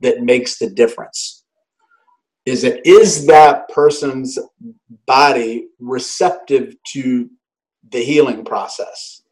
that 0.02 0.22
makes 0.22 0.60
the 0.60 0.70
difference. 0.70 1.44
Is 2.46 2.64
it 2.64 2.86
is 2.86 3.26
that 3.28 3.70
person's 3.70 4.38
body 5.06 5.68
receptive 5.80 6.76
to 6.94 7.30
the 7.92 8.04
healing 8.04 8.46
process? 8.46 9.24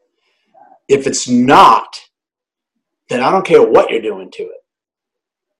If 0.88 1.06
it's 1.06 1.28
not 1.28 1.86
then 3.12 3.22
i 3.22 3.30
don't 3.30 3.46
care 3.46 3.62
what 3.62 3.90
you're 3.90 4.00
doing 4.00 4.30
to 4.30 4.42
it 4.42 4.61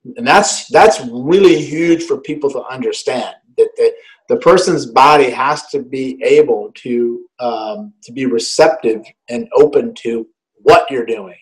and 0.04 0.26
that's 0.26 0.66
that's 0.68 1.00
really 1.10 1.60
huge 1.62 2.04
for 2.04 2.20
people 2.20 2.50
to 2.50 2.64
understand 2.64 3.34
that 3.56 3.68
the, 3.76 3.92
the 4.28 4.36
person's 4.36 4.86
body 4.86 5.30
has 5.30 5.66
to 5.68 5.82
be 5.82 6.20
able 6.24 6.72
to 6.74 7.24
um, 7.38 7.92
to 8.02 8.12
be 8.12 8.26
receptive 8.26 9.02
and 9.28 9.48
open 9.56 9.94
to 10.02 10.26
what 10.56 10.90
you're 10.90 11.06
doing. 11.06 11.36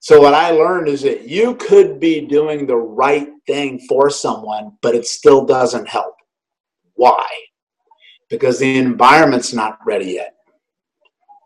So 0.00 0.20
what 0.20 0.32
I 0.32 0.50
learned 0.50 0.88
is 0.88 1.02
that 1.02 1.28
you 1.28 1.54
could 1.56 2.00
be 2.00 2.22
doing 2.22 2.66
the 2.66 2.76
right 2.76 3.28
thing 3.46 3.78
for 3.86 4.08
someone, 4.08 4.72
but 4.80 4.94
it 4.94 5.06
still 5.06 5.44
doesn't 5.44 5.88
help. 5.88 6.14
Why? 6.94 7.26
Because 8.30 8.58
the 8.58 8.78
environment's 8.78 9.52
not 9.52 9.78
ready 9.84 10.12
yet. 10.12 10.34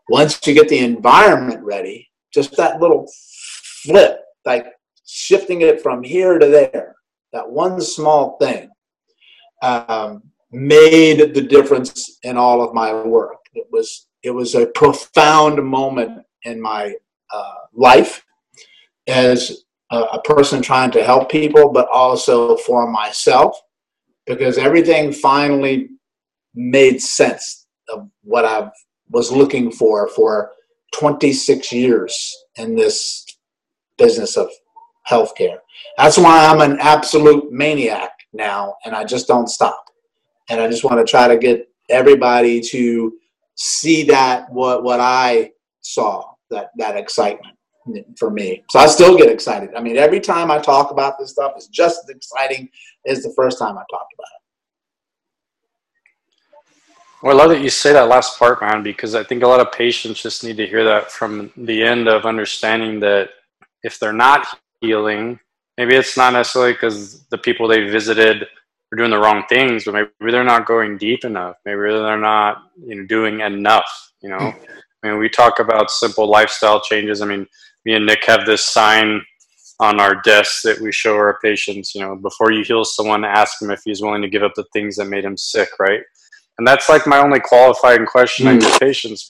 Once 0.09 0.41
you 0.47 0.55
get 0.55 0.69
the 0.69 0.79
environment 0.79 1.65
ready, 1.65 2.09
just 2.33 2.57
that 2.57 2.81
little 2.81 3.09
flip, 3.83 4.21
like 4.45 4.67
shifting 5.07 5.63
it 5.63 5.83
from 5.83 6.03
here 6.03 6.39
to 6.39 6.47
there, 6.47 6.95
that 7.33 7.49
one 7.49 7.81
small 7.81 8.37
thing, 8.39 8.71
um, 9.63 10.23
made 10.51 11.35
the 11.35 11.43
difference 11.43 12.19
in 12.23 12.37
all 12.37 12.63
of 12.63 12.75
my 12.75 12.93
work. 13.03 13.39
It 13.55 13.67
was 13.71 14.07
it 14.23 14.31
was 14.31 14.55
a 14.55 14.67
profound 14.67 15.63
moment 15.63 16.25
in 16.45 16.61
my 16.61 16.95
uh, 17.31 17.55
life 17.75 18.25
as 19.07 19.65
a, 19.91 19.99
a 19.99 20.23
person 20.23 20.63
trying 20.63 20.91
to 20.93 21.05
help 21.05 21.31
people, 21.31 21.71
but 21.71 21.89
also 21.93 22.57
for 22.57 22.91
myself, 22.91 23.61
because 24.27 24.57
everything 24.57 25.13
finally 25.13 25.91
made 26.55 27.03
sense 27.03 27.67
of 27.91 28.09
what 28.23 28.45
I 28.45 28.71
was 29.11 29.31
looking 29.31 29.71
for 29.71 30.09
for 30.09 30.53
26 30.95 31.73
years 31.73 32.35
in 32.57 32.75
this 32.75 33.27
business 33.99 34.37
of 34.37 34.49
healthcare. 35.09 35.59
That's 35.97 36.19
why 36.19 36.47
I'm 36.47 36.61
an 36.61 36.79
absolute 36.81 37.53
maniac 37.53 38.11
now, 38.33 38.77
and 38.85 38.95
I 38.95 39.05
just 39.05 39.29
don't 39.29 39.49
stop. 39.49 39.85
And 40.49 40.61
I 40.61 40.69
just 40.69 40.85
want 40.85 41.05
to 41.05 41.11
try 41.11 41.29
to 41.29 41.39
get 41.39 41.69
everybody 41.91 42.61
to 42.61 43.13
see 43.57 44.03
that 44.05 44.51
what 44.53 44.83
what 44.83 45.01
I 45.01 45.53
saw 45.81 46.25
that 46.51 46.71
that 46.77 46.97
excitement 46.97 47.57
for 48.19 48.31
me. 48.31 48.65
So 48.71 48.79
I 48.79 48.87
still 48.87 49.17
get 49.17 49.31
excited. 49.31 49.71
I 49.77 49.81
mean, 49.81 49.97
every 49.97 50.21
time 50.21 50.51
I 50.51 50.59
talk 50.59 50.91
about 50.91 51.19
this 51.19 51.31
stuff, 51.33 51.53
it's 51.57 51.69
just 51.69 52.05
as 52.05 52.11
exciting 52.11 52.69
as 53.07 53.23
the 53.23 53.33
first 53.37 53.59
time 53.59 53.77
I 53.77 53.85
talked 53.91 54.15
about 54.15 54.29
it. 54.35 54.45
Well, 57.23 57.41
I 57.41 57.43
love 57.43 57.51
that 57.51 57.63
you 57.63 57.71
say 57.71 57.93
that 57.93 58.09
last 58.09 58.39
part, 58.39 58.61
man, 58.61 58.83
because 58.83 59.15
I 59.15 59.25
think 59.25 59.43
a 59.43 59.47
lot 59.47 59.61
of 59.61 59.73
patients 59.73 60.23
just 60.23 60.45
need 60.45 60.59
to 60.59 60.67
hear 60.67 60.85
that 60.85 61.11
from 61.11 61.51
the 61.57 61.83
end 61.83 62.07
of 62.09 62.27
understanding 62.27 63.01
that 63.01 63.31
if 63.83 63.99
they're 63.99 64.13
not 64.13 64.59
healing, 64.85 65.39
maybe 65.79 65.95
it's 65.95 66.17
not 66.17 66.33
necessarily 66.33 66.73
because 66.73 67.25
the 67.27 67.39
people 67.39 67.69
they 67.69 67.89
visited 67.89 68.43
are 68.43 68.97
doing 68.97 69.11
the 69.11 69.19
wrong 69.19 69.45
things, 69.49 69.85
but 69.85 69.95
maybe 69.95 70.33
they're 70.33 70.45
not 70.45 70.67
going 70.67 70.99
deep 70.99 71.25
enough. 71.25 71.57
Maybe 71.65 71.81
they're 71.81 72.19
not, 72.19 72.71
you 72.85 72.95
know, 72.97 73.07
doing 73.07 73.41
enough. 73.41 74.13
You 74.23 74.31
know. 74.31 74.55
I 75.03 75.09
mean, 75.09 75.19
we 75.19 75.29
talk 75.29 75.59
about 75.59 75.91
simple 75.91 76.29
lifestyle 76.29 76.81
changes. 76.81 77.21
I 77.21 77.27
mean, 77.27 77.47
me 77.85 77.95
and 77.95 78.07
Nick 78.07 78.25
have 78.25 78.47
this 78.47 78.65
sign 78.65 79.21
on 79.79 80.01
our 80.01 80.23
desk 80.23 80.63
that 80.63 80.81
we 80.81 80.93
show 80.93 81.15
our 81.15 81.39
patients. 81.43 81.95
You 81.95 82.01
know, 82.03 82.17
before 82.17 82.53
you 82.53 82.65
heal 82.65 82.85
someone, 82.85 83.25
ask 83.25 83.61
him 83.61 83.71
if 83.71 83.83
he's 83.85 84.01
willing 84.01 84.23
to 84.23 84.29
give 84.29 84.43
up 84.43 84.55
the 84.57 84.65
things 84.73 84.97
that 84.97 85.07
made 85.07 85.25
him 85.25 85.37
sick, 85.37 85.69
right? 85.79 86.01
And 86.57 86.67
that's 86.67 86.89
like 86.89 87.07
my 87.07 87.19
only 87.19 87.41
qualifying 87.41 88.07
question 88.07 88.47
mm. 88.47 88.55
I 88.55 88.57
give 88.59 88.81
patients 88.81 89.29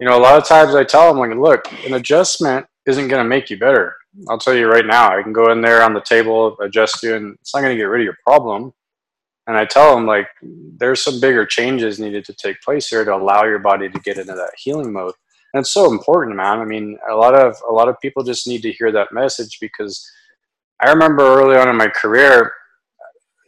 you 0.00 0.08
know, 0.08 0.16
a 0.16 0.18
lot 0.18 0.38
of 0.38 0.48
times 0.48 0.74
I 0.74 0.82
tell 0.82 1.08
them, 1.08 1.18
like, 1.18 1.38
look, 1.38 1.70
an 1.84 1.94
adjustment 1.94 2.66
isn't 2.86 3.08
going 3.08 3.22
to 3.22 3.28
make 3.28 3.50
you 3.50 3.58
better. 3.58 3.94
I'll 4.28 4.38
tell 4.38 4.54
you 4.54 4.66
right 4.68 4.86
now, 4.86 5.16
I 5.16 5.22
can 5.22 5.32
go 5.32 5.52
in 5.52 5.60
there 5.60 5.82
on 5.82 5.94
the 5.94 6.00
table, 6.00 6.56
adjust 6.60 7.02
you, 7.02 7.14
and 7.14 7.36
it's 7.40 7.54
not 7.54 7.60
going 7.60 7.74
to 7.74 7.80
get 7.80 7.84
rid 7.84 8.00
of 8.00 8.04
your 8.04 8.18
problem. 8.26 8.72
And 9.46 9.56
I 9.56 9.64
tell 9.64 9.94
them, 9.94 10.06
like, 10.06 10.28
there's 10.42 11.02
some 11.02 11.20
bigger 11.20 11.46
changes 11.46 11.98
needed 11.98 12.24
to 12.26 12.34
take 12.34 12.60
place 12.62 12.88
here 12.88 13.04
to 13.04 13.14
allow 13.14 13.44
your 13.44 13.58
body 13.58 13.88
to 13.88 13.98
get 14.00 14.18
into 14.18 14.34
that 14.34 14.52
healing 14.56 14.92
mode. 14.92 15.14
And 15.52 15.62
it's 15.62 15.70
so 15.70 15.90
important, 15.90 16.36
man. 16.36 16.60
I 16.60 16.64
mean, 16.64 16.98
a 17.10 17.14
lot 17.14 17.34
of 17.34 17.56
a 17.68 17.72
lot 17.72 17.88
of 17.88 17.98
people 18.00 18.22
just 18.22 18.46
need 18.46 18.62
to 18.62 18.72
hear 18.72 18.92
that 18.92 19.12
message 19.12 19.58
because 19.60 20.08
I 20.80 20.90
remember 20.90 21.24
early 21.24 21.56
on 21.56 21.68
in 21.68 21.76
my 21.76 21.88
career, 21.88 22.52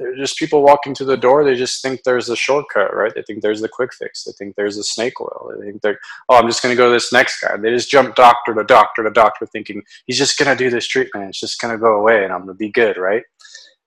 they're 0.03 0.17
just 0.17 0.39
people 0.39 0.63
walking 0.63 0.95
to 0.95 1.05
the 1.05 1.17
door. 1.17 1.45
They 1.45 1.55
just 1.55 1.81
think 1.83 2.03
there's 2.03 2.29
a 2.29 2.37
shortcut, 2.37 2.95
right? 2.95 3.13
They 3.15 3.23
think 3.23 3.43
there's 3.43 3.61
the 3.61 3.69
quick 3.69 3.95
fix. 3.95 4.25
They 4.25 4.33
think 4.33 4.57
there's 4.57 4.77
a 4.77 4.85
snake 4.85 5.21
oil. 5.21 5.53
They 5.59 5.67
think 5.67 5.83
they're, 5.83 5.99
oh, 6.29 6.37
I'm 6.37 6.49
just 6.49 6.63
going 6.63 6.73
to 6.73 6.77
go 6.77 6.87
to 6.87 6.93
this 6.93 7.13
next 7.13 7.41
guy. 7.41 7.57
They 7.57 7.71
just 7.71 7.91
jump 7.91 8.15
doctor 8.15 8.55
to 8.55 8.65
doctor 8.65 9.03
to 9.05 9.11
doctor, 9.11 9.47
thinking 9.47 9.83
he's 10.07 10.19
just 10.19 10.39
going 10.39 10.55
to 10.55 10.65
do 10.65 10.71
this 10.71 10.87
treatment. 10.87 11.29
It's 11.29 11.41
just 11.41 11.61
going 11.61 11.73
to 11.73 11.81
go 11.81 11.97
away, 11.97 12.25
and 12.25 12.33
I'm 12.33 12.41
going 12.41 12.49
to 12.49 12.55
be 12.55 12.71
good, 12.71 12.97
right? 12.97 13.23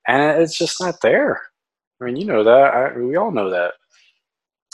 And 0.07 0.41
it's 0.41 0.57
just 0.57 0.79
not 0.79 0.95
there. 1.01 1.41
I 2.01 2.05
mean, 2.05 2.15
you 2.15 2.25
know 2.25 2.43
that. 2.43 2.73
I, 2.73 2.97
we 2.97 3.15
all 3.15 3.31
know 3.31 3.49
that. 3.49 3.73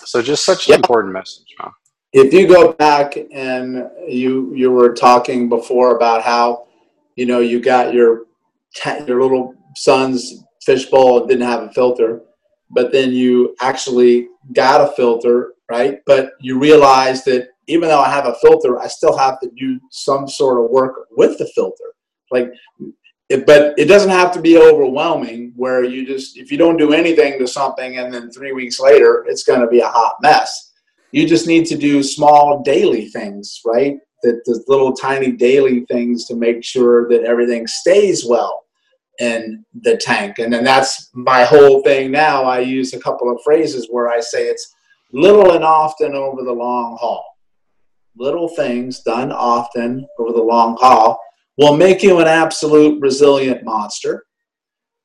So, 0.03 0.21
just 0.21 0.45
such 0.45 0.67
an 0.67 0.71
yeah. 0.71 0.75
important 0.77 1.13
message. 1.13 1.45
If 2.13 2.33
you 2.33 2.47
go 2.47 2.73
back 2.73 3.15
and 3.15 3.89
you 4.05 4.53
you 4.53 4.71
were 4.71 4.93
talking 4.93 5.47
before 5.47 5.95
about 5.95 6.23
how, 6.23 6.67
you 7.15 7.25
know, 7.25 7.39
you 7.39 7.61
got 7.61 7.93
your 7.93 8.25
your 9.07 9.21
little 9.21 9.55
son's 9.75 10.43
fishbowl 10.63 11.25
didn't 11.25 11.47
have 11.47 11.63
a 11.63 11.71
filter, 11.71 12.21
but 12.69 12.91
then 12.91 13.11
you 13.11 13.55
actually 13.61 14.27
got 14.53 14.81
a 14.81 14.93
filter, 14.93 15.53
right? 15.69 15.99
But 16.05 16.31
you 16.39 16.59
realize 16.59 17.23
that 17.25 17.49
even 17.67 17.89
though 17.89 18.01
I 18.01 18.09
have 18.09 18.25
a 18.25 18.35
filter, 18.35 18.79
I 18.79 18.87
still 18.87 19.17
have 19.17 19.39
to 19.41 19.49
do 19.57 19.79
some 19.91 20.27
sort 20.27 20.63
of 20.63 20.71
work 20.71 21.07
with 21.11 21.37
the 21.37 21.49
filter. 21.55 21.93
Like, 22.29 22.51
it, 23.29 23.45
but 23.45 23.77
it 23.77 23.85
doesn't 23.85 24.09
have 24.09 24.31
to 24.33 24.41
be 24.41 24.57
overwhelming 24.57 25.53
where 25.55 25.83
you 25.83 26.05
just, 26.05 26.37
if 26.37 26.51
you 26.51 26.57
don't 26.57 26.77
do 26.77 26.93
anything 26.93 27.39
to 27.39 27.47
something 27.47 27.97
and 27.97 28.13
then 28.13 28.31
three 28.31 28.51
weeks 28.51 28.79
later, 28.79 29.25
it's 29.27 29.43
going 29.43 29.61
to 29.61 29.67
be 29.67 29.79
a 29.79 29.87
hot 29.87 30.15
mess. 30.21 30.73
You 31.11 31.27
just 31.27 31.47
need 31.47 31.65
to 31.67 31.77
do 31.77 32.03
small 32.03 32.61
daily 32.63 33.07
things, 33.07 33.61
right? 33.65 33.97
That 34.23 34.41
the 34.45 34.63
little 34.67 34.93
tiny 34.93 35.31
daily 35.31 35.85
things 35.91 36.25
to 36.25 36.35
make 36.35 36.63
sure 36.63 37.09
that 37.09 37.23
everything 37.23 37.67
stays 37.67 38.25
well 38.25 38.65
in 39.21 39.63
the 39.81 39.95
tank. 39.97 40.39
And 40.39 40.51
then 40.51 40.63
that's 40.63 41.11
my 41.13 41.43
whole 41.43 41.83
thing 41.83 42.09
now. 42.09 42.43
I 42.43 42.59
use 42.59 42.93
a 42.93 42.99
couple 42.99 43.31
of 43.31 43.39
phrases 43.43 43.87
where 43.91 44.09
I 44.09 44.19
say 44.19 44.47
it's 44.47 44.75
little 45.13 45.51
and 45.51 45.63
often 45.63 46.15
over 46.15 46.43
the 46.43 46.51
long 46.51 46.97
haul. 46.99 47.23
Little 48.17 48.49
things 48.49 49.01
done 49.01 49.31
often 49.31 50.07
over 50.17 50.33
the 50.33 50.41
long 50.41 50.75
haul 50.79 51.19
will 51.57 51.77
make 51.77 52.01
you 52.01 52.19
an 52.19 52.27
absolute 52.27 52.99
resilient 52.99 53.63
monster. 53.63 54.25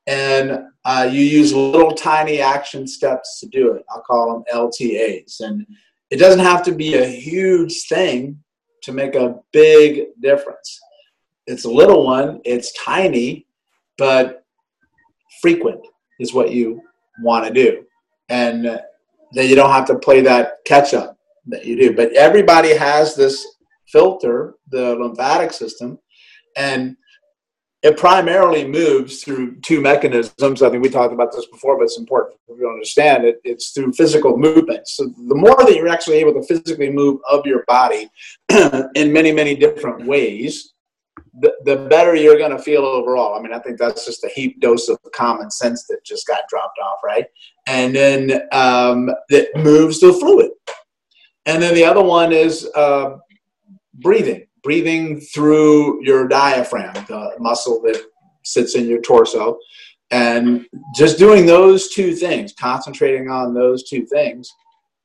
And 0.07 0.61
uh, 0.87 1.09
you 1.11 1.21
use 1.21 1.53
little 1.53 1.93
tiny 1.93 2.41
action 2.41 2.87
steps 2.87 3.39
to 3.41 3.49
do 3.49 3.73
it. 3.73 3.85
I'll 3.91 4.03
call 4.03 4.33
them 4.33 4.45
LTAs. 4.53 5.41
And 5.41 5.67
it 6.11 6.17
doesn't 6.17 6.45
have 6.45 6.63
to 6.65 6.73
be 6.73 6.95
a 6.95 7.05
huge 7.05 7.87
thing 7.89 8.39
to 8.83 8.93
make 8.93 9.15
a 9.15 9.35
big 9.53 10.07
difference. 10.23 10.81
It's 11.47 11.65
a 11.65 11.71
little 11.71 12.05
one, 12.05 12.41
it's 12.45 12.73
tiny, 12.73 13.46
but 13.99 14.45
frequent 15.41 15.81
is 16.21 16.35
what 16.35 16.51
you 16.51 16.81
want 17.23 17.47
to 17.47 17.53
do. 17.53 17.85
And 18.29 18.67
uh, 18.67 18.81
then 19.33 19.49
you 19.49 19.57
don't 19.57 19.71
have 19.71 19.87
to 19.87 19.99
play 19.99 20.21
that 20.23 20.59
catch 20.65 20.95
up 20.95 21.17
that 21.47 21.65
you 21.65 21.77
do. 21.77 21.95
But 21.95 22.13
everybody 22.13 22.75
has 22.75 23.15
this 23.15 23.47
filter, 23.89 24.55
the 24.71 24.97
lymphatic 24.97 25.53
system, 25.53 25.99
and 26.57 26.97
it 27.83 27.97
primarily 27.97 28.67
moves 28.67 29.23
through 29.23 29.61
two 29.61 29.81
mechanisms. 29.81 30.63
I 30.63 30.71
think 30.71 30.83
we 30.83 30.89
talked 30.89 31.13
about 31.13 31.31
this 31.31 31.47
before, 31.47 31.79
but 31.79 31.85
it's 31.85 31.99
important 31.99 32.41
for 32.47 32.57
you 32.57 32.63
to 32.63 32.69
understand 32.69 33.25
it. 33.25 33.41
It's 33.45 33.71
through 33.71 33.93
physical 33.93 34.37
movement. 34.37 34.89
So 34.89 35.05
the 35.05 35.35
more 35.35 35.57
that 35.59 35.75
you're 35.77 35.89
actually 35.89 36.17
able 36.17 36.35
to 36.35 36.43
physically 36.43 36.91
move 36.91 37.21
of 37.31 37.47
your 37.47 37.65
body 37.69 38.09
in 38.97 39.13
many, 39.13 39.31
many 39.31 39.55
different 39.55 40.05
ways, 40.07 40.73
the, 41.39 41.55
the 41.65 41.77
better 41.89 42.15
you're 42.15 42.39
going 42.39 42.57
to 42.57 42.63
feel 42.63 42.85
overall. 42.85 43.39
I 43.39 43.43
mean, 43.43 43.53
I 43.53 43.59
think 43.59 43.79
that's 43.79 44.07
just 44.07 44.25
a 44.25 44.29
heap 44.29 44.61
dose 44.61 44.89
of 44.89 44.99
common 45.15 45.51
sense 45.51 45.87
that 45.87 46.05
just 46.05 46.27
got 46.27 46.49
dropped 46.49 46.79
off, 46.79 46.99
right? 47.05 47.27
And 47.67 47.95
then 47.95 48.43
um, 48.53 49.11
it 49.29 49.55
moves 49.57 50.01
the 50.01 50.13
fluid. 50.13 50.51
And 51.45 51.63
then 51.63 51.75
the 51.75 51.85
other 51.85 52.03
one 52.03 52.33
is 52.33 52.69
uh, 52.75 53.17
breathing, 53.95 54.47
breathing 54.63 55.21
through 55.21 56.05
your 56.05 56.27
diaphragm, 56.27 56.95
the 57.07 57.33
muscle 57.39 57.81
that 57.83 58.03
sits 58.45 58.75
in 58.75 58.87
your 58.87 59.01
torso. 59.01 59.59
And 60.11 60.67
just 60.95 61.19
doing 61.19 61.47
those 61.47 61.93
two 61.93 62.15
things, 62.15 62.53
concentrating 62.59 63.29
on 63.29 63.55
those 63.55 63.89
two 63.89 64.07
things, 64.07 64.49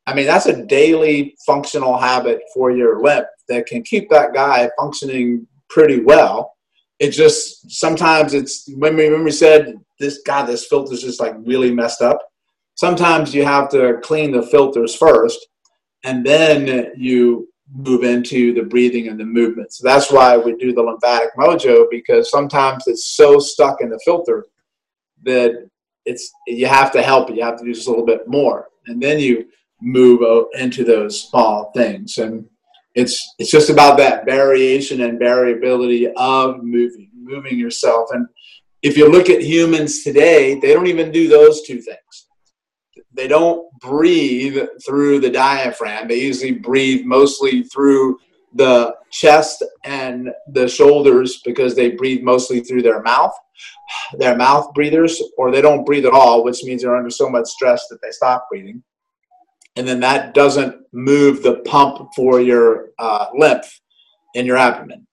I 0.07 0.13
mean, 0.13 0.25
that's 0.25 0.47
a 0.47 0.65
daily 0.65 1.35
functional 1.45 1.97
habit 1.97 2.41
for 2.53 2.71
your 2.71 3.01
lymph 3.01 3.27
that 3.49 3.67
can 3.67 3.83
keep 3.83 4.09
that 4.09 4.33
guy 4.33 4.69
functioning 4.79 5.47
pretty 5.71 6.01
well. 6.01 6.53
It 6.99 7.11
just 7.11 7.71
sometimes 7.71 8.35
it's 8.35 8.69
when 8.75 8.95
we, 8.95 9.09
when 9.09 9.23
we 9.23 9.31
said 9.31 9.75
this 9.99 10.21
God, 10.25 10.45
this 10.45 10.67
filter's 10.67 11.01
just 11.01 11.19
like 11.19 11.33
really 11.43 11.73
messed 11.73 12.01
up. 12.01 12.19
Sometimes 12.75 13.33
you 13.33 13.43
have 13.43 13.69
to 13.69 13.99
clean 14.03 14.31
the 14.31 14.43
filters 14.43 14.95
first, 14.95 15.47
and 16.03 16.25
then 16.25 16.91
you 16.95 17.47
move 17.73 18.03
into 18.03 18.53
the 18.53 18.63
breathing 18.63 19.07
and 19.07 19.19
the 19.19 19.25
movement. 19.25 19.73
So 19.73 19.87
that's 19.87 20.11
why 20.11 20.37
we 20.37 20.55
do 20.55 20.73
the 20.73 20.83
lymphatic 20.83 21.29
mojo 21.37 21.85
because 21.89 22.29
sometimes 22.29 22.83
it's 22.85 23.15
so 23.15 23.39
stuck 23.39 23.81
in 23.81 23.89
the 23.89 23.99
filter 24.03 24.47
that 25.23 25.69
it's 26.05 26.31
you 26.47 26.67
have 26.67 26.91
to 26.91 27.01
help. 27.01 27.29
You 27.29 27.43
have 27.43 27.57
to 27.57 27.63
do 27.63 27.73
just 27.73 27.87
a 27.87 27.89
little 27.89 28.05
bit 28.05 28.27
more, 28.27 28.67
and 28.87 29.01
then 29.01 29.19
you 29.19 29.47
move 29.81 30.47
into 30.53 30.83
those 30.83 31.29
small 31.29 31.71
things. 31.75 32.19
And 32.19 32.45
it's 32.95 33.35
it's 33.39 33.51
just 33.51 33.69
about 33.69 33.97
that 33.97 34.25
variation 34.25 35.01
and 35.01 35.19
variability 35.19 36.11
of 36.15 36.63
moving, 36.63 37.09
moving 37.13 37.57
yourself. 37.57 38.09
And 38.11 38.27
if 38.81 38.97
you 38.97 39.09
look 39.09 39.29
at 39.29 39.41
humans 39.41 40.03
today, 40.03 40.59
they 40.59 40.73
don't 40.73 40.87
even 40.87 41.11
do 41.11 41.27
those 41.27 41.61
two 41.65 41.81
things. 41.81 42.27
They 43.13 43.27
don't 43.27 43.67
breathe 43.79 44.57
through 44.85 45.19
the 45.19 45.29
diaphragm. 45.29 46.07
They 46.07 46.19
usually 46.19 46.53
breathe 46.53 47.05
mostly 47.05 47.63
through 47.63 48.19
the 48.53 48.95
chest 49.11 49.63
and 49.85 50.29
the 50.49 50.67
shoulders 50.67 51.41
because 51.45 51.75
they 51.75 51.91
breathe 51.91 52.23
mostly 52.23 52.61
through 52.61 52.81
their 52.81 53.01
mouth. 53.01 53.33
They're 54.17 54.37
mouth 54.37 54.73
breathers, 54.73 55.21
or 55.37 55.51
they 55.51 55.61
don't 55.61 55.85
breathe 55.85 56.05
at 56.05 56.13
all, 56.13 56.43
which 56.43 56.63
means 56.63 56.81
they're 56.81 56.95
under 56.95 57.09
so 57.09 57.29
much 57.29 57.47
stress 57.47 57.87
that 57.89 58.01
they 58.01 58.11
stop 58.11 58.47
breathing 58.49 58.83
and 59.75 59.87
then 59.87 59.99
that 60.01 60.33
doesn't 60.33 60.75
move 60.91 61.43
the 61.43 61.59
pump 61.59 62.09
for 62.15 62.41
your 62.41 62.89
uh, 62.99 63.27
lymph 63.33 63.79
in 64.35 64.45
your 64.45 64.57
abdomen. 64.57 65.07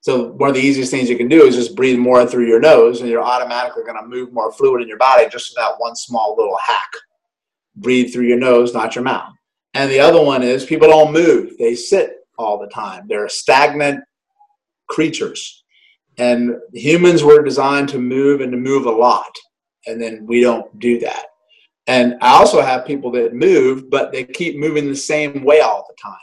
So 0.00 0.28
one 0.32 0.48
of 0.48 0.54
the 0.54 0.62
easiest 0.62 0.90
things 0.90 1.10
you 1.10 1.16
can 1.16 1.28
do 1.28 1.44
is 1.44 1.56
just 1.56 1.74
breathe 1.74 1.98
more 1.98 2.24
through 2.24 2.46
your 2.46 2.60
nose, 2.60 3.00
and 3.00 3.10
you're 3.10 3.22
automatically 3.22 3.82
going 3.82 4.00
to 4.00 4.06
move 4.06 4.32
more 4.32 4.52
fluid 4.52 4.82
in 4.82 4.88
your 4.88 4.98
body 4.98 5.28
just 5.28 5.54
that 5.56 5.74
one 5.78 5.96
small 5.96 6.34
little 6.36 6.56
hack. 6.64 6.88
Breathe 7.76 8.12
through 8.12 8.26
your 8.26 8.38
nose, 8.38 8.72
not 8.72 8.94
your 8.94 9.04
mouth. 9.04 9.32
And 9.74 9.90
the 9.90 10.00
other 10.00 10.22
one 10.22 10.42
is 10.42 10.64
people 10.64 10.88
don't 10.88 11.12
move; 11.12 11.52
they 11.58 11.74
sit 11.74 12.18
all 12.38 12.58
the 12.58 12.68
time. 12.68 13.06
They're 13.08 13.28
stagnant 13.28 14.02
creatures, 14.88 15.64
and 16.16 16.56
humans 16.72 17.22
were 17.22 17.42
designed 17.42 17.88
to 17.90 17.98
move 17.98 18.40
and 18.40 18.50
to 18.52 18.58
move 18.58 18.86
a 18.86 18.90
lot, 18.90 19.30
and 19.86 20.00
then 20.00 20.26
we 20.26 20.40
don't 20.40 20.78
do 20.78 20.98
that. 21.00 21.26
And 21.88 22.16
I 22.20 22.34
also 22.34 22.60
have 22.60 22.86
people 22.86 23.10
that 23.12 23.34
move, 23.34 23.90
but 23.90 24.12
they 24.12 24.24
keep 24.24 24.58
moving 24.58 24.86
the 24.86 24.96
same 24.96 25.42
way 25.42 25.60
all 25.60 25.86
the 25.88 25.96
time. 26.00 26.14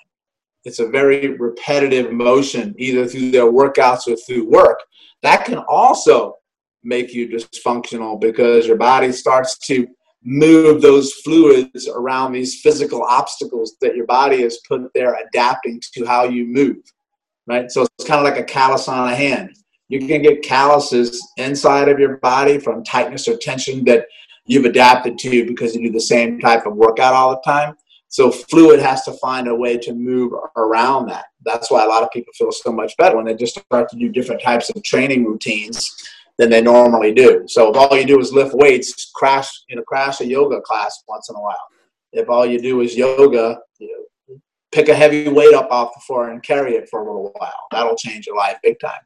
It's 0.64 0.80
a 0.80 0.88
very 0.88 1.36
repetitive 1.38 2.12
motion, 2.12 2.74
either 2.78 3.06
through 3.08 3.32
their 3.32 3.52
workouts 3.52 4.08
or 4.08 4.16
through 4.16 4.50
work. 4.50 4.80
That 5.24 5.44
can 5.44 5.58
also 5.68 6.36
make 6.84 7.14
you 7.14 7.28
dysfunctional 7.28 8.22
because 8.22 8.68
your 8.68 8.78
body 8.78 9.12
starts 9.12 9.58
to 9.68 9.88
move 10.24 10.82
those 10.82 11.14
fluids 11.14 11.88
around 11.88 12.32
these 12.32 12.62
physical 12.62 13.04
obstacles 13.04 13.76
that 13.82 13.96
your 13.96 14.06
body 14.06 14.42
has 14.42 14.60
put 14.68 14.82
there 14.94 15.18
adapting 15.28 15.80
to 15.94 16.04
how 16.04 16.24
you 16.24 16.48
move 16.48 16.78
right 17.46 17.72
so 17.72 17.84
it's 17.84 18.08
kind 18.08 18.20
of 18.20 18.24
like 18.24 18.42
a 18.42 18.44
callus 18.44 18.88
on 18.88 19.08
a 19.08 19.16
hand 19.16 19.56
you 19.88 20.00
can 20.08 20.24
get 20.24 20.42
calluses 20.42 21.24
inside 21.38 21.90
of 21.90 22.00
your 22.00 22.18
body 22.18 22.58
from 22.58 22.84
tightness 22.84 23.28
or 23.28 23.38
tension 23.38 23.86
that 23.86 24.08
you've 24.46 24.66
adapted 24.66 25.18
to 25.18 25.46
because 25.46 25.76
you 25.76 25.82
do 25.88 25.92
the 25.92 26.00
same 26.00 26.40
type 26.40 26.66
of 26.66 26.76
workout 26.76 27.14
all 27.14 27.32
the 27.32 27.42
time 27.42 27.76
so 28.08 28.32
fluid 28.32 28.80
has 28.80 29.04
to 29.04 29.12
find 29.14 29.48
a 29.48 29.56
way 29.56 29.78
to 29.78 29.94
move 29.94 30.34
around 30.56 31.08
that 31.08 31.26
that's 31.46 31.72
why 31.72 31.84
a 31.84 31.88
lot 31.88 32.04
of 32.04 32.12
people 32.12 32.34
feel 32.34 32.52
so 32.52 32.72
much 32.72 32.98
better 32.98 33.16
when 33.16 33.26
they 33.26 33.36
just 33.36 33.58
start 33.60 33.88
to 33.90 33.96
do 33.96 34.10
different 34.10 34.42
types 34.42 34.70
of 34.70 34.84
training 34.84 35.24
routines 35.24 35.96
than 36.38 36.50
they 36.50 36.62
normally 36.62 37.14
do. 37.14 37.46
So 37.48 37.72
if 37.72 37.78
all 37.78 37.98
you 37.98 38.06
do 38.06 38.20
is 38.20 38.34
lift 38.34 38.54
weights, 38.56 39.12
crash 39.16 39.48
you 39.70 39.76
know 39.76 39.84
crash 39.84 40.20
a 40.20 40.26
yoga 40.26 40.60
class 40.62 41.04
once 41.08 41.30
in 41.30 41.36
a 41.36 41.42
while. 41.42 41.68
If 42.12 42.30
all 42.30 42.46
you 42.46 42.60
do 42.60 42.82
is 42.82 42.98
yoga, 42.98 43.60
you 43.80 44.08
know, 44.28 44.38
pick 44.72 44.90
a 44.90 44.96
heavy 44.96 45.30
weight 45.30 45.54
up 45.54 45.72
off 45.72 45.94
the 45.94 46.02
floor 46.02 46.30
and 46.30 46.44
carry 46.44 46.74
it 46.74 46.90
for 46.90 47.02
a 47.02 47.06
little 47.06 47.32
while. 47.36 47.68
That'll 47.72 47.96
change 47.96 48.28
your 48.28 48.36
life 48.36 48.58
big 48.64 48.80
time. 48.80 49.00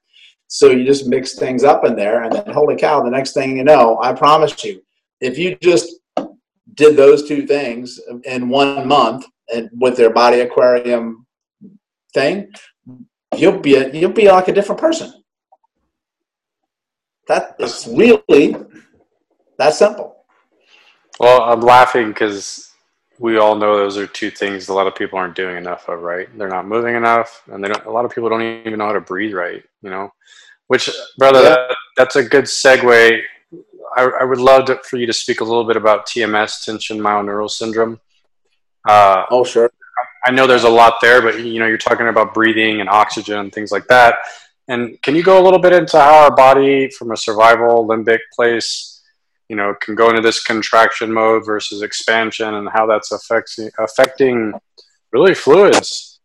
So 0.48 0.72
you 0.72 0.84
just 0.84 1.08
mix 1.08 1.36
things 1.36 1.64
up 1.64 1.86
in 1.86 1.96
there, 1.96 2.24
and 2.24 2.34
then 2.34 2.52
holy 2.52 2.76
cow, 2.76 3.04
the 3.04 3.12
next 3.12 3.34
thing 3.34 3.58
you 3.58 3.64
know, 3.64 4.00
I 4.02 4.14
promise 4.14 4.64
you, 4.64 4.82
if 5.22 5.38
you 5.38 5.55
just 5.61 5.95
did 6.76 6.95
those 6.95 7.28
two 7.28 7.45
things 7.45 7.99
in 8.24 8.49
one 8.49 8.88
month 8.88 9.26
and 9.53 9.70
with 9.74 9.97
their 9.97 10.11
body 10.11 10.41
aquarium 10.41 11.26
thing, 12.13 12.49
you'll 13.36 13.59
be 13.59 13.76
a, 13.76 13.91
you'll 13.91 14.11
be 14.11 14.30
like 14.30 14.47
a 14.47 14.53
different 14.53 14.80
person. 14.80 15.13
That 17.28 17.55
is 17.59 17.88
really 17.91 18.55
that 19.57 19.74
simple. 19.74 20.26
Well, 21.20 21.43
I'm 21.43 21.61
laughing 21.61 22.07
because 22.09 22.72
we 23.20 23.38
all 23.38 23.55
know 23.55 23.76
those 23.76 23.97
are 23.97 24.07
two 24.07 24.32
things 24.32 24.70
a 24.70 24.74
lot 24.74 24.88
of 24.88 24.95
people 24.95 25.20
aren't 25.20 25.36
doing 25.36 25.57
enough 25.57 25.89
of, 25.89 26.01
right? 26.01 26.28
They're 26.38 26.47
not 26.47 26.65
moving 26.65 26.95
enough, 26.95 27.43
and 27.51 27.63
they 27.63 27.67
don't. 27.67 27.86
A 27.86 27.91
lot 27.91 28.05
of 28.05 28.11
people 28.15 28.30
don't 28.30 28.41
even 28.41 28.80
know 28.80 28.88
how 28.88 28.93
to 28.93 29.01
breathe 29.01 29.34
right. 29.34 29.61
You 29.82 29.89
know, 29.89 30.09
which, 30.67 30.89
brother, 31.17 31.43
yeah. 31.43 31.49
that, 31.49 31.76
that's 31.97 32.15
a 32.15 32.24
good 32.24 32.45
segue. 32.45 33.22
I, 33.96 34.10
I 34.22 34.24
would 34.24 34.40
love 34.40 34.66
to, 34.66 34.80
for 34.84 34.98
you 34.98 35.06
to 35.06 35.14
speak 35.14 35.42
a 35.42 35.44
little 35.44 35.66
bit 35.66 35.78
about 35.78 36.08
TMS, 36.08 36.64
tension 36.66 37.00
myoneural 37.00 37.50
syndrome. 37.50 38.00
Uh, 38.88 39.26
oh, 39.30 39.44
sure. 39.44 39.72
I 40.26 40.32
know 40.32 40.48
there's 40.48 40.64
a 40.64 40.70
lot 40.70 40.96
there, 41.02 41.22
but 41.22 41.40
you 41.40 41.60
know, 41.60 41.68
you're 41.68 41.78
talking 41.78 42.08
about 42.08 42.34
breathing 42.34 42.82
and 42.82 42.90
oxygen 42.90 43.40
and 43.40 43.54
things 43.54 43.72
like 43.72 43.88
that. 43.88 44.16
And 44.68 45.02
can 45.02 45.16
you 45.16 45.24
go 45.24 45.42
a 45.42 45.44
little 45.44 45.60
bit 45.60 45.74
into 45.74 46.00
how 46.00 46.24
our 46.24 46.36
body, 46.36 46.90
from 46.90 47.12
a 47.12 47.18
survival 47.18 47.88
limbic 47.88 48.20
place, 48.36 49.02
you 49.48 49.56
know, 49.56 49.74
can 49.82 49.96
go 49.96 50.10
into 50.10 50.22
this 50.22 50.44
contraction 50.44 51.12
mode 51.12 51.46
versus 51.46 51.82
expansion, 51.82 52.54
and 52.54 52.70
how 52.70 52.86
that's 52.86 53.12
affecting 53.12 53.72
affecting 53.80 54.54
really 55.12 55.34
fluids? 55.34 56.20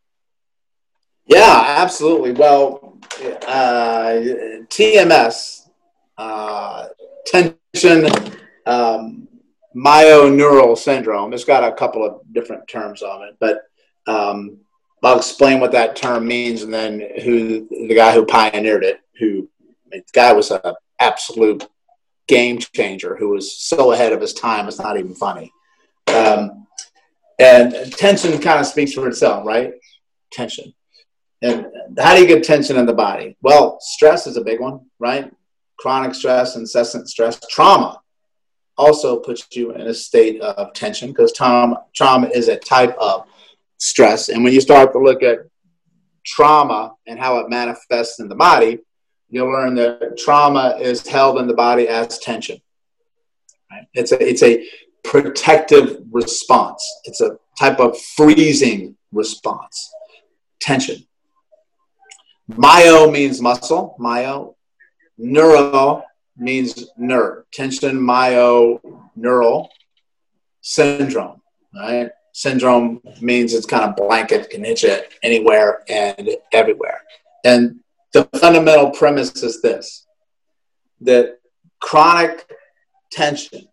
Yeah, 1.26 1.64
absolutely. 1.78 2.32
Well, 2.32 2.98
uh, 3.46 4.20
TMS, 4.68 5.68
uh, 6.18 6.88
tension 7.26 8.06
um, 8.66 9.28
myoneural 9.74 10.76
syndrome. 10.76 11.32
It's 11.32 11.44
got 11.44 11.64
a 11.64 11.74
couple 11.74 12.04
of 12.04 12.20
different 12.32 12.68
terms 12.68 13.02
on 13.02 13.22
it, 13.22 13.36
but 13.40 13.62
um, 14.06 14.58
I'll 15.02 15.18
explain 15.18 15.60
what 15.60 15.72
that 15.72 15.96
term 15.96 16.26
means 16.26 16.62
and 16.62 16.72
then 16.72 17.00
who 17.22 17.68
the 17.68 17.94
guy 17.94 18.12
who 18.12 18.24
pioneered 18.24 18.84
it, 18.84 19.00
who 19.18 19.48
the 19.90 20.02
guy 20.12 20.32
was 20.32 20.50
an 20.50 20.60
absolute 20.98 21.66
game 22.26 22.58
changer 22.58 23.16
who 23.16 23.28
was 23.28 23.58
so 23.58 23.92
ahead 23.92 24.12
of 24.12 24.20
his 24.20 24.32
time, 24.32 24.66
it's 24.66 24.78
not 24.78 24.96
even 24.96 25.14
funny. 25.14 25.52
Um, 26.06 26.66
and 27.38 27.92
tension 27.92 28.38
kind 28.40 28.60
of 28.60 28.66
speaks 28.66 28.92
for 28.94 29.06
itself, 29.08 29.44
right? 29.44 29.74
Tension. 30.32 30.72
And 31.42 31.66
how 31.98 32.14
do 32.14 32.22
you 32.22 32.28
get 32.28 32.44
tension 32.44 32.76
in 32.78 32.86
the 32.86 32.94
body? 32.94 33.36
Well, 33.42 33.78
stress 33.80 34.26
is 34.26 34.38
a 34.38 34.44
big 34.44 34.60
one, 34.60 34.86
right? 34.98 35.30
Chronic 35.84 36.14
stress, 36.14 36.56
incessant 36.56 37.10
stress, 37.10 37.38
trauma 37.50 38.00
also 38.78 39.20
puts 39.20 39.46
you 39.52 39.72
in 39.72 39.82
a 39.82 39.92
state 39.92 40.40
of 40.40 40.72
tension 40.72 41.10
because 41.10 41.30
trauma, 41.30 42.28
is 42.34 42.48
a 42.48 42.56
type 42.56 42.96
of 42.96 43.26
stress. 43.76 44.30
And 44.30 44.42
when 44.42 44.54
you 44.54 44.62
start 44.62 44.94
to 44.94 44.98
look 44.98 45.22
at 45.22 45.40
trauma 46.24 46.94
and 47.06 47.18
how 47.18 47.36
it 47.40 47.50
manifests 47.50 48.18
in 48.18 48.30
the 48.30 48.34
body, 48.34 48.78
you'll 49.28 49.52
learn 49.52 49.74
that 49.74 50.16
trauma 50.16 50.74
is 50.80 51.06
held 51.06 51.38
in 51.38 51.46
the 51.46 51.52
body 51.52 51.86
as 51.86 52.18
tension. 52.18 52.56
Right? 53.70 53.84
It's 53.92 54.12
a 54.12 54.26
it's 54.26 54.42
a 54.42 54.66
protective 55.02 55.98
response. 56.10 56.82
It's 57.04 57.20
a 57.20 57.36
type 57.58 57.78
of 57.78 58.00
freezing 58.16 58.96
response. 59.12 59.92
Tension. 60.62 61.06
Myo 62.48 63.10
means 63.10 63.42
muscle. 63.42 63.96
Myo. 63.98 64.53
Neuro 65.18 66.04
means 66.36 66.90
nerve. 66.96 67.44
Tension 67.52 68.00
myo 68.00 68.80
neural 69.16 69.70
syndrome. 70.60 71.40
Right 71.74 72.10
syndrome 72.34 73.00
means 73.20 73.54
it's 73.54 73.64
kind 73.64 73.84
of 73.84 73.96
blanket, 73.96 74.50
can 74.50 74.64
hit 74.64 74.82
you 74.82 74.98
anywhere 75.22 75.82
and 75.88 76.28
everywhere. 76.52 77.00
And 77.44 77.80
the 78.12 78.28
fundamental 78.36 78.90
premise 78.90 79.42
is 79.42 79.62
this 79.62 80.06
that 81.00 81.38
chronic 81.80 82.46
tension 83.10 83.68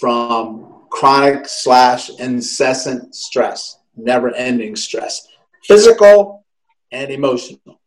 from 0.00 0.84
chronic 0.90 1.46
slash 1.48 2.10
incessant 2.18 3.14
stress, 3.14 3.78
never 3.96 4.34
ending 4.34 4.76
stress, 4.76 5.28
physical 5.64 6.44
and 6.92 7.10
emotional, 7.10 7.80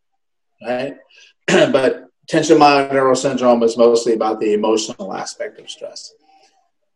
right? 0.66 0.98
but 1.48 2.07
tension 2.28 2.58
myoneural 2.58 3.16
syndrome 3.16 3.64
is 3.64 3.78
mostly 3.78 4.14
about 4.14 4.40
the 4.40 4.54
emotional 4.54 5.14
aspect 5.14 5.60
of 5.60 5.70
stress. 5.70 6.14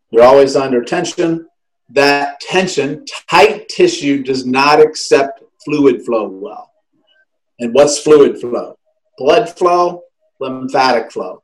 You're 0.09 0.23
always 0.23 0.55
under 0.55 0.84
tension, 0.84 1.47
that 1.89 2.39
tension, 2.41 3.05
tight 3.29 3.69
tissue 3.69 4.23
does 4.23 4.45
not 4.45 4.82
accept 4.82 5.43
fluid 5.63 6.05
flow 6.05 6.27
well. 6.27 6.71
And 7.59 7.73
what's 7.73 7.99
fluid 7.99 8.39
flow? 8.39 8.77
Blood 9.17 9.49
flow, 9.49 10.03
lymphatic 10.39 11.11
flow, 11.11 11.43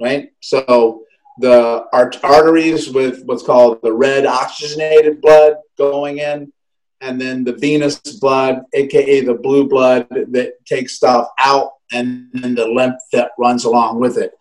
right? 0.00 0.30
So 0.40 1.02
the 1.40 1.84
arteries 1.92 2.90
with 2.90 3.24
what's 3.24 3.42
called 3.42 3.82
the 3.82 3.92
red 3.92 4.26
oxygenated 4.26 5.20
blood 5.20 5.56
going 5.76 6.18
in, 6.18 6.52
and 7.00 7.20
then 7.20 7.44
the 7.44 7.52
venous 7.52 7.98
blood, 8.20 8.62
aka 8.72 9.20
the 9.20 9.34
blue 9.34 9.68
blood 9.68 10.06
that 10.10 10.64
takes 10.66 10.94
stuff 10.94 11.28
out, 11.38 11.72
and 11.92 12.28
then 12.32 12.54
the 12.54 12.66
lymph 12.66 13.00
that 13.12 13.32
runs 13.38 13.64
along 13.64 14.00
with 14.00 14.18
it. 14.18 14.32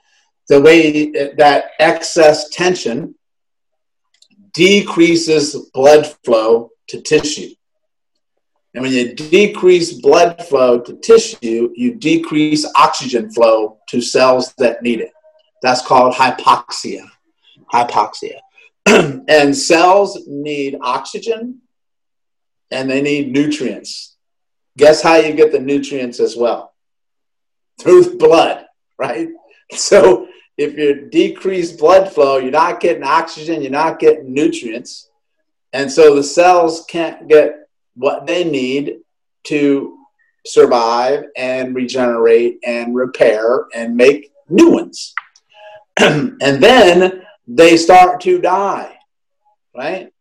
The 0.50 0.62
way 0.62 1.12
that 1.38 1.66
excess 1.80 2.50
tension 2.50 3.16
decreases 4.54 5.56
blood 5.74 6.16
flow 6.24 6.72
to 6.88 7.02
tissue. 7.02 7.50
And 8.74 8.84
when 8.84 8.93
you 8.93 9.14
decrease 9.14 9.93
blood 9.93 10.43
flow 10.45 10.80
to 10.80 10.98
tissue, 10.98 11.72
you 11.76 11.95
decrease 11.95 12.66
oxygen 12.76 13.32
flow 13.32 13.80
to 13.89 14.02
cells 14.02 14.54
that 14.58 14.82
need 14.82 15.02
it. 15.02 15.12
That's 15.62 15.86
called 15.86 16.14
hypoxia. 16.14 17.08
Hypoxia. 17.74 18.39
and 19.28 19.56
cells 19.56 20.20
need 20.28 20.78
oxygen 20.82 21.62
and 22.72 22.89
they 22.89 23.02
need 23.02 23.32
nutrients. 23.32 24.16
Guess 24.78 25.02
how 25.02 25.16
you 25.16 25.34
get 25.34 25.52
the 25.52 25.60
nutrients 25.60 26.20
as 26.20 26.36
well? 26.38 26.74
Through 27.80 28.17
blood, 28.17 28.65
right? 28.97 29.30
So 29.71 30.28
if 30.57 30.78
you 30.78 31.09
decrease 31.09 31.71
blood 31.71 32.11
flow, 32.11 32.38
you're 32.38 32.51
not 32.51 32.80
getting 32.80 33.03
oxygen, 33.03 33.61
you're 33.61 33.71
not 33.71 33.99
getting 33.99 34.34
nutrients. 34.34 35.09
And 35.73 35.91
so 35.91 36.15
the 36.15 36.23
cells 36.23 36.86
can't 36.89 37.28
get 37.28 37.67
what 37.95 38.25
they 38.25 38.43
need 38.43 38.97
to 39.45 39.97
survive 40.45 41.25
and 41.36 41.75
regenerate 41.75 42.59
and 42.65 42.95
repair 42.95 43.65
and 43.75 43.95
make 43.95 44.32
new 44.49 44.71
ones. 44.71 45.13
and 45.99 46.39
then 46.39 47.23
they 47.47 47.78
start 47.78 48.21
to 48.21 48.39
die, 48.39 48.97
right? 49.75 50.11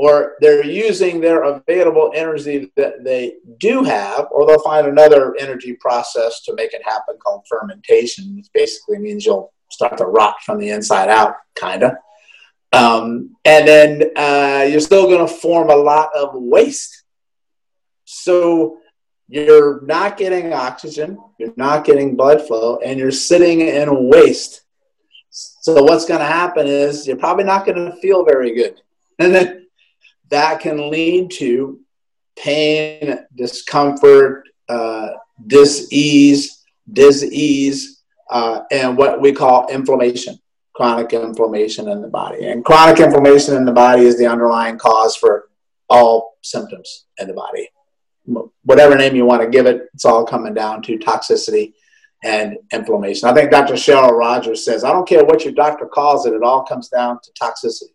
Or 0.00 0.36
they're 0.40 0.64
using 0.64 1.20
their 1.20 1.42
available 1.42 2.10
energy 2.14 2.72
that 2.76 3.04
they 3.04 3.34
do 3.58 3.84
have, 3.84 4.28
or 4.30 4.46
they'll 4.46 4.62
find 4.62 4.86
another 4.86 5.36
energy 5.38 5.74
process 5.74 6.40
to 6.44 6.54
make 6.54 6.72
it 6.72 6.82
happen 6.82 7.18
called 7.22 7.44
fermentation, 7.46 8.34
which 8.34 8.46
basically 8.54 8.98
means 8.98 9.26
you'll 9.26 9.52
start 9.70 9.98
to 9.98 10.06
rot 10.06 10.36
from 10.42 10.58
the 10.58 10.70
inside 10.70 11.10
out, 11.10 11.34
kind 11.54 11.82
of. 11.82 11.92
Um, 12.72 13.36
and 13.44 13.68
then 13.68 14.02
uh, 14.16 14.66
you're 14.70 14.80
still 14.80 15.04
going 15.04 15.26
to 15.26 15.30
form 15.30 15.68
a 15.68 15.76
lot 15.76 16.08
of 16.16 16.30
waste. 16.32 17.04
So 18.06 18.78
you're 19.28 19.82
not 19.82 20.16
getting 20.16 20.54
oxygen, 20.54 21.18
you're 21.38 21.52
not 21.58 21.84
getting 21.84 22.16
blood 22.16 22.40
flow, 22.46 22.78
and 22.78 22.98
you're 22.98 23.10
sitting 23.10 23.60
in 23.60 24.08
waste. 24.08 24.62
So 25.28 25.82
what's 25.82 26.06
going 26.06 26.20
to 26.20 26.26
happen 26.26 26.66
is 26.66 27.06
you're 27.06 27.18
probably 27.18 27.44
not 27.44 27.66
going 27.66 27.76
to 27.76 28.00
feel 28.00 28.24
very 28.24 28.54
good. 28.54 28.80
And 29.20 29.34
then 29.34 29.59
that 30.30 30.60
can 30.60 30.90
lead 30.90 31.30
to 31.32 31.80
pain, 32.36 33.18
discomfort, 33.36 34.48
uh, 34.68 35.10
dis-ease, 35.46 36.64
dis-ease, 36.92 38.02
uh, 38.30 38.62
and 38.70 38.96
what 38.96 39.20
we 39.20 39.32
call 39.32 39.68
inflammation, 39.68 40.38
chronic 40.74 41.12
inflammation 41.12 41.88
in 41.88 42.00
the 42.00 42.08
body. 42.08 42.46
And 42.46 42.64
chronic 42.64 43.00
inflammation 43.00 43.56
in 43.56 43.64
the 43.64 43.72
body 43.72 44.04
is 44.04 44.16
the 44.16 44.26
underlying 44.26 44.78
cause 44.78 45.16
for 45.16 45.48
all 45.88 46.38
symptoms 46.42 47.06
in 47.18 47.26
the 47.26 47.34
body. 47.34 47.68
Whatever 48.62 48.96
name 48.96 49.16
you 49.16 49.26
want 49.26 49.42
to 49.42 49.48
give 49.48 49.66
it, 49.66 49.88
it's 49.92 50.04
all 50.04 50.24
coming 50.24 50.54
down 50.54 50.82
to 50.82 50.98
toxicity 50.98 51.72
and 52.22 52.56
inflammation. 52.72 53.28
I 53.28 53.34
think 53.34 53.50
Dr. 53.50 53.74
Cheryl 53.74 54.16
Rogers 54.16 54.64
says, 54.64 54.84
I 54.84 54.92
don't 54.92 55.08
care 55.08 55.24
what 55.24 55.44
your 55.44 55.54
doctor 55.54 55.86
calls 55.86 56.26
it, 56.26 56.34
it 56.34 56.42
all 56.42 56.62
comes 56.62 56.88
down 56.88 57.18
to 57.22 57.32
toxicity, 57.32 57.94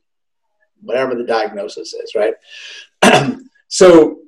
whatever 0.82 1.16
the 1.16 1.24
diagnosis 1.24 1.94
is, 1.94 2.14
right? 2.16 2.34
so 3.68 4.20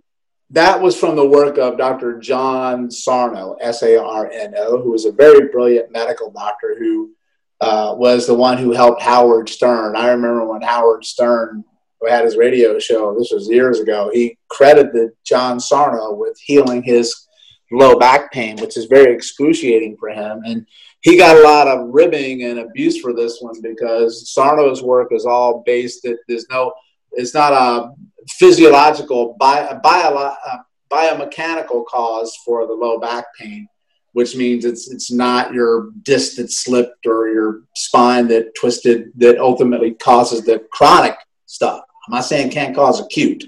that 0.51 0.81
was 0.81 0.97
from 0.97 1.15
the 1.15 1.27
work 1.27 1.57
of 1.57 1.77
Dr. 1.77 2.19
John 2.19 2.89
Sarno, 2.89 3.55
S 3.59 3.83
A 3.83 4.01
R 4.01 4.29
N 4.31 4.53
O, 4.57 4.81
who 4.81 4.91
was 4.91 5.05
a 5.05 5.11
very 5.11 5.49
brilliant 5.49 5.91
medical 5.91 6.31
doctor 6.31 6.75
who 6.79 7.11
uh, 7.59 7.95
was 7.97 8.27
the 8.27 8.33
one 8.33 8.57
who 8.57 8.71
helped 8.71 9.01
Howard 9.01 9.49
Stern. 9.49 9.95
I 9.95 10.09
remember 10.09 10.45
when 10.45 10.61
Howard 10.61 11.03
Stern 11.03 11.63
had 12.07 12.25
his 12.25 12.37
radio 12.37 12.77
show, 12.79 13.17
this 13.17 13.31
was 13.31 13.49
years 13.49 13.79
ago, 13.79 14.11
he 14.13 14.37
credited 14.49 15.11
John 15.25 15.59
Sarno 15.59 16.13
with 16.13 16.37
healing 16.39 16.83
his 16.83 17.27
low 17.71 17.97
back 17.97 18.31
pain, 18.31 18.57
which 18.57 18.77
is 18.77 18.85
very 18.85 19.13
excruciating 19.13 19.97
for 19.99 20.09
him. 20.09 20.41
And 20.45 20.65
he 21.08 21.16
got 21.16 21.38
a 21.38 21.41
lot 21.41 21.70
of 21.70 21.88
ribbing 21.88 22.43
and 22.43 22.60
abuse 22.60 22.99
for 22.99 23.14
this 23.14 23.38
one 23.39 23.55
because 23.62 24.30
Sarno's 24.30 24.84
work 24.84 25.14
is 25.14 25.26
all 25.26 25.64
based 25.66 26.03
that 26.03 26.18
there's 26.28 26.45
no, 26.49 26.74
it's 27.14 27.34
not 27.34 27.53
a 27.53 27.91
physiological, 28.32 29.38
bio, 29.39 29.80
bio, 29.82 30.34
biomechanical 30.91 31.86
cause 31.86 32.36
for 32.43 32.68
the 32.68 32.74
low 32.74 32.99
back 32.99 33.24
pain, 33.39 33.70
which 34.12 34.36
means 34.36 34.66
it's 34.66 34.91
it's 34.91 35.10
not 35.10 35.53
your 35.53 35.91
disc 36.03 36.36
that 36.36 36.51
slipped 36.51 37.05
or 37.05 37.30
your 37.30 37.62
spine 37.74 38.28
that 38.28 38.53
twisted 38.60 39.10
that 39.16 39.39
ultimately 39.39 39.93
causes 39.93 40.43
the 40.43 40.60
chronic 40.74 41.16
stuff. 41.45 41.84
I'm 42.05 42.16
not 42.16 42.26
saying 42.26 42.51
can't 42.51 42.76
cause 42.76 42.99
acute, 42.99 43.45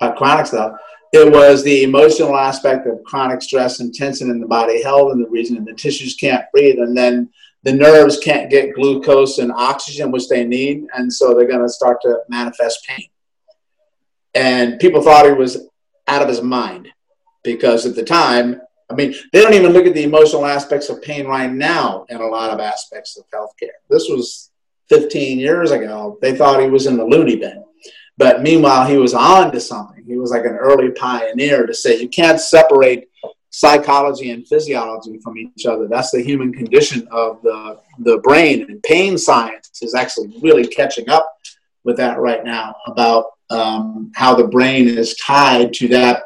but 0.00 0.16
chronic 0.16 0.44
stuff 0.44 0.78
it 1.12 1.32
was 1.32 1.64
the 1.64 1.82
emotional 1.82 2.36
aspect 2.36 2.86
of 2.86 3.02
chronic 3.04 3.42
stress 3.42 3.80
and 3.80 3.92
tension 3.92 4.30
in 4.30 4.40
the 4.40 4.46
body 4.46 4.82
held 4.82 5.12
in 5.12 5.20
the 5.20 5.56
and 5.56 5.66
the 5.66 5.74
tissues 5.74 6.14
can't 6.14 6.44
breathe, 6.52 6.78
and 6.78 6.96
then 6.96 7.30
the 7.62 7.72
nerves 7.72 8.18
can't 8.18 8.50
get 8.50 8.74
glucose 8.74 9.38
and 9.38 9.52
oxygen, 9.52 10.12
which 10.12 10.28
they 10.28 10.44
need, 10.44 10.86
and 10.94 11.12
so 11.12 11.34
they're 11.34 11.48
going 11.48 11.60
to 11.60 11.68
start 11.68 12.00
to 12.02 12.20
manifest 12.28 12.86
pain. 12.86 13.08
And 14.34 14.78
people 14.78 15.02
thought 15.02 15.26
he 15.26 15.32
was 15.32 15.68
out 16.06 16.22
of 16.22 16.28
his 16.28 16.42
mind 16.42 16.88
because 17.42 17.86
at 17.86 17.96
the 17.96 18.04
time, 18.04 18.60
I 18.90 18.94
mean, 18.94 19.14
they 19.32 19.42
don't 19.42 19.54
even 19.54 19.72
look 19.72 19.86
at 19.86 19.94
the 19.94 20.04
emotional 20.04 20.46
aspects 20.46 20.88
of 20.88 21.02
pain 21.02 21.26
right 21.26 21.50
now 21.50 22.06
in 22.08 22.20
a 22.20 22.26
lot 22.26 22.50
of 22.50 22.60
aspects 22.60 23.16
of 23.16 23.24
healthcare. 23.30 23.68
This 23.88 24.08
was 24.08 24.50
15 24.88 25.38
years 25.38 25.70
ago. 25.70 26.18
They 26.20 26.36
thought 26.36 26.60
he 26.60 26.68
was 26.68 26.86
in 26.86 26.96
the 26.96 27.04
loony 27.04 27.36
bin. 27.36 27.64
But 28.20 28.42
meanwhile, 28.42 28.86
he 28.86 28.98
was 28.98 29.14
on 29.14 29.50
to 29.52 29.58
something. 29.58 30.04
He 30.04 30.18
was 30.18 30.30
like 30.30 30.44
an 30.44 30.54
early 30.54 30.90
pioneer 30.90 31.66
to 31.66 31.72
say 31.72 31.98
you 31.98 32.08
can't 32.10 32.38
separate 32.38 33.08
psychology 33.48 34.30
and 34.30 34.46
physiology 34.46 35.18
from 35.24 35.38
each 35.38 35.64
other. 35.64 35.88
That's 35.88 36.10
the 36.10 36.22
human 36.22 36.52
condition 36.52 37.08
of 37.10 37.40
the, 37.40 37.80
the 38.00 38.18
brain. 38.18 38.66
And 38.68 38.82
pain 38.82 39.16
science 39.16 39.70
is 39.80 39.94
actually 39.94 40.38
really 40.42 40.66
catching 40.66 41.08
up 41.08 41.26
with 41.84 41.96
that 41.96 42.18
right 42.18 42.44
now 42.44 42.74
about 42.86 43.24
um, 43.48 44.12
how 44.14 44.34
the 44.34 44.46
brain 44.46 44.86
is 44.86 45.16
tied 45.16 45.72
to 45.74 45.88
that 45.88 46.24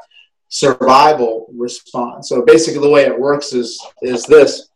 survival 0.49 1.47
response. 1.57 2.29
So 2.29 2.43
basically, 2.45 2.81
the 2.81 2.91
way 2.91 3.05
it 3.05 3.17
works 3.17 3.53
is, 3.53 3.81
is 4.03 4.25
this. 4.25 4.69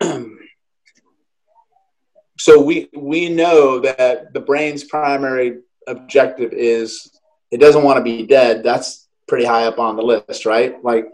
so 2.38 2.60
we 2.60 2.88
we 2.96 3.28
know 3.28 3.80
that 3.80 4.32
the 4.32 4.40
brain's 4.40 4.84
primary 4.84 5.58
objective 5.86 6.52
is 6.52 7.10
it 7.50 7.58
doesn't 7.58 7.82
want 7.82 7.98
to 7.98 8.04
be 8.04 8.26
dead. 8.26 8.62
That's 8.62 9.08
pretty 9.26 9.44
high 9.44 9.64
up 9.64 9.78
on 9.78 9.96
the 9.96 10.02
list, 10.02 10.46
right? 10.46 10.82
Like 10.84 11.06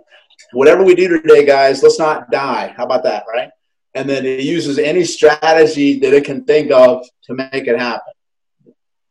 whatever 0.52 0.84
we 0.84 0.94
do 0.94 1.08
today, 1.08 1.44
guys, 1.44 1.82
let's 1.82 1.98
not 1.98 2.30
die. 2.30 2.74
How 2.76 2.84
about 2.84 3.04
that, 3.04 3.24
right? 3.32 3.50
And 3.94 4.08
then 4.08 4.26
it 4.26 4.40
uses 4.40 4.78
any 4.78 5.04
strategy 5.04 5.98
that 6.00 6.12
it 6.12 6.24
can 6.24 6.44
think 6.44 6.70
of 6.72 7.06
to 7.24 7.34
make 7.34 7.66
it 7.66 7.78
happen. 7.78 8.12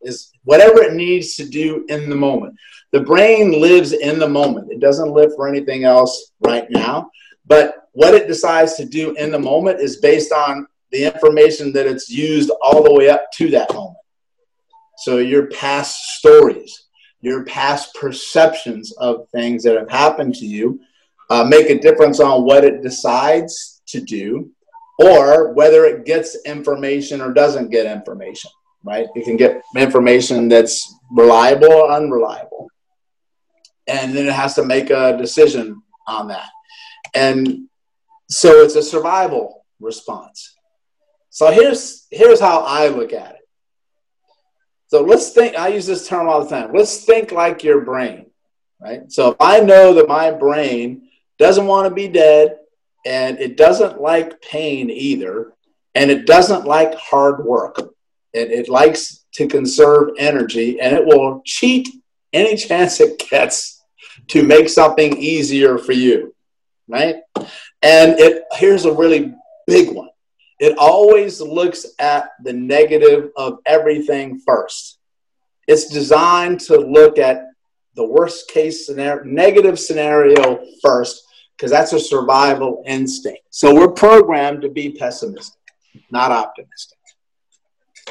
Is 0.02 0.32
whatever 0.44 0.82
it 0.82 0.92
needs 0.92 1.34
to 1.36 1.48
do 1.48 1.86
in 1.88 2.10
the 2.10 2.16
moment. 2.16 2.54
The 2.92 3.00
brain 3.00 3.60
lives 3.60 3.92
in 3.92 4.18
the 4.18 4.28
moment. 4.28 4.70
It 4.70 4.78
doesn't 4.78 5.10
live 5.10 5.34
for 5.34 5.48
anything 5.48 5.84
else 5.84 6.32
right 6.40 6.70
now. 6.70 7.10
But 7.46 7.88
what 7.92 8.14
it 8.14 8.28
decides 8.28 8.74
to 8.74 8.84
do 8.84 9.14
in 9.16 9.32
the 9.32 9.38
moment 9.38 9.80
is 9.80 9.96
based 9.96 10.32
on 10.32 10.66
the 10.92 11.04
information 11.04 11.72
that 11.72 11.86
it's 11.86 12.08
used 12.08 12.50
all 12.62 12.82
the 12.82 12.92
way 12.92 13.08
up 13.08 13.30
to 13.32 13.50
that 13.50 13.72
moment. 13.72 13.96
So 14.98 15.18
your 15.18 15.46
past 15.48 15.98
stories, 16.16 16.86
your 17.20 17.44
past 17.44 17.94
perceptions 17.94 18.92
of 18.98 19.28
things 19.30 19.62
that 19.64 19.76
have 19.76 19.90
happened 19.90 20.34
to 20.36 20.46
you 20.46 20.80
uh, 21.30 21.44
make 21.44 21.70
a 21.70 21.80
difference 21.80 22.20
on 22.20 22.44
what 22.44 22.64
it 22.64 22.82
decides 22.82 23.82
to 23.88 24.00
do 24.00 24.50
or 24.98 25.52
whether 25.52 25.84
it 25.84 26.04
gets 26.04 26.36
information 26.44 27.20
or 27.20 27.32
doesn't 27.32 27.70
get 27.70 27.86
information, 27.86 28.50
right? 28.84 29.06
It 29.14 29.24
can 29.24 29.36
get 29.36 29.62
information 29.76 30.48
that's 30.48 30.94
reliable 31.10 31.72
or 31.72 31.90
unreliable. 31.92 32.68
And 33.86 34.14
then 34.14 34.26
it 34.26 34.32
has 34.32 34.54
to 34.54 34.64
make 34.64 34.90
a 34.90 35.16
decision 35.16 35.82
on 36.06 36.28
that. 36.28 36.48
And 37.14 37.68
so 38.28 38.62
it's 38.62 38.76
a 38.76 38.82
survival 38.82 39.64
response. 39.80 40.53
So 41.34 41.50
here's 41.50 42.06
here's 42.12 42.38
how 42.38 42.60
I 42.60 42.86
look 42.86 43.12
at 43.12 43.32
it. 43.34 43.48
So 44.86 45.02
let's 45.02 45.30
think. 45.30 45.58
I 45.58 45.66
use 45.66 45.84
this 45.84 46.06
term 46.06 46.28
all 46.28 46.44
the 46.44 46.48
time. 46.48 46.72
Let's 46.72 47.04
think 47.04 47.32
like 47.32 47.64
your 47.64 47.80
brain, 47.80 48.26
right? 48.80 49.10
So 49.10 49.32
if 49.32 49.36
I 49.40 49.58
know 49.58 49.94
that 49.94 50.06
my 50.06 50.30
brain 50.30 51.08
doesn't 51.40 51.66
want 51.66 51.88
to 51.88 51.94
be 51.94 52.06
dead, 52.06 52.58
and 53.04 53.40
it 53.40 53.56
doesn't 53.56 54.00
like 54.00 54.42
pain 54.42 54.88
either, 54.90 55.54
and 55.96 56.08
it 56.08 56.24
doesn't 56.24 56.66
like 56.66 56.94
hard 56.94 57.44
work, 57.44 57.80
it, 58.32 58.52
it 58.52 58.68
likes 58.68 59.24
to 59.32 59.48
conserve 59.48 60.10
energy, 60.16 60.80
and 60.80 60.94
it 60.94 61.04
will 61.04 61.42
cheat 61.44 61.88
any 62.32 62.56
chance 62.68 63.00
it 63.00 63.20
gets 63.28 63.82
to 64.28 64.44
make 64.44 64.68
something 64.68 65.16
easier 65.16 65.78
for 65.78 65.94
you, 65.94 66.32
right? 66.86 67.16
And 67.82 68.20
it 68.20 68.44
here's 68.52 68.84
a 68.84 68.94
really 68.94 69.34
big 69.66 69.90
one 69.90 70.10
it 70.60 70.76
always 70.78 71.40
looks 71.40 71.86
at 71.98 72.30
the 72.42 72.52
negative 72.52 73.30
of 73.36 73.58
everything 73.66 74.40
first. 74.46 74.98
It's 75.66 75.88
designed 75.88 76.60
to 76.60 76.76
look 76.76 77.18
at 77.18 77.46
the 77.94 78.04
worst 78.04 78.50
case 78.50 78.86
scenario, 78.86 79.24
negative 79.24 79.78
scenario 79.78 80.64
first, 80.82 81.24
because 81.56 81.70
that's 81.70 81.92
a 81.92 82.00
survival 82.00 82.82
instinct. 82.86 83.42
So 83.50 83.74
we're 83.74 83.92
programmed 83.92 84.62
to 84.62 84.68
be 84.68 84.92
pessimistic, 84.92 85.60
not 86.10 86.32
optimistic. 86.32 86.98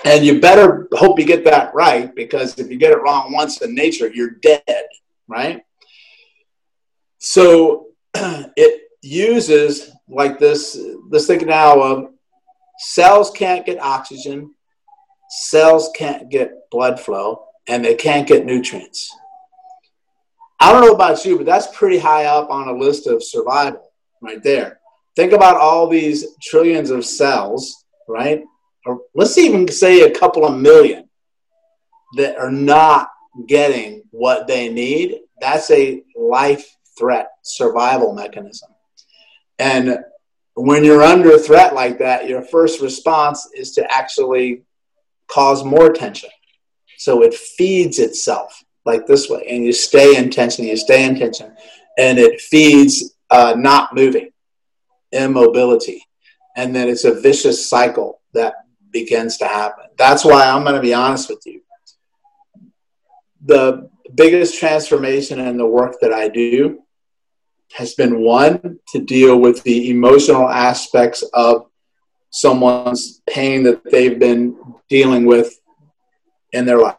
And 0.06 0.26
you 0.26 0.42
better 0.42 0.88
hope 0.94 1.20
you 1.20 1.26
get 1.26 1.44
that 1.46 1.74
right, 1.74 2.14
because 2.16 2.58
if 2.60 2.70
you 2.70 2.78
get 2.78 2.92
it 2.92 3.02
wrong 3.02 3.32
once 3.32 3.62
in 3.62 3.76
nature, 3.76 4.08
you're 4.08 4.32
dead, 4.42 4.86
right? 5.28 5.64
So 7.20 7.88
it 8.16 8.82
uses 9.02 9.92
like 10.08 10.40
this, 10.40 10.80
let's 11.10 11.28
think 11.28 11.46
now 11.46 11.82
of 11.82 12.14
cells 12.80 13.32
can't 13.32 13.66
get 13.66 13.82
oxygen, 13.82 14.54
cells 15.30 15.92
can't 15.96 16.30
get 16.30 16.70
blood 16.72 17.00
flow, 17.00 17.46
and 17.68 17.84
they 17.84 17.96
can't 17.96 18.28
get 18.28 18.46
nutrients. 18.46 19.16
I 20.60 20.72
don't 20.72 20.82
know 20.82 20.94
about 20.94 21.26
you, 21.26 21.38
but 21.38 21.46
that's 21.46 21.76
pretty 21.76 21.98
high 21.98 22.26
up 22.26 22.50
on 22.50 22.68
a 22.68 22.78
list 22.78 23.08
of 23.08 23.24
survival 23.24 23.92
right 24.22 24.42
there. 24.44 24.80
Think 25.16 25.34
about 25.34 25.58
all 25.58 25.88
these 25.88 26.38
trillions 26.42 26.90
of 26.90 27.06
cells, 27.06 27.86
right? 28.08 28.44
Or 28.86 29.02
let's 29.14 29.38
even 29.38 29.68
say 29.68 30.02
a 30.02 30.18
couple 30.18 30.46
of 30.46 30.58
million 30.58 31.10
that 32.18 32.38
are 32.38 32.52
not 32.52 33.10
getting 33.48 34.04
what 34.12 34.48
they 34.48 34.70
need. 34.70 35.20
That's 35.40 35.70
a 35.72 36.04
life 36.16 36.66
threat 36.98 37.30
survival 37.42 38.14
mechanism. 38.14 38.70
And 39.60 40.00
when 40.56 40.84
you're 40.84 41.04
under 41.04 41.38
threat 41.38 41.74
like 41.74 41.98
that, 42.00 42.28
your 42.28 42.44
first 42.44 42.82
response 42.82 43.50
is 43.56 43.72
to 43.74 43.92
actually 43.92 44.64
cause 45.28 45.64
more 45.64 45.92
tension. 45.92 46.30
So 46.98 47.24
it 47.24 47.34
feeds 47.34 48.00
itself 48.00 48.64
like 48.86 49.08
this 49.08 49.30
way, 49.30 49.46
and 49.50 49.64
you 49.64 49.74
stay 49.74 50.18
in 50.18 50.30
tension, 50.30 50.66
you 50.66 50.78
stay 50.78 51.06
in 51.06 51.18
tension, 51.18 51.56
and 51.98 52.20
it 52.20 52.40
feeds 52.42 53.16
uh, 53.30 53.56
not 53.58 53.96
moving, 53.96 54.30
immobility. 55.12 56.06
And 56.56 56.76
then 56.76 56.88
it's 56.88 57.06
a 57.06 57.20
vicious 57.20 57.68
cycle 57.68 58.22
that 58.34 58.54
begins 58.92 59.38
to 59.38 59.46
happen. 59.46 59.86
That's 59.98 60.24
why 60.24 60.48
I'm 60.48 60.64
going 60.64 60.76
to 60.76 60.82
be 60.82 60.94
honest 60.94 61.30
with 61.30 61.42
you. 61.46 61.62
The 63.46 63.90
biggest 64.14 64.60
transformation 64.60 65.40
in 65.40 65.58
the 65.58 65.66
work 65.66 65.96
that 66.02 66.14
I 66.14 66.28
do 66.28 66.83
has 67.74 67.94
been 67.96 68.22
one 68.22 68.80
to 68.90 69.00
deal 69.00 69.40
with 69.40 69.64
the 69.64 69.90
emotional 69.90 70.50
aspects 70.50 71.24
of 71.34 71.68
someone's 72.30 73.22
pain 73.30 73.64
that 73.64 73.82
they've 73.90 74.20
been 74.20 74.58
dealing 74.90 75.26
with 75.26 75.60
in 76.52 76.66
their 76.66 76.80
life. 76.80 76.98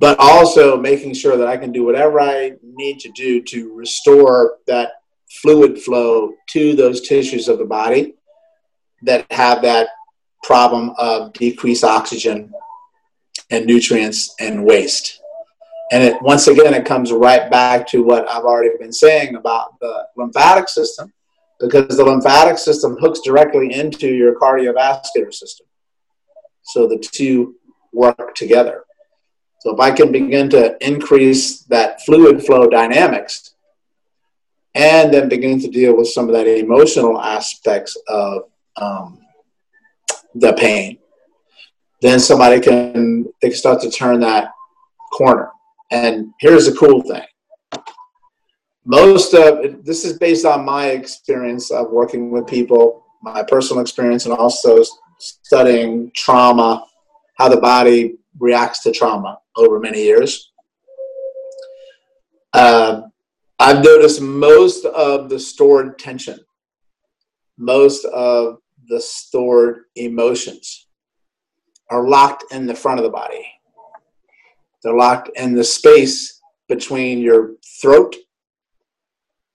But 0.00 0.18
also 0.18 0.76
making 0.76 1.14
sure 1.14 1.36
that 1.36 1.46
I 1.46 1.56
can 1.56 1.72
do 1.72 1.84
whatever 1.84 2.20
I 2.20 2.54
need 2.62 2.98
to 3.00 3.10
do 3.12 3.42
to 3.42 3.74
restore 3.74 4.58
that 4.66 4.92
fluid 5.30 5.78
flow 5.78 6.32
to 6.50 6.74
those 6.74 7.02
tissues 7.02 7.48
of 7.48 7.58
the 7.58 7.64
body 7.64 8.14
that 9.02 9.30
have 9.30 9.62
that 9.62 9.88
problem 10.42 10.92
of 10.98 11.32
decreased 11.32 11.84
oxygen 11.84 12.52
and 13.50 13.66
nutrients 13.66 14.34
and 14.40 14.64
waste. 14.64 15.21
And 15.92 16.02
it, 16.02 16.22
once 16.22 16.48
again, 16.48 16.72
it 16.72 16.86
comes 16.86 17.12
right 17.12 17.50
back 17.50 17.86
to 17.88 18.02
what 18.02 18.28
I've 18.28 18.44
already 18.44 18.70
been 18.78 18.92
saying 18.92 19.36
about 19.36 19.78
the 19.78 20.06
lymphatic 20.16 20.70
system, 20.70 21.12
because 21.60 21.98
the 21.98 22.04
lymphatic 22.04 22.56
system 22.56 22.96
hooks 22.98 23.20
directly 23.20 23.74
into 23.74 24.08
your 24.08 24.34
cardiovascular 24.40 25.32
system. 25.32 25.66
So 26.62 26.88
the 26.88 26.98
two 26.98 27.56
work 27.92 28.34
together. 28.34 28.84
So 29.60 29.74
if 29.74 29.80
I 29.80 29.90
can 29.90 30.10
begin 30.10 30.48
to 30.50 30.76
increase 30.84 31.60
that 31.64 32.00
fluid 32.06 32.42
flow 32.42 32.68
dynamics 32.68 33.54
and 34.74 35.12
then 35.12 35.28
begin 35.28 35.60
to 35.60 35.68
deal 35.68 35.94
with 35.94 36.08
some 36.08 36.26
of 36.26 36.34
that 36.34 36.46
emotional 36.46 37.20
aspects 37.20 37.96
of 38.08 38.44
um, 38.76 39.18
the 40.34 40.54
pain, 40.54 40.98
then 42.00 42.18
somebody 42.18 42.60
can 42.60 43.26
they 43.42 43.50
can 43.50 43.58
start 43.58 43.82
to 43.82 43.90
turn 43.90 44.20
that 44.20 44.52
corner. 45.12 45.50
And 45.92 46.32
here's 46.40 46.64
the 46.64 46.72
cool 46.72 47.02
thing. 47.02 47.22
Most 48.86 49.34
of 49.34 49.84
this 49.84 50.06
is 50.06 50.18
based 50.18 50.46
on 50.46 50.64
my 50.64 50.86
experience 50.86 51.70
of 51.70 51.90
working 51.90 52.30
with 52.30 52.46
people, 52.46 53.04
my 53.22 53.42
personal 53.42 53.82
experience, 53.82 54.24
and 54.24 54.34
also 54.34 54.82
studying 55.18 56.10
trauma, 56.16 56.84
how 57.36 57.50
the 57.50 57.58
body 57.58 58.16
reacts 58.40 58.82
to 58.84 58.90
trauma 58.90 59.38
over 59.54 59.78
many 59.78 60.02
years. 60.02 60.52
Uh, 62.54 63.02
I've 63.58 63.84
noticed 63.84 64.22
most 64.22 64.86
of 64.86 65.28
the 65.28 65.38
stored 65.38 65.98
tension, 65.98 66.40
most 67.58 68.06
of 68.06 68.58
the 68.88 69.00
stored 69.00 69.84
emotions 69.94 70.86
are 71.90 72.08
locked 72.08 72.44
in 72.50 72.66
the 72.66 72.74
front 72.74 72.98
of 72.98 73.04
the 73.04 73.10
body. 73.10 73.46
They're 74.82 74.94
locked 74.94 75.30
in 75.36 75.54
the 75.54 75.64
space 75.64 76.40
between 76.68 77.18
your 77.18 77.52
throat 77.80 78.16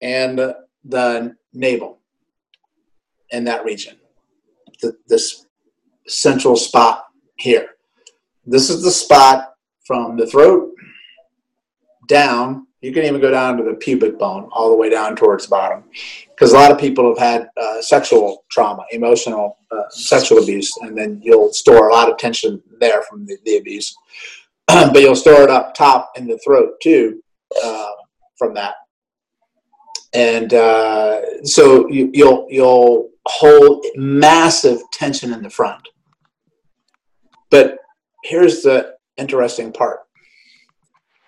and 0.02 0.54
the 0.86 1.36
navel 1.54 2.00
in 3.32 3.44
that 3.46 3.66
region. 3.66 3.98
The, 4.82 4.96
this 5.08 5.46
central 6.08 6.56
spot 6.56 7.06
here. 7.38 7.70
This 8.46 8.70
is 8.70 8.84
the 8.84 8.92
spot 8.92 9.54
from 9.86 10.18
the 10.18 10.28
throat 10.28 10.72
down 12.08 12.68
you 12.82 12.94
can 12.94 13.04
even 13.06 13.20
go 13.20 13.32
down 13.32 13.58
to 13.58 13.64
the 13.64 13.74
pubic 13.74 14.20
bone, 14.20 14.50
all 14.52 14.70
the 14.70 14.76
way 14.76 14.90
down 14.90 15.16
towards 15.16 15.46
the 15.46 15.50
bottom, 15.50 15.84
because 16.30 16.54
a 16.54 16.56
lot 16.56 16.72
of 16.72 16.78
people 16.78 17.10
have 17.10 17.18
had 17.18 17.50
uh, 17.58 17.82
sexual 17.82 18.46
trauma, 18.52 18.86
emotional 18.92 19.58
uh, 19.72 19.90
sexual 19.90 20.44
abuse, 20.44 20.72
and 20.82 20.96
then 20.96 21.20
you'll 21.24 21.52
store 21.52 21.90
a 21.90 21.94
lot 21.94 22.10
of 22.10 22.18
tension 22.18 22.62
there 22.80 23.02
from 23.04 23.26
the, 23.26 23.38
the 23.46 23.58
abuse. 23.58 23.96
but 24.68 25.02
you'll 25.02 25.16
store 25.16 25.44
it 25.44 25.50
up 25.50 25.74
top 25.74 26.12
in 26.16 26.28
the 26.28 26.38
throat 26.40 26.74
too 26.82 27.22
uh, 27.64 27.90
from 28.38 28.54
that, 28.54 28.76
and 30.14 30.54
uh, 30.54 31.44
so 31.44 31.88
you, 31.88 32.10
you'll 32.14 32.48
you'll 32.50 33.10
hold 33.26 33.86
massive 33.96 34.80
tension 34.92 35.34
in 35.34 35.42
the 35.42 35.50
front. 35.50 35.88
But 37.50 37.78
here's 38.24 38.62
the 38.62 38.96
interesting 39.18 39.72
part 39.72 40.00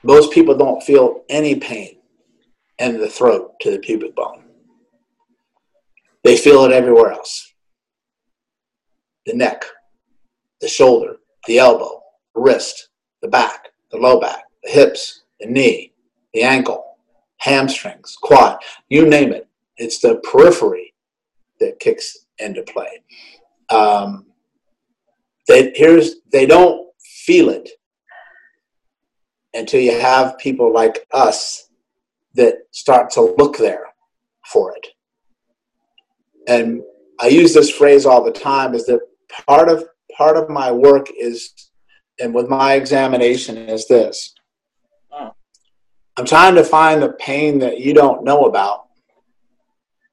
most 0.03 0.31
people 0.31 0.57
don't 0.57 0.83
feel 0.83 1.23
any 1.29 1.55
pain 1.55 1.97
in 2.79 2.99
the 2.99 3.09
throat 3.09 3.51
to 3.61 3.71
the 3.71 3.79
pubic 3.79 4.15
bone. 4.15 4.43
They 6.23 6.37
feel 6.37 6.65
it 6.65 6.71
everywhere 6.71 7.11
else 7.11 7.53
the 9.25 9.35
neck, 9.35 9.63
the 10.59 10.67
shoulder, 10.67 11.17
the 11.45 11.59
elbow, 11.59 12.01
wrist, 12.33 12.88
the 13.21 13.27
back, 13.27 13.69
the 13.91 13.97
low 13.97 14.19
back, 14.19 14.43
the 14.63 14.71
hips, 14.71 15.23
the 15.39 15.47
knee, 15.47 15.93
the 16.33 16.43
ankle, 16.43 16.97
hamstrings, 17.37 18.17
quad, 18.21 18.57
you 18.89 19.07
name 19.07 19.33
it. 19.33 19.47
It's 19.77 19.99
the 19.99 20.15
periphery 20.31 20.93
that 21.59 21.79
kicks 21.79 22.25
into 22.37 22.63
play. 22.63 23.01
Um, 23.69 24.25
they, 25.47 25.71
here's, 25.75 26.15
they 26.31 26.45
don't 26.45 26.87
feel 26.99 27.49
it 27.49 27.69
until 29.53 29.81
you 29.81 29.99
have 29.99 30.37
people 30.37 30.73
like 30.73 31.05
us 31.13 31.69
that 32.35 32.55
start 32.71 33.09
to 33.11 33.35
look 33.37 33.57
there 33.57 33.85
for 34.45 34.75
it. 34.75 34.87
And 36.47 36.81
I 37.19 37.27
use 37.27 37.53
this 37.53 37.69
phrase 37.69 38.05
all 38.05 38.23
the 38.23 38.31
time 38.31 38.73
is 38.73 38.85
that 38.85 39.01
part 39.45 39.69
of 39.69 39.85
part 40.15 40.37
of 40.37 40.49
my 40.49 40.71
work 40.71 41.07
is 41.19 41.68
and 42.19 42.33
with 42.33 42.47
my 42.49 42.73
examination 42.73 43.57
is 43.57 43.87
this. 43.87 44.33
I'm 46.17 46.25
trying 46.25 46.55
to 46.55 46.63
find 46.65 47.01
the 47.01 47.13
pain 47.13 47.59
that 47.59 47.79
you 47.79 47.93
don't 47.93 48.25
know 48.25 48.45
about 48.45 48.87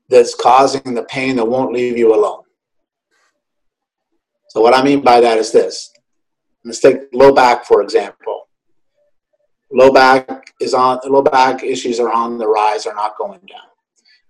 that's 0.09 0.37
causing 0.37 0.95
the 0.95 1.03
pain 1.05 1.35
that 1.37 1.45
won't 1.45 1.73
leave 1.73 1.99
you 1.99 2.15
alone. 2.15 2.45
So 4.51 4.61
what 4.61 4.75
I 4.75 4.85
mean 4.85 5.01
by 5.01 5.21
that 5.21 5.39
is 5.39 5.51
this. 5.51 5.93
Let's 6.65 6.79
take 6.79 7.09
low 7.13 7.33
back, 7.33 7.65
for 7.65 7.83
example 7.83 8.47
low 9.73 9.93
back 9.93 10.53
is 10.61 10.75
on 10.75 10.99
low 11.07 11.23
back 11.23 11.63
issues 11.63 11.99
are 11.99 12.13
on 12.13 12.39
the 12.39 12.47
rise 12.47 12.87
are 12.87 12.95
not 12.95 13.17
going 13.19 13.41
down 13.41 13.69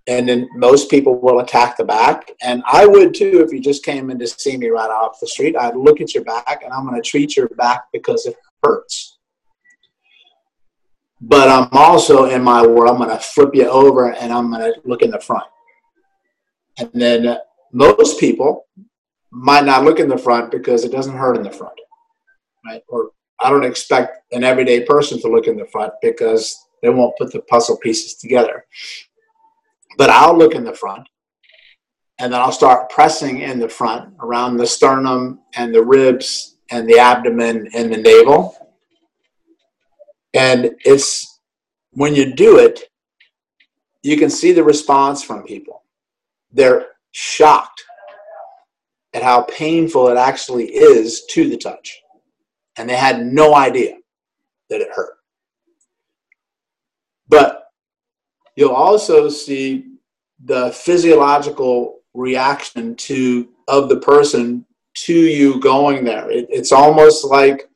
and 0.08 0.28
then 0.28 0.48
most 0.54 0.90
people 0.90 1.18
will 1.18 1.40
attack 1.40 1.76
the 1.76 1.84
back. 1.84 2.30
And 2.42 2.62
i 2.70 2.86
would 2.86 3.14
too 3.14 3.40
if 3.44 3.52
you 3.52 3.60
just 3.60 3.84
came 3.84 4.10
in 4.10 4.18
to 4.18 4.26
see 4.26 4.56
me 4.56 4.68
right 4.68 4.90
off 4.90 5.20
the 5.20 5.26
street 5.26 5.56
i'd 5.56 5.76
look 5.76 6.00
at 6.00 6.14
your 6.14 6.24
back 6.24 6.62
and 6.62 6.72
i'm 6.72 6.86
going 6.86 7.00
to 7.00 7.08
treat 7.08 7.36
your 7.36 7.48
back 7.50 7.84
because 7.92 8.26
it 8.26 8.36
hurts. 8.62 9.18
But 11.20 11.48
i'm 11.48 11.68
also 11.72 12.26
in 12.26 12.42
my 12.42 12.66
world 12.66 12.90
i'm 12.90 12.98
going 12.98 13.10
to 13.10 13.22
flip 13.22 13.50
you 13.54 13.68
over 13.68 14.12
and 14.12 14.32
i'm 14.32 14.50
going 14.50 14.72
to 14.72 14.80
look 14.84 15.02
in 15.02 15.10
the 15.10 15.20
front. 15.20 15.46
And 16.78 16.90
then 16.92 17.38
most 17.72 18.20
people 18.20 18.66
might 19.30 19.64
not 19.64 19.84
look 19.84 19.98
in 19.98 20.08
the 20.08 20.18
front 20.18 20.50
because 20.50 20.84
it 20.84 20.92
doesn't 20.92 21.16
hurt 21.16 21.36
in 21.36 21.42
the 21.42 21.50
front 21.50 21.78
right? 22.66 22.82
Or 22.88 23.10
I 23.40 23.50
don't 23.50 23.64
expect 23.64 24.18
an 24.32 24.44
everyday 24.44 24.84
person 24.84 25.20
to 25.20 25.28
look 25.28 25.46
in 25.46 25.56
the 25.56 25.66
front 25.66 25.92
because 26.02 26.56
they 26.82 26.88
won't 26.88 27.16
put 27.16 27.32
the 27.32 27.40
puzzle 27.42 27.76
pieces 27.78 28.14
together. 28.16 28.64
But 29.96 30.10
I'll 30.10 30.36
look 30.36 30.54
in 30.54 30.64
the 30.64 30.74
front 30.74 31.08
and 32.18 32.32
then 32.32 32.40
I'll 32.40 32.52
start 32.52 32.90
pressing 32.90 33.40
in 33.40 33.58
the 33.58 33.68
front 33.68 34.14
around 34.20 34.56
the 34.56 34.66
sternum 34.66 35.40
and 35.54 35.74
the 35.74 35.82
ribs 35.82 36.56
and 36.70 36.88
the 36.88 36.98
abdomen 36.98 37.68
and 37.74 37.92
the 37.92 37.98
navel. 37.98 38.56
And 40.34 40.72
it's 40.84 41.40
when 41.92 42.14
you 42.14 42.34
do 42.34 42.58
it, 42.58 42.80
you 44.02 44.16
can 44.16 44.30
see 44.30 44.52
the 44.52 44.64
response 44.64 45.22
from 45.22 45.44
people. 45.44 45.82
They're 46.52 46.86
shocked 47.12 47.82
at 49.14 49.22
how 49.22 49.42
painful 49.42 50.08
it 50.08 50.16
actually 50.16 50.66
is 50.66 51.24
to 51.30 51.48
the 51.48 51.56
touch 51.56 52.00
and 52.76 52.88
they 52.88 52.96
had 52.96 53.24
no 53.24 53.54
idea 53.54 53.96
that 54.68 54.80
it 54.80 54.88
hurt. 54.94 55.14
But 57.28 57.65
you'll 58.56 58.70
also 58.70 59.28
see 59.28 59.84
the 60.44 60.70
physiological 60.72 62.00
reaction 62.14 62.94
to 62.96 63.48
of 63.68 63.88
the 63.88 64.00
person 64.00 64.64
to 64.94 65.14
you 65.14 65.60
going 65.60 66.04
there. 66.04 66.30
It, 66.30 66.46
it's 66.50 66.72
almost 66.72 67.24
like 67.24 67.68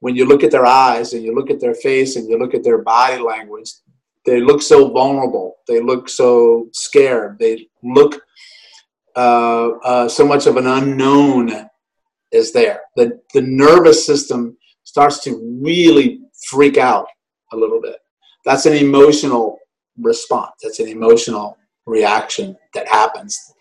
when 0.00 0.14
you 0.14 0.24
look 0.24 0.44
at 0.44 0.50
their 0.50 0.66
eyes 0.66 1.12
and 1.12 1.22
you 1.22 1.34
look 1.34 1.50
at 1.50 1.60
their 1.60 1.74
face 1.74 2.16
and 2.16 2.28
you 2.28 2.38
look 2.38 2.54
at 2.54 2.62
their 2.62 2.78
body 2.78 3.20
language, 3.20 3.70
they 4.24 4.40
look 4.40 4.62
so 4.62 4.90
vulnerable. 4.90 5.56
They 5.66 5.80
look 5.80 6.08
so 6.08 6.68
scared. 6.72 7.38
They 7.38 7.68
look 7.82 8.22
uh, 9.16 9.70
uh, 9.82 10.08
so 10.08 10.26
much 10.26 10.46
of 10.46 10.56
an 10.56 10.66
unknown 10.66 11.68
is 12.30 12.52
there. 12.52 12.82
The, 12.94 13.20
the 13.34 13.40
nervous 13.40 14.04
system 14.06 14.56
starts 14.84 15.24
to 15.24 15.60
really 15.62 16.20
freak 16.46 16.76
out 16.76 17.08
a 17.52 17.56
little 17.56 17.80
bit. 17.80 17.96
That's 18.44 18.66
an 18.66 18.74
emotional 18.74 19.57
response. 20.00 20.52
That's 20.62 20.80
an 20.80 20.88
emotional 20.88 21.56
reaction 21.86 22.56
that 22.74 22.86
happens. 22.88 23.52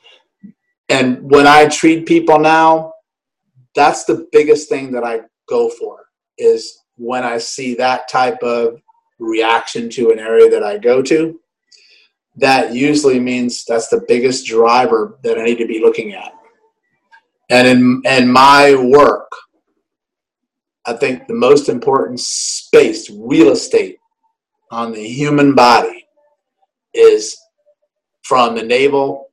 And 0.89 1.29
when 1.29 1.47
I 1.47 1.67
treat 1.67 2.05
people 2.05 2.39
now, 2.39 2.93
that's 3.75 4.05
the 4.05 4.27
biggest 4.31 4.69
thing 4.69 4.91
that 4.91 5.03
I 5.03 5.21
go 5.47 5.69
for 5.69 6.05
is 6.37 6.79
when 6.95 7.23
I 7.23 7.37
see 7.37 7.75
that 7.75 8.07
type 8.07 8.41
of 8.41 8.81
reaction 9.19 9.89
to 9.91 10.11
an 10.11 10.19
area 10.19 10.49
that 10.49 10.63
I 10.63 10.77
go 10.77 11.01
to, 11.03 11.39
that 12.35 12.73
usually 12.73 13.19
means 13.19 13.65
that's 13.65 13.87
the 13.89 14.05
biggest 14.07 14.45
driver 14.45 15.17
that 15.23 15.37
I 15.37 15.43
need 15.43 15.57
to 15.57 15.67
be 15.67 15.79
looking 15.79 16.13
at. 16.13 16.33
And 17.49 17.67
in, 17.67 18.01
in 18.05 18.31
my 18.31 18.75
work, 18.75 19.29
I 20.85 20.93
think 20.93 21.27
the 21.27 21.33
most 21.33 21.69
important 21.69 22.19
space, 22.19 23.09
real 23.09 23.51
estate 23.51 23.97
on 24.71 24.91
the 24.91 25.03
human 25.03 25.55
body 25.55 25.96
is 26.97 27.37
from 28.23 28.55
the 28.55 28.63
navel 28.63 29.29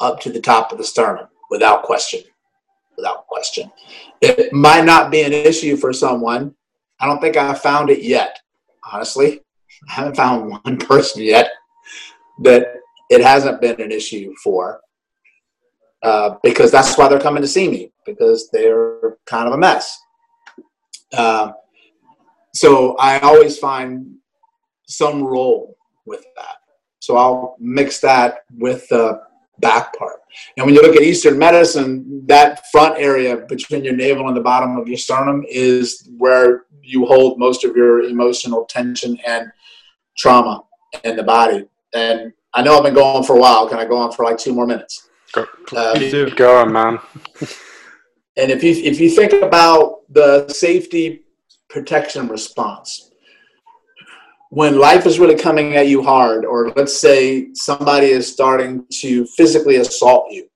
up 0.00 0.20
to 0.20 0.30
the 0.30 0.40
top 0.40 0.72
of 0.72 0.78
the 0.78 0.84
sternum 0.84 1.28
without 1.50 1.82
question. 1.82 2.20
Without 2.96 3.26
question. 3.26 3.70
It 4.20 4.52
might 4.52 4.84
not 4.84 5.10
be 5.10 5.22
an 5.22 5.32
issue 5.32 5.76
for 5.76 5.92
someone. 5.92 6.54
I 7.00 7.06
don't 7.06 7.20
think 7.20 7.36
i've 7.36 7.60
found 7.60 7.90
it 7.90 8.02
yet, 8.02 8.38
honestly. 8.92 9.40
I 9.88 9.92
haven't 9.92 10.16
found 10.16 10.50
one 10.64 10.76
person 10.78 11.22
yet 11.22 11.50
that 12.42 12.66
it 13.10 13.22
hasn't 13.22 13.60
been 13.60 13.80
an 13.80 13.92
issue 13.92 14.34
for. 14.42 14.80
Uh, 16.02 16.36
because 16.42 16.70
that's 16.70 16.98
why 16.98 17.08
they're 17.08 17.18
coming 17.18 17.40
to 17.40 17.48
see 17.48 17.66
me 17.66 17.90
because 18.04 18.50
they're 18.50 19.16
kind 19.24 19.48
of 19.48 19.54
a 19.54 19.58
mess. 19.58 19.98
Uh, 21.12 21.52
so 22.52 22.94
I 22.98 23.20
always 23.20 23.58
find 23.58 24.16
some 24.86 25.24
role 25.24 25.78
with 26.04 26.24
that. 26.36 26.56
So 27.04 27.18
I'll 27.18 27.56
mix 27.60 28.00
that 28.00 28.44
with 28.56 28.88
the 28.88 29.20
back 29.58 29.94
part. 29.98 30.20
And 30.56 30.64
when 30.64 30.74
you 30.74 30.80
look 30.80 30.96
at 30.96 31.02
Eastern 31.02 31.38
medicine, 31.38 32.26
that 32.26 32.62
front 32.72 32.98
area 32.98 33.36
between 33.36 33.84
your 33.84 33.94
navel 33.94 34.26
and 34.26 34.34
the 34.34 34.40
bottom 34.40 34.78
of 34.78 34.88
your 34.88 34.96
sternum 34.96 35.44
is 35.46 36.08
where 36.16 36.64
you 36.82 37.04
hold 37.04 37.38
most 37.38 37.62
of 37.62 37.76
your 37.76 38.04
emotional 38.04 38.64
tension 38.64 39.18
and 39.26 39.52
trauma 40.16 40.64
in 41.04 41.14
the 41.14 41.22
body. 41.22 41.66
And 41.94 42.32
I 42.54 42.62
know 42.62 42.78
I've 42.78 42.84
been 42.84 42.94
going 42.94 43.22
for 43.22 43.36
a 43.36 43.40
while. 43.40 43.68
Can 43.68 43.78
I 43.78 43.84
go 43.84 43.98
on 43.98 44.10
for 44.10 44.24
like 44.24 44.38
two 44.38 44.54
more 44.54 44.66
minutes? 44.66 45.06
Go, 45.32 45.46
uh, 45.76 45.98
keep 45.98 46.36
going, 46.36 46.72
man. 46.72 46.98
and 48.38 48.50
if 48.50 48.64
you 48.64 48.72
if 48.72 48.98
you 48.98 49.10
think 49.10 49.34
about 49.34 50.10
the 50.10 50.48
safety 50.48 51.24
protection 51.68 52.28
response, 52.28 53.10
when 54.54 54.78
life 54.78 55.04
is 55.04 55.18
really 55.18 55.34
coming 55.34 55.74
at 55.74 55.88
you 55.88 56.00
hard, 56.00 56.44
or 56.44 56.70
let's 56.76 57.00
say 57.00 57.48
somebody 57.54 58.06
is 58.06 58.32
starting 58.32 58.86
to 58.88 59.26
physically 59.36 59.76
assault 59.76 60.26
you, 60.30 60.46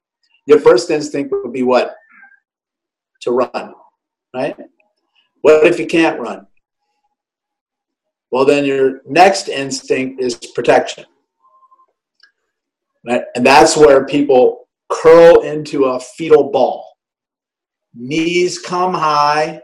your 0.46 0.60
first 0.60 0.88
instinct 0.92 1.32
would 1.32 1.52
be 1.52 1.64
what? 1.64 1.96
To 3.22 3.32
run, 3.32 3.74
right? 4.32 4.56
What 5.40 5.66
if 5.66 5.80
you 5.80 5.86
can't 5.86 6.20
run? 6.20 6.46
Well, 8.30 8.44
then 8.44 8.64
your 8.64 9.00
next 9.04 9.48
instinct 9.48 10.22
is 10.22 10.36
protection. 10.36 11.04
Right? 13.04 13.22
And 13.34 13.44
that's 13.44 13.76
where 13.76 14.06
people 14.06 14.68
curl 14.90 15.40
into 15.40 15.86
a 15.86 15.98
fetal 15.98 16.52
ball. 16.52 16.86
Knees 17.94 18.60
come 18.60 18.94
high, 18.94 19.60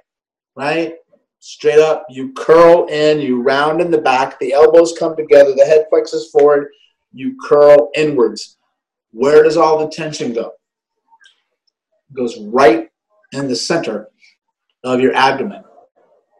right? 0.56 0.94
Straight 1.46 1.78
up. 1.78 2.06
You 2.08 2.32
curl 2.32 2.86
in, 2.86 3.20
you 3.20 3.42
round 3.42 3.82
in 3.82 3.90
the 3.90 4.00
back, 4.00 4.38
the 4.38 4.54
elbows 4.54 4.96
come 4.98 5.14
together, 5.14 5.54
the 5.54 5.66
head 5.66 5.84
flexes 5.92 6.30
forward, 6.32 6.68
you 7.12 7.36
curl 7.36 7.90
inwards. 7.94 8.56
Where 9.10 9.42
does 9.42 9.58
all 9.58 9.78
the 9.78 9.94
tension 9.94 10.32
go? 10.32 10.52
It 12.08 12.14
goes 12.16 12.38
right 12.40 12.88
in 13.34 13.46
the 13.46 13.54
center 13.54 14.08
of 14.84 15.00
your 15.00 15.14
abdomen, 15.14 15.64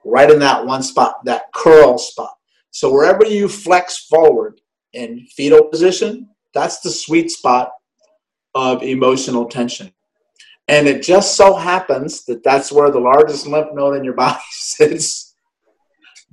right 0.06 0.30
in 0.30 0.38
that 0.38 0.64
one 0.64 0.82
spot, 0.82 1.22
that 1.26 1.52
curl 1.52 1.98
spot. 1.98 2.32
So 2.70 2.90
wherever 2.90 3.26
you 3.26 3.46
flex 3.46 4.06
forward 4.06 4.62
in 4.94 5.26
fetal 5.36 5.64
position, 5.64 6.30
that's 6.54 6.80
the 6.80 6.88
sweet 6.88 7.30
spot 7.30 7.72
of 8.54 8.82
emotional 8.82 9.44
tension. 9.50 9.92
And 10.68 10.88
it 10.88 11.02
just 11.02 11.36
so 11.36 11.54
happens 11.54 12.24
that 12.24 12.42
that's 12.42 12.72
where 12.72 12.90
the 12.90 13.00
largest 13.00 13.46
lymph 13.46 13.68
node 13.74 13.96
in 13.96 14.04
your 14.04 14.14
body 14.24 14.40
sits, 14.50 15.34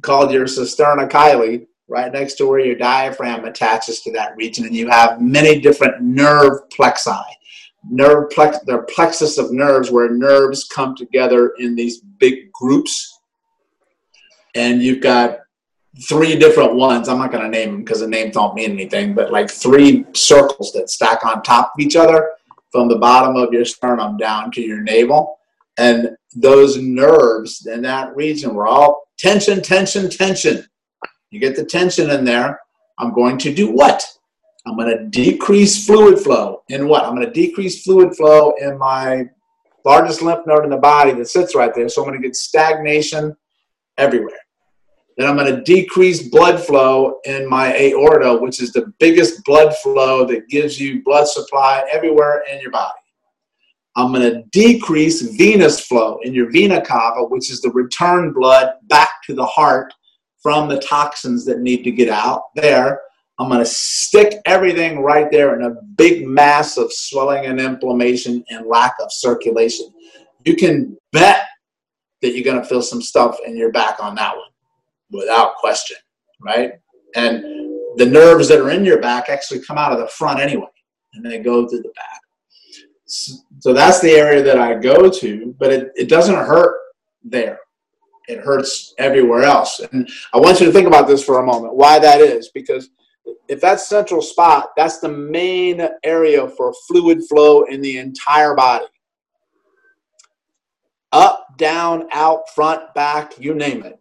called 0.01 0.31
your 0.31 0.45
cisterna 0.45 1.09
chyli, 1.09 1.67
right 1.87 2.11
next 2.11 2.35
to 2.35 2.47
where 2.47 2.59
your 2.59 2.75
diaphragm 2.75 3.43
attaches 3.45 4.01
to 4.01 4.11
that 4.13 4.35
region. 4.37 4.65
And 4.65 4.75
you 4.75 4.89
have 4.89 5.21
many 5.21 5.59
different 5.59 6.01
nerve 6.01 6.59
plexi. 6.69 7.23
Nerve 7.89 8.29
plex, 8.29 8.63
the 8.65 8.85
plexus 8.93 9.37
of 9.37 9.51
nerves, 9.51 9.91
where 9.91 10.09
nerves 10.09 10.65
come 10.65 10.95
together 10.95 11.53
in 11.57 11.75
these 11.75 11.99
big 11.99 12.51
groups. 12.53 13.19
And 14.53 14.81
you've 14.81 15.01
got 15.01 15.39
three 16.07 16.37
different 16.37 16.75
ones. 16.75 17.09
I'm 17.09 17.17
not 17.17 17.31
going 17.31 17.43
to 17.43 17.49
name 17.49 17.71
them 17.71 17.83
because 17.83 17.99
the 17.99 18.07
names 18.07 18.35
don't 18.35 18.55
mean 18.55 18.71
anything, 18.71 19.13
but 19.13 19.31
like 19.31 19.49
three 19.49 20.05
circles 20.13 20.71
that 20.73 20.89
stack 20.89 21.25
on 21.25 21.41
top 21.41 21.73
of 21.75 21.83
each 21.83 21.95
other 21.95 22.29
from 22.71 22.87
the 22.87 22.97
bottom 22.97 23.35
of 23.35 23.53
your 23.53 23.65
sternum 23.65 24.17
down 24.17 24.51
to 24.51 24.61
your 24.61 24.81
navel. 24.81 25.37
And 25.77 26.15
those 26.35 26.77
nerves 26.77 27.65
in 27.65 27.81
that 27.83 28.15
region 28.15 28.53
were 28.53 28.67
all 28.67 29.03
tension, 29.17 29.61
tension, 29.61 30.09
tension. 30.09 30.65
You 31.29 31.39
get 31.39 31.55
the 31.55 31.65
tension 31.65 32.09
in 32.09 32.25
there. 32.25 32.59
I'm 32.97 33.13
going 33.13 33.37
to 33.39 33.53
do 33.53 33.71
what? 33.71 34.03
I'm 34.65 34.77
going 34.77 34.95
to 34.95 35.05
decrease 35.05 35.85
fluid 35.85 36.19
flow. 36.19 36.63
In 36.69 36.87
what? 36.87 37.03
I'm 37.03 37.15
going 37.15 37.25
to 37.25 37.33
decrease 37.33 37.83
fluid 37.83 38.15
flow 38.15 38.53
in 38.61 38.77
my 38.77 39.25
largest 39.83 40.21
lymph 40.21 40.45
node 40.45 40.63
in 40.63 40.69
the 40.69 40.77
body 40.77 41.13
that 41.13 41.27
sits 41.27 41.55
right 41.55 41.73
there. 41.73 41.89
So 41.89 42.01
I'm 42.01 42.09
going 42.09 42.21
to 42.21 42.27
get 42.27 42.35
stagnation 42.35 43.35
everywhere. 43.97 44.39
Then 45.21 45.29
I'm 45.29 45.37
going 45.37 45.55
to 45.55 45.61
decrease 45.61 46.29
blood 46.29 46.59
flow 46.59 47.19
in 47.25 47.47
my 47.47 47.77
aorta, 47.77 48.33
which 48.41 48.59
is 48.59 48.73
the 48.73 48.91
biggest 48.97 49.45
blood 49.45 49.75
flow 49.75 50.25
that 50.25 50.49
gives 50.49 50.79
you 50.79 51.03
blood 51.03 51.27
supply 51.27 51.87
everywhere 51.91 52.41
in 52.51 52.59
your 52.59 52.71
body. 52.71 52.97
I'm 53.95 54.11
going 54.11 54.27
to 54.27 54.41
decrease 54.49 55.21
venous 55.37 55.79
flow 55.85 56.17
in 56.23 56.33
your 56.33 56.51
vena 56.51 56.83
cava, 56.83 57.25
which 57.25 57.51
is 57.51 57.61
the 57.61 57.69
return 57.69 58.33
blood 58.33 58.73
back 58.87 59.09
to 59.27 59.35
the 59.35 59.45
heart 59.45 59.93
from 60.41 60.67
the 60.67 60.79
toxins 60.79 61.45
that 61.45 61.59
need 61.59 61.83
to 61.83 61.91
get 61.91 62.09
out 62.09 62.45
there. 62.55 62.99
I'm 63.37 63.47
going 63.47 63.59
to 63.59 63.65
stick 63.67 64.41
everything 64.47 65.01
right 65.01 65.29
there 65.29 65.53
in 65.53 65.67
a 65.67 65.83
big 65.97 66.25
mass 66.25 66.77
of 66.77 66.91
swelling 66.91 67.45
and 67.45 67.61
inflammation 67.61 68.43
and 68.49 68.65
lack 68.65 68.95
of 68.99 69.11
circulation. 69.11 69.93
You 70.45 70.55
can 70.55 70.97
bet 71.11 71.45
that 72.23 72.33
you're 72.33 72.43
going 72.43 72.59
to 72.59 72.67
feel 72.67 72.81
some 72.81 73.03
stuff 73.03 73.37
in 73.45 73.55
your 73.55 73.71
back 73.71 74.03
on 74.03 74.15
that 74.15 74.35
one 74.35 74.45
without 75.11 75.55
question, 75.55 75.97
right? 76.41 76.73
And 77.15 77.43
the 77.97 78.05
nerves 78.05 78.47
that 78.47 78.59
are 78.59 78.71
in 78.71 78.85
your 78.85 79.01
back 79.01 79.29
actually 79.29 79.61
come 79.61 79.77
out 79.77 79.91
of 79.91 79.99
the 79.99 80.07
front 80.07 80.39
anyway, 80.39 80.67
and 81.13 81.25
they 81.25 81.39
go 81.39 81.67
through 81.67 81.81
the 81.81 81.89
back. 81.89 82.21
So 83.05 83.73
that's 83.73 83.99
the 83.99 84.11
area 84.11 84.41
that 84.41 84.57
I 84.57 84.75
go 84.75 85.09
to, 85.09 85.55
but 85.59 85.71
it, 85.71 85.91
it 85.95 86.09
doesn't 86.09 86.35
hurt 86.35 86.77
there. 87.23 87.59
It 88.29 88.39
hurts 88.39 88.93
everywhere 88.97 89.43
else. 89.43 89.81
And 89.91 90.09
I 90.33 90.37
want 90.37 90.61
you 90.61 90.65
to 90.65 90.71
think 90.71 90.87
about 90.87 91.07
this 91.07 91.23
for 91.23 91.39
a 91.39 91.45
moment, 91.45 91.75
why 91.75 91.99
that 91.99 92.21
is, 92.21 92.49
because 92.53 92.89
if 93.49 93.59
that 93.59 93.81
central 93.81 94.21
spot, 94.21 94.69
that's 94.77 94.99
the 94.99 95.09
main 95.09 95.85
area 96.03 96.47
for 96.47 96.73
fluid 96.87 97.19
flow 97.27 97.63
in 97.63 97.81
the 97.81 97.97
entire 97.97 98.55
body. 98.55 98.85
Up, 101.11 101.57
down, 101.57 102.07
out, 102.13 102.49
front, 102.55 102.93
back, 102.93 103.37
you 103.37 103.53
name 103.53 103.83
it 103.83 104.00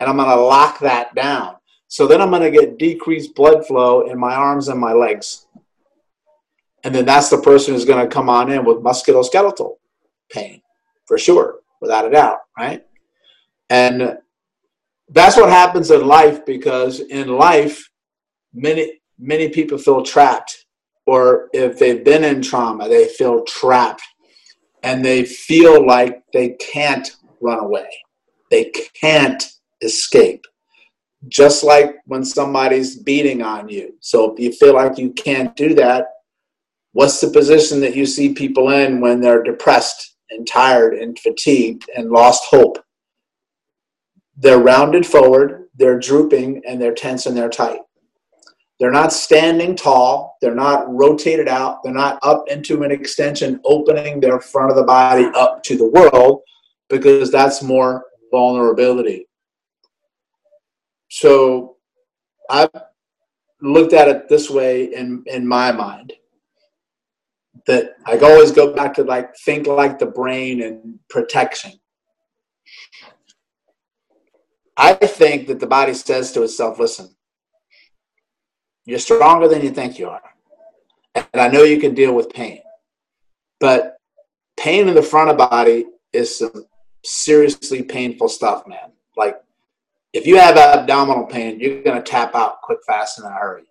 and 0.00 0.08
I'm 0.08 0.16
going 0.16 0.28
to 0.28 0.36
lock 0.36 0.78
that 0.80 1.14
down. 1.14 1.56
So 1.88 2.06
then 2.06 2.20
I'm 2.20 2.30
going 2.30 2.42
to 2.42 2.50
get 2.50 2.78
decreased 2.78 3.34
blood 3.34 3.66
flow 3.66 4.08
in 4.08 4.18
my 4.18 4.34
arms 4.34 4.68
and 4.68 4.80
my 4.80 4.92
legs. 4.92 5.46
And 6.82 6.94
then 6.94 7.06
that's 7.06 7.30
the 7.30 7.40
person 7.40 7.72
who's 7.72 7.84
going 7.84 8.06
to 8.06 8.12
come 8.12 8.28
on 8.28 8.50
in 8.50 8.64
with 8.64 8.78
musculoskeletal 8.78 9.76
pain, 10.30 10.60
for 11.06 11.16
sure, 11.16 11.60
without 11.80 12.06
a 12.06 12.10
doubt, 12.10 12.38
right? 12.58 12.84
And 13.70 14.18
that's 15.08 15.36
what 15.36 15.48
happens 15.48 15.90
in 15.90 16.06
life 16.06 16.44
because 16.44 17.00
in 17.00 17.28
life, 17.28 17.88
many 18.52 19.00
many 19.18 19.48
people 19.48 19.78
feel 19.78 20.02
trapped, 20.02 20.66
or 21.06 21.48
if 21.52 21.78
they've 21.78 22.04
been 22.04 22.24
in 22.24 22.42
trauma, 22.42 22.88
they 22.88 23.06
feel 23.06 23.44
trapped, 23.44 24.02
and 24.82 25.04
they 25.04 25.24
feel 25.24 25.86
like 25.86 26.22
they 26.32 26.50
can't 26.50 27.16
run 27.40 27.60
away, 27.60 27.88
they 28.50 28.72
can't 29.00 29.53
escape. 29.84 30.44
Just 31.28 31.64
like 31.64 31.96
when 32.06 32.24
somebody's 32.24 32.96
beating 32.96 33.42
on 33.42 33.68
you. 33.68 33.94
So 34.00 34.32
if 34.32 34.40
you 34.40 34.52
feel 34.52 34.74
like 34.74 34.98
you 34.98 35.12
can't 35.12 35.54
do 35.56 35.74
that, 35.74 36.06
what's 36.92 37.20
the 37.20 37.30
position 37.30 37.80
that 37.80 37.96
you 37.96 38.04
see 38.06 38.34
people 38.34 38.70
in 38.70 39.00
when 39.00 39.20
they're 39.20 39.42
depressed 39.42 40.16
and 40.30 40.46
tired 40.46 40.94
and 40.94 41.18
fatigued 41.18 41.88
and 41.96 42.10
lost 42.10 42.44
hope? 42.50 42.78
They're 44.36 44.58
rounded 44.58 45.06
forward, 45.06 45.68
they're 45.76 45.98
drooping, 45.98 46.62
and 46.68 46.80
they're 46.80 46.94
tense 46.94 47.26
and 47.26 47.36
they're 47.36 47.48
tight. 47.48 47.80
They're 48.80 48.90
not 48.90 49.12
standing 49.12 49.76
tall. 49.76 50.36
They're 50.40 50.54
not 50.54 50.92
rotated 50.92 51.48
out. 51.48 51.82
They're 51.82 51.92
not 51.92 52.18
up 52.22 52.48
into 52.48 52.82
an 52.82 52.90
extension, 52.90 53.60
opening 53.64 54.20
their 54.20 54.40
front 54.40 54.70
of 54.70 54.76
the 54.76 54.82
body 54.82 55.26
up 55.36 55.62
to 55.64 55.76
the 55.76 55.88
world 55.88 56.42
because 56.88 57.30
that's 57.30 57.62
more 57.62 58.04
vulnerability. 58.32 59.28
So 61.14 61.76
I've 62.50 62.70
looked 63.62 63.92
at 63.92 64.08
it 64.08 64.28
this 64.28 64.50
way 64.50 64.92
in, 64.92 65.22
in 65.26 65.46
my 65.46 65.70
mind 65.70 66.12
that 67.68 67.92
I 68.04 68.18
always 68.18 68.50
go 68.50 68.74
back 68.74 68.94
to 68.94 69.04
like 69.04 69.32
think 69.44 69.68
like 69.68 70.00
the 70.00 70.06
brain 70.06 70.60
and 70.60 70.98
protection. 71.08 71.70
I 74.76 74.94
think 74.94 75.46
that 75.46 75.60
the 75.60 75.68
body 75.68 75.94
says 75.94 76.32
to 76.32 76.42
itself, 76.42 76.80
listen, 76.80 77.14
you're 78.84 78.98
stronger 78.98 79.46
than 79.46 79.62
you 79.62 79.70
think 79.70 80.00
you 80.00 80.08
are. 80.08 80.34
And 81.14 81.40
I 81.40 81.46
know 81.46 81.62
you 81.62 81.78
can 81.78 81.94
deal 81.94 82.12
with 82.12 82.34
pain. 82.34 82.60
But 83.60 83.98
pain 84.56 84.88
in 84.88 84.96
the 84.96 85.02
front 85.02 85.30
of 85.30 85.36
body 85.36 85.86
is 86.12 86.38
some 86.38 86.66
seriously 87.04 87.84
painful 87.84 88.28
stuff, 88.28 88.66
man. 88.66 88.93
If 90.14 90.26
you 90.26 90.38
have 90.38 90.56
abdominal 90.56 91.26
pain, 91.26 91.60
you're 91.60 91.82
gonna 91.82 92.02
tap 92.02 92.34
out 92.34 92.62
quick, 92.62 92.78
fast, 92.86 93.18
in 93.18 93.26
a 93.26 93.30
hurry. 93.30 93.64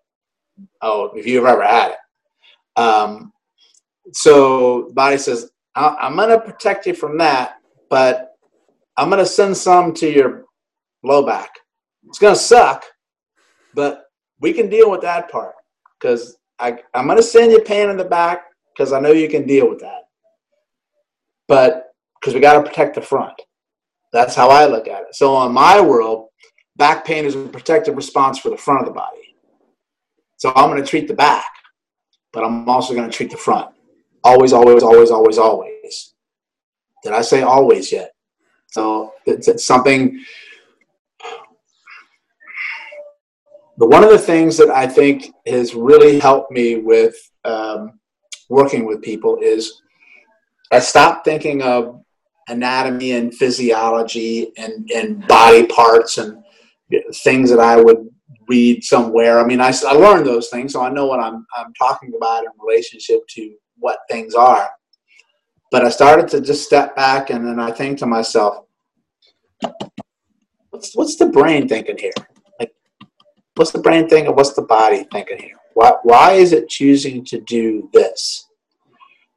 Oh, 0.81 1.05
if 1.15 1.25
you've 1.25 1.45
ever 1.45 1.65
had 1.65 1.91
it. 1.93 2.79
Um, 2.79 3.33
so 4.11 4.91
body 4.93 5.17
says, 5.17 5.49
I'm 5.75 6.15
gonna 6.15 6.39
protect 6.39 6.85
you 6.85 6.93
from 6.93 7.17
that, 7.17 7.55
but 7.89 8.33
I'm 8.97 9.09
gonna 9.09 9.25
send 9.25 9.57
some 9.57 9.93
to 9.95 10.07
your 10.07 10.43
low 11.03 11.25
back. 11.25 11.49
It's 12.07 12.19
gonna 12.19 12.35
suck, 12.35 12.83
but 13.73 14.03
we 14.39 14.53
can 14.53 14.69
deal 14.69 14.91
with 14.91 15.01
that 15.01 15.31
part 15.31 15.55
because 15.99 16.37
I'm 16.59 17.05
going 17.05 17.17
to 17.17 17.23
send 17.23 17.51
you 17.51 17.59
pain 17.59 17.89
in 17.89 17.97
the 17.97 18.05
back 18.05 18.45
because 18.75 18.93
I 18.93 18.99
know 18.99 19.11
you 19.11 19.29
can 19.29 19.45
deal 19.45 19.69
with 19.69 19.79
that. 19.79 20.03
But 21.47 21.93
because 22.19 22.33
we 22.33 22.39
got 22.39 22.53
to 22.53 22.69
protect 22.69 22.95
the 22.95 23.01
front. 23.01 23.33
That's 24.11 24.35
how 24.35 24.49
I 24.49 24.65
look 24.65 24.87
at 24.87 25.01
it. 25.01 25.15
So, 25.15 25.33
on 25.33 25.51
my 25.53 25.81
world, 25.81 26.27
back 26.75 27.05
pain 27.05 27.25
is 27.25 27.35
a 27.35 27.47
protective 27.47 27.95
response 27.95 28.39
for 28.39 28.49
the 28.49 28.57
front 28.57 28.81
of 28.81 28.87
the 28.87 28.93
body. 28.93 29.35
So, 30.37 30.51
I'm 30.55 30.69
going 30.69 30.81
to 30.81 30.87
treat 30.87 31.07
the 31.07 31.13
back, 31.13 31.45
but 32.31 32.43
I'm 32.43 32.67
also 32.67 32.93
going 32.93 33.09
to 33.09 33.15
treat 33.15 33.31
the 33.31 33.37
front. 33.37 33.73
Always, 34.23 34.53
always, 34.53 34.83
always, 34.83 35.11
always, 35.11 35.37
always. 35.37 36.13
Did 37.03 37.13
I 37.13 37.21
say 37.21 37.41
always 37.41 37.91
yet? 37.91 38.13
So, 38.71 39.13
it's, 39.25 39.47
it's 39.47 39.65
something 39.65 40.23
But 43.77 43.89
one 43.89 44.03
of 44.03 44.11
the 44.11 44.19
things 44.19 44.57
that 44.57 44.69
I 44.69 44.87
think 44.87 45.33
has 45.47 45.73
really 45.73 46.19
helped 46.19 46.51
me 46.51 46.77
with 46.77 47.15
um, 47.43 47.99
working 48.49 48.85
with 48.85 49.01
people 49.01 49.37
is 49.41 49.81
I 50.71 50.79
stopped 50.79 51.25
thinking 51.25 51.61
of 51.63 52.03
anatomy 52.47 53.13
and 53.13 53.33
physiology 53.33 54.51
and, 54.57 54.89
and 54.91 55.27
body 55.27 55.65
parts 55.65 56.17
and 56.17 56.42
things 57.23 57.49
that 57.49 57.59
I 57.59 57.81
would 57.81 58.09
read 58.47 58.83
somewhere. 58.83 59.39
I 59.39 59.45
mean, 59.45 59.61
I, 59.61 59.73
I 59.87 59.93
learned 59.93 60.25
those 60.25 60.49
things, 60.49 60.73
so 60.73 60.81
I 60.81 60.89
know 60.89 61.05
what 61.05 61.19
I'm, 61.19 61.45
I'm 61.55 61.73
talking 61.73 62.13
about 62.15 62.43
in 62.43 62.51
relationship 62.59 63.19
to 63.29 63.55
what 63.77 63.99
things 64.09 64.35
are. 64.35 64.69
But 65.71 65.85
I 65.85 65.89
started 65.89 66.27
to 66.29 66.41
just 66.41 66.63
step 66.63 66.95
back 66.95 67.29
and 67.29 67.47
then 67.47 67.59
I 67.59 67.71
think 67.71 67.97
to 67.99 68.05
myself, 68.05 68.65
what's, 70.69 70.95
what's 70.95 71.15
the 71.15 71.27
brain 71.27 71.67
thinking 71.67 71.97
here? 71.97 72.13
Like, 72.59 72.73
what's 73.55 73.71
the 73.71 73.79
brain 73.79 74.07
thinking? 74.07 74.35
What's 74.35 74.53
the 74.53 74.61
body 74.61 75.05
thinking 75.11 75.39
here? 75.39 75.57
Why, 75.73 75.93
why 76.03 76.33
is 76.33 76.53
it 76.53 76.69
choosing 76.69 77.25
to 77.25 77.39
do 77.41 77.89
this? 77.91 78.47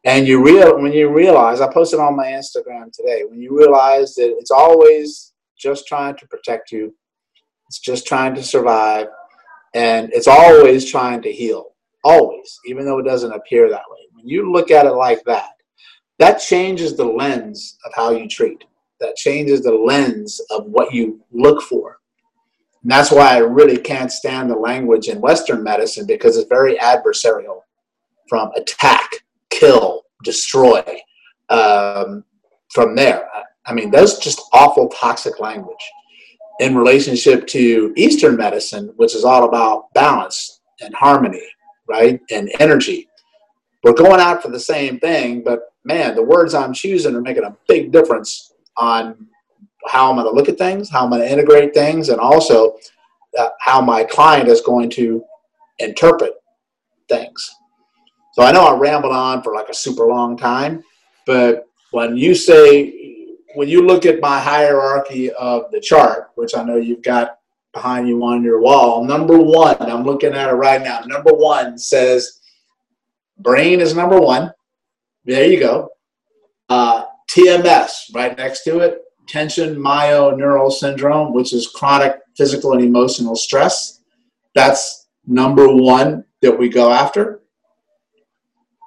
And 0.04 0.28
you 0.28 0.44
real 0.44 0.78
when 0.80 0.92
you 0.92 1.08
realize, 1.08 1.60
I 1.60 1.72
posted 1.72 1.98
on 1.98 2.14
my 2.14 2.26
Instagram 2.26 2.92
today. 2.92 3.22
When 3.28 3.40
you 3.40 3.58
realize 3.58 4.14
that 4.14 4.36
it's 4.38 4.52
always 4.52 5.32
just 5.58 5.88
trying 5.88 6.16
to 6.16 6.26
protect 6.28 6.70
you, 6.70 6.94
it's 7.68 7.78
just 7.78 8.06
trying 8.06 8.34
to 8.34 8.42
survive, 8.42 9.08
and 9.74 10.10
it's 10.12 10.28
always 10.28 10.90
trying 10.90 11.22
to 11.22 11.32
heal. 11.32 11.72
Always, 12.04 12.58
even 12.66 12.84
though 12.84 12.98
it 12.98 13.04
doesn't 13.04 13.32
appear 13.32 13.68
that 13.68 13.82
way. 13.90 14.06
When 14.12 14.28
you 14.28 14.52
look 14.52 14.70
at 14.70 14.86
it 14.86 14.92
like 14.92 15.24
that, 15.24 15.50
that 16.18 16.38
changes 16.38 16.96
the 16.96 17.04
lens 17.04 17.76
of 17.84 17.92
how 17.94 18.10
you 18.10 18.28
treat. 18.28 18.64
That 19.00 19.16
changes 19.16 19.62
the 19.62 19.72
lens 19.72 20.40
of 20.50 20.66
what 20.66 20.94
you 20.94 21.20
look 21.32 21.62
for. 21.62 21.98
And 22.82 22.90
that's 22.90 23.10
why 23.10 23.34
I 23.34 23.38
really 23.38 23.76
can't 23.76 24.12
stand 24.12 24.48
the 24.48 24.56
language 24.56 25.08
in 25.08 25.20
Western 25.20 25.62
medicine 25.64 26.06
because 26.06 26.36
it's 26.36 26.48
very 26.48 26.76
adversarial 26.76 27.62
from 28.28 28.52
attack, 28.56 29.10
kill, 29.50 30.02
destroy. 30.22 30.82
Um, 31.48 32.24
from 32.72 32.94
there, 32.94 33.28
I 33.66 33.72
mean, 33.72 33.90
that's 33.90 34.18
just 34.18 34.40
awful 34.52 34.88
toxic 34.88 35.40
language 35.40 35.74
in 36.60 36.76
relationship 36.76 37.46
to 37.48 37.92
Eastern 37.96 38.36
medicine, 38.36 38.92
which 38.96 39.14
is 39.14 39.24
all 39.24 39.44
about 39.44 39.92
balance 39.94 40.60
and 40.80 40.94
harmony, 40.94 41.42
right? 41.88 42.20
And 42.30 42.50
energy. 42.60 43.08
We're 43.82 43.92
going 43.92 44.20
out 44.20 44.42
for 44.42 44.50
the 44.50 44.60
same 44.60 44.98
thing, 44.98 45.42
but 45.44 45.60
man, 45.84 46.14
the 46.14 46.22
words 46.22 46.54
I'm 46.54 46.72
choosing 46.72 47.14
are 47.14 47.20
making 47.20 47.44
a 47.44 47.56
big 47.68 47.92
difference 47.92 48.52
on 48.76 49.26
how 49.86 50.10
I'm 50.10 50.16
going 50.16 50.26
to 50.26 50.32
look 50.32 50.48
at 50.48 50.58
things, 50.58 50.90
how 50.90 51.04
I'm 51.04 51.10
going 51.10 51.22
to 51.22 51.30
integrate 51.30 51.72
things, 51.74 52.08
and 52.08 52.20
also 52.20 52.76
uh, 53.38 53.50
how 53.60 53.80
my 53.80 54.02
client 54.02 54.48
is 54.48 54.60
going 54.60 54.90
to 54.90 55.22
interpret 55.78 56.32
things. 57.08 57.54
So 58.32 58.42
I 58.42 58.52
know 58.52 58.66
I 58.66 58.76
rambled 58.76 59.14
on 59.14 59.42
for 59.42 59.54
like 59.54 59.68
a 59.68 59.74
super 59.74 60.06
long 60.06 60.36
time, 60.36 60.82
but 61.26 61.66
when 61.92 62.16
you 62.16 62.34
say, 62.34 63.15
when 63.56 63.68
you 63.68 63.86
look 63.86 64.04
at 64.04 64.20
my 64.20 64.38
hierarchy 64.38 65.32
of 65.32 65.70
the 65.70 65.80
chart, 65.80 66.30
which 66.34 66.54
I 66.54 66.62
know 66.62 66.76
you've 66.76 67.02
got 67.02 67.38
behind 67.72 68.06
you 68.06 68.22
on 68.22 68.44
your 68.44 68.60
wall, 68.60 69.02
number 69.02 69.38
one, 69.38 69.80
I'm 69.80 70.04
looking 70.04 70.34
at 70.34 70.50
it 70.50 70.52
right 70.52 70.82
now. 70.82 71.00
Number 71.06 71.32
one 71.32 71.78
says 71.78 72.42
brain 73.38 73.80
is 73.80 73.96
number 73.96 74.20
one. 74.20 74.52
There 75.24 75.46
you 75.46 75.58
go. 75.58 75.88
Uh, 76.68 77.04
TMS 77.30 78.14
right 78.14 78.36
next 78.36 78.62
to 78.64 78.80
it, 78.80 79.00
tension 79.26 79.74
myoneural 79.74 80.70
syndrome, 80.70 81.32
which 81.32 81.54
is 81.54 81.66
chronic 81.66 82.18
physical 82.36 82.74
and 82.74 82.84
emotional 82.84 83.36
stress. 83.36 84.02
That's 84.54 85.08
number 85.26 85.66
one 85.74 86.24
that 86.42 86.58
we 86.58 86.68
go 86.68 86.92
after. 86.92 87.40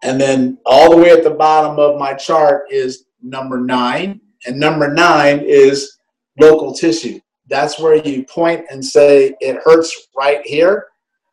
And 0.03 0.21
then 0.21 0.59
all 0.63 0.91
the 0.91 0.97
way 0.97 1.09
at 1.09 1.23
the 1.23 1.31
bottom 1.31 1.79
of 1.79 1.99
my 1.99 2.13
chart 2.13 2.65
is 2.69 3.05
number 3.23 3.59
nine. 3.59 4.21
And 4.45 4.59
number 4.59 4.91
nine 4.91 5.39
is 5.39 5.97
local 6.39 6.73
tissue. 6.73 7.19
That's 7.47 7.79
where 7.79 7.95
you 7.95 8.23
point 8.23 8.65
and 8.69 8.83
say, 8.83 9.35
it 9.39 9.59
hurts 9.63 10.07
right 10.15 10.41
here. 10.45 10.87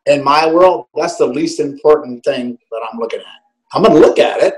In 0.07 0.23
my 0.23 0.51
world, 0.51 0.87
that's 0.95 1.17
the 1.17 1.25
least 1.25 1.59
important 1.59 2.23
thing 2.23 2.57
that 2.71 2.81
I'm 2.91 2.99
looking 2.99 3.19
at. 3.19 3.25
I'm 3.73 3.83
going 3.83 3.93
to 3.93 4.05
look 4.05 4.19
at 4.19 4.41
it 4.41 4.55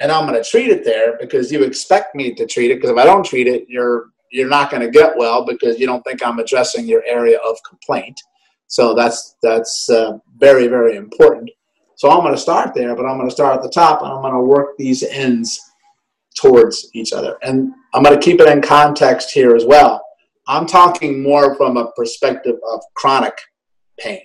and 0.00 0.10
I'm 0.10 0.26
going 0.26 0.42
to 0.42 0.48
treat 0.48 0.68
it 0.68 0.84
there 0.84 1.16
because 1.18 1.52
you 1.52 1.62
expect 1.62 2.14
me 2.14 2.34
to 2.34 2.46
treat 2.46 2.70
it. 2.70 2.76
Because 2.76 2.90
if 2.90 2.98
I 2.98 3.04
don't 3.04 3.24
treat 3.24 3.46
it, 3.46 3.66
you're 3.68 4.06
you're 4.30 4.48
not 4.48 4.70
going 4.70 4.82
to 4.82 4.90
get 4.90 5.16
well 5.16 5.44
because 5.44 5.78
you 5.78 5.86
don't 5.86 6.02
think 6.02 6.24
I'm 6.24 6.38
addressing 6.38 6.88
your 6.88 7.04
area 7.06 7.38
of 7.38 7.56
complaint. 7.68 8.20
So 8.66 8.94
that's 8.94 9.36
that's 9.42 9.88
uh, 9.88 10.18
very 10.38 10.66
very 10.66 10.96
important. 10.96 11.50
So 11.96 12.10
I'm 12.10 12.20
going 12.20 12.34
to 12.34 12.40
start 12.40 12.74
there, 12.74 12.96
but 12.96 13.06
I'm 13.06 13.16
going 13.16 13.28
to 13.28 13.34
start 13.34 13.56
at 13.56 13.62
the 13.62 13.70
top 13.70 14.02
and 14.02 14.10
I'm 14.10 14.22
going 14.22 14.34
to 14.34 14.40
work 14.40 14.76
these 14.76 15.04
ends 15.04 15.71
towards 16.34 16.88
each 16.94 17.12
other. 17.12 17.36
And 17.42 17.72
I'm 17.94 18.02
going 18.02 18.18
to 18.18 18.24
keep 18.24 18.40
it 18.40 18.48
in 18.48 18.60
context 18.60 19.30
here 19.30 19.54
as 19.54 19.64
well. 19.64 20.04
I'm 20.46 20.66
talking 20.66 21.22
more 21.22 21.54
from 21.56 21.76
a 21.76 21.92
perspective 21.92 22.56
of 22.72 22.80
chronic 22.94 23.34
pain. 23.98 24.22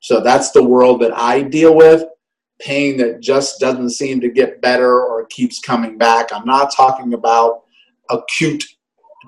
So 0.00 0.20
that's 0.20 0.50
the 0.50 0.64
world 0.64 1.00
that 1.02 1.16
I 1.16 1.42
deal 1.42 1.74
with 1.74 2.04
pain 2.60 2.96
that 2.98 3.20
just 3.20 3.58
doesn't 3.58 3.90
seem 3.90 4.20
to 4.20 4.28
get 4.28 4.60
better 4.60 5.02
or 5.02 5.26
keeps 5.26 5.60
coming 5.60 5.96
back. 5.96 6.28
I'm 6.32 6.44
not 6.44 6.74
talking 6.74 7.14
about 7.14 7.62
acute 8.10 8.64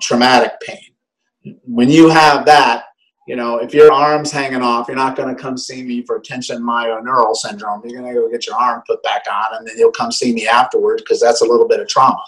traumatic 0.01 0.51
pain. 0.61 1.57
When 1.65 1.89
you 1.89 2.09
have 2.09 2.45
that, 2.45 2.85
you 3.27 3.37
know, 3.37 3.57
if 3.57 3.73
your 3.73 3.91
arm's 3.91 4.31
hanging 4.31 4.61
off, 4.61 4.87
you're 4.87 4.97
not 4.97 5.15
going 5.15 5.33
to 5.33 5.41
come 5.41 5.57
see 5.57 5.81
me 5.81 6.01
for 6.01 6.19
tension 6.19 6.61
myoneural 6.61 7.35
syndrome. 7.35 7.81
You're 7.85 8.01
going 8.01 8.13
to 8.13 8.19
go 8.19 8.29
get 8.29 8.45
your 8.45 8.55
arm 8.55 8.83
put 8.85 9.01
back 9.01 9.23
on, 9.31 9.57
and 9.57 9.67
then 9.67 9.77
you'll 9.77 9.91
come 9.91 10.11
see 10.11 10.33
me 10.33 10.47
afterwards 10.47 11.01
because 11.01 11.21
that's 11.21 11.41
a 11.41 11.45
little 11.45 11.67
bit 11.67 11.79
of 11.79 11.87
trauma. 11.87 12.23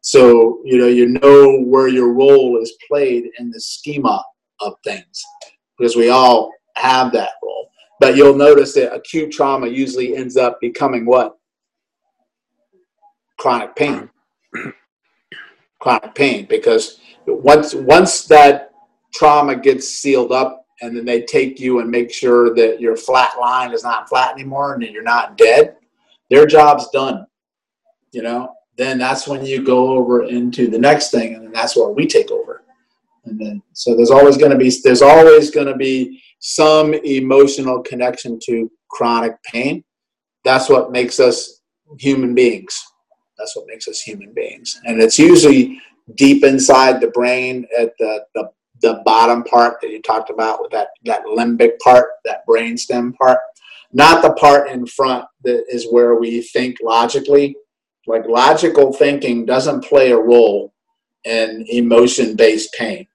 So, 0.00 0.60
you 0.64 0.78
know, 0.78 0.88
you 0.88 1.08
know 1.08 1.60
where 1.60 1.88
your 1.88 2.12
role 2.12 2.58
is 2.60 2.72
played 2.88 3.30
in 3.38 3.50
the 3.50 3.60
schema 3.60 4.24
of 4.60 4.74
things 4.82 5.22
because 5.78 5.94
we 5.94 6.08
all 6.08 6.52
have 6.76 7.12
that 7.12 7.32
role. 7.42 7.70
But 8.00 8.16
you'll 8.16 8.34
notice 8.34 8.72
that 8.74 8.94
acute 8.94 9.30
trauma 9.30 9.68
usually 9.68 10.16
ends 10.16 10.36
up 10.36 10.58
becoming 10.60 11.04
what? 11.04 11.36
Chronic 13.38 13.76
pain. 13.76 14.08
Chronic 15.80 16.14
pain 16.14 16.46
because 16.48 16.98
once 17.26 17.74
once 17.74 18.24
that 18.24 18.69
trauma 19.12 19.56
gets 19.56 19.88
sealed 19.88 20.32
up 20.32 20.66
and 20.82 20.96
then 20.96 21.04
they 21.04 21.22
take 21.22 21.60
you 21.60 21.80
and 21.80 21.90
make 21.90 22.12
sure 22.12 22.54
that 22.54 22.80
your 22.80 22.96
flat 22.96 23.38
line 23.38 23.72
is 23.72 23.84
not 23.84 24.08
flat 24.08 24.32
anymore 24.32 24.74
and 24.74 24.82
that 24.82 24.92
you're 24.92 25.02
not 25.02 25.36
dead, 25.36 25.76
their 26.30 26.46
job's 26.46 26.88
done. 26.90 27.26
You 28.12 28.22
know, 28.22 28.54
then 28.76 28.98
that's 28.98 29.28
when 29.28 29.44
you 29.44 29.64
go 29.64 29.88
over 29.90 30.24
into 30.24 30.68
the 30.68 30.78
next 30.78 31.10
thing, 31.10 31.34
and 31.34 31.44
then 31.44 31.52
that's 31.52 31.76
where 31.76 31.90
we 31.90 32.06
take 32.06 32.30
over. 32.30 32.62
And 33.24 33.38
then 33.38 33.62
so 33.72 33.94
there's 33.94 34.10
always 34.10 34.36
going 34.36 34.52
to 34.52 34.58
be 34.58 34.72
there's 34.82 35.02
always 35.02 35.50
going 35.50 35.66
to 35.66 35.76
be 35.76 36.20
some 36.40 36.94
emotional 36.94 37.82
connection 37.82 38.38
to 38.46 38.70
chronic 38.88 39.40
pain. 39.44 39.84
That's 40.44 40.68
what 40.68 40.90
makes 40.90 41.20
us 41.20 41.60
human 41.98 42.34
beings. 42.34 42.82
That's 43.38 43.54
what 43.54 43.66
makes 43.68 43.86
us 43.86 44.00
human 44.00 44.32
beings, 44.32 44.80
and 44.84 45.00
it's 45.00 45.18
usually 45.18 45.80
deep 46.16 46.42
inside 46.42 47.00
the 47.00 47.08
brain 47.08 47.66
at 47.78 47.92
the, 47.98 48.24
the 48.34 48.50
the 48.80 49.02
bottom 49.04 49.44
part 49.44 49.80
that 49.80 49.90
you 49.90 50.00
talked 50.02 50.30
about 50.30 50.60
with 50.60 50.70
that 50.72 50.88
that 51.04 51.24
limbic 51.24 51.78
part, 51.80 52.06
that 52.24 52.46
brainstem 52.46 53.14
part, 53.16 53.38
not 53.92 54.22
the 54.22 54.32
part 54.34 54.70
in 54.70 54.86
front 54.86 55.24
that 55.44 55.64
is 55.68 55.90
where 55.90 56.14
we 56.16 56.42
think 56.42 56.76
logically. 56.82 57.56
Like 58.06 58.26
logical 58.26 58.92
thinking 58.92 59.44
doesn't 59.44 59.84
play 59.84 60.10
a 60.10 60.18
role 60.18 60.72
in 61.24 61.64
emotion-based 61.68 62.72
pain, 62.72 63.06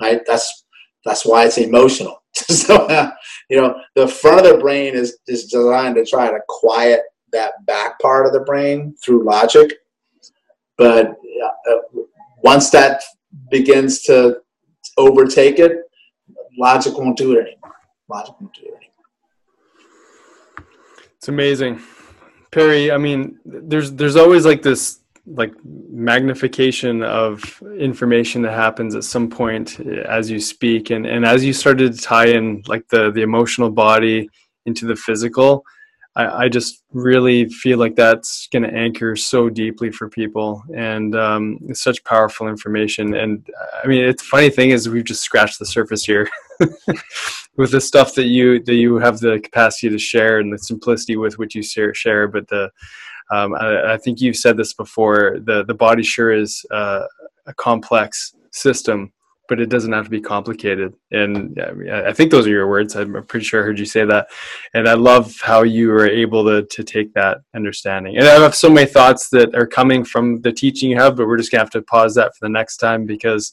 right? 0.00 0.20
That's 0.26 0.64
that's 1.04 1.26
why 1.26 1.46
it's 1.46 1.58
emotional. 1.58 2.22
so 2.32 2.86
uh, 2.86 3.10
you 3.50 3.60
know, 3.60 3.80
the 3.96 4.06
front 4.06 4.46
of 4.46 4.52
the 4.52 4.58
brain 4.58 4.94
is 4.94 5.18
is 5.26 5.46
designed 5.46 5.96
to 5.96 6.04
try 6.04 6.30
to 6.30 6.38
quiet 6.48 7.02
that 7.32 7.66
back 7.66 7.98
part 8.00 8.26
of 8.26 8.32
the 8.32 8.40
brain 8.40 8.94
through 9.04 9.24
logic, 9.24 9.74
but 10.76 11.16
uh, 11.70 11.78
once 12.42 12.70
that 12.70 13.02
begins 13.50 14.02
to 14.02 14.38
overtake 14.98 15.58
it, 15.58 15.72
logic 16.58 16.96
won't 16.96 17.16
do 17.16 17.32
it 17.32 17.46
anymore. 17.46 17.74
Logic 18.08 18.34
won't 18.40 18.54
do 18.54 18.62
it 18.62 18.74
anymore. 18.74 18.84
It's 21.16 21.28
amazing, 21.28 21.80
Perry. 22.50 22.92
I 22.92 22.98
mean, 22.98 23.38
there's 23.44 23.92
there's 23.92 24.16
always 24.16 24.44
like 24.44 24.62
this 24.62 25.00
like 25.26 25.52
magnification 25.64 27.02
of 27.02 27.62
information 27.78 28.42
that 28.42 28.52
happens 28.52 28.94
at 28.94 29.04
some 29.04 29.28
point 29.28 29.78
as 29.80 30.30
you 30.30 30.40
speak, 30.40 30.90
and 30.90 31.06
and 31.06 31.24
as 31.24 31.44
you 31.44 31.52
started 31.52 31.94
to 31.94 32.00
tie 32.00 32.26
in 32.26 32.62
like 32.66 32.86
the 32.88 33.10
the 33.10 33.22
emotional 33.22 33.70
body 33.70 34.28
into 34.66 34.86
the 34.86 34.96
physical 34.96 35.64
I, 36.18 36.44
I 36.44 36.48
just 36.48 36.82
really 36.92 37.48
feel 37.48 37.78
like 37.78 37.94
that's 37.94 38.48
going 38.48 38.64
to 38.64 38.74
anchor 38.74 39.14
so 39.14 39.48
deeply 39.48 39.90
for 39.92 40.08
people, 40.08 40.62
and 40.76 41.14
um, 41.14 41.58
it's 41.68 41.80
such 41.80 42.02
powerful 42.02 42.48
information. 42.48 43.14
And 43.14 43.46
I 43.82 43.86
mean, 43.86 44.04
it's 44.04 44.22
funny 44.24 44.50
thing 44.50 44.70
is 44.70 44.88
we've 44.88 45.04
just 45.04 45.22
scratched 45.22 45.60
the 45.60 45.66
surface 45.66 46.04
here 46.04 46.28
with 47.56 47.70
the 47.70 47.80
stuff 47.80 48.14
that 48.16 48.26
you 48.26 48.62
that 48.64 48.74
you 48.74 48.96
have 48.98 49.20
the 49.20 49.38
capacity 49.38 49.90
to 49.90 49.98
share 49.98 50.40
and 50.40 50.52
the 50.52 50.58
simplicity 50.58 51.16
with 51.16 51.38
which 51.38 51.54
you 51.54 51.62
share. 51.62 52.26
but 52.26 52.48
the 52.48 52.70
um, 53.30 53.54
I, 53.54 53.92
I, 53.92 53.96
think 53.98 54.20
you've 54.20 54.36
said 54.36 54.56
this 54.56 54.72
before. 54.72 55.38
The 55.44 55.64
the 55.64 55.74
body 55.74 56.02
sure 56.02 56.32
is 56.32 56.64
uh, 56.72 57.04
a 57.46 57.54
complex 57.54 58.34
system, 58.52 59.12
but 59.48 59.60
it 59.60 59.70
doesn't 59.70 59.92
have 59.92 60.04
to 60.04 60.10
be 60.10 60.20
complicated. 60.20 60.94
And 61.10 61.58
I 61.90 62.12
think 62.12 62.30
those 62.30 62.46
are 62.46 62.50
your 62.50 62.68
words. 62.68 62.94
I'm 62.94 63.24
pretty 63.24 63.44
sure 63.44 63.62
I 63.62 63.64
heard 63.64 63.78
you 63.78 63.86
say 63.86 64.04
that. 64.04 64.28
And 64.74 64.88
I 64.88 64.94
love 64.94 65.34
how 65.40 65.62
you 65.62 65.88
were 65.88 66.06
able 66.06 66.44
to, 66.44 66.62
to 66.64 66.84
take 66.84 67.14
that 67.14 67.38
understanding. 67.54 68.18
And 68.18 68.26
I 68.26 68.34
have 68.34 68.54
so 68.54 68.70
many 68.70 68.86
thoughts 68.86 69.30
that 69.30 69.54
are 69.54 69.66
coming 69.66 70.04
from 70.04 70.40
the 70.42 70.52
teaching 70.52 70.90
you 70.90 70.96
have, 70.96 71.16
but 71.16 71.26
we're 71.26 71.38
just 71.38 71.50
to 71.50 71.58
have 71.58 71.70
to 71.70 71.82
pause 71.82 72.14
that 72.16 72.36
for 72.36 72.44
the 72.44 72.50
next 72.50 72.76
time 72.76 73.06
because 73.06 73.52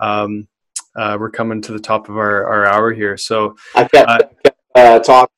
um, 0.00 0.46
uh, 0.94 1.16
we're 1.18 1.30
coming 1.30 1.62
to 1.62 1.72
the 1.72 1.80
top 1.80 2.08
of 2.08 2.16
our, 2.16 2.46
our 2.46 2.66
hour 2.66 2.92
here. 2.92 3.16
So 3.16 3.56
I 3.74 3.84
kept, 3.84 4.08
uh, 4.44 4.50
uh, 4.74 4.98
talking. 4.98 5.34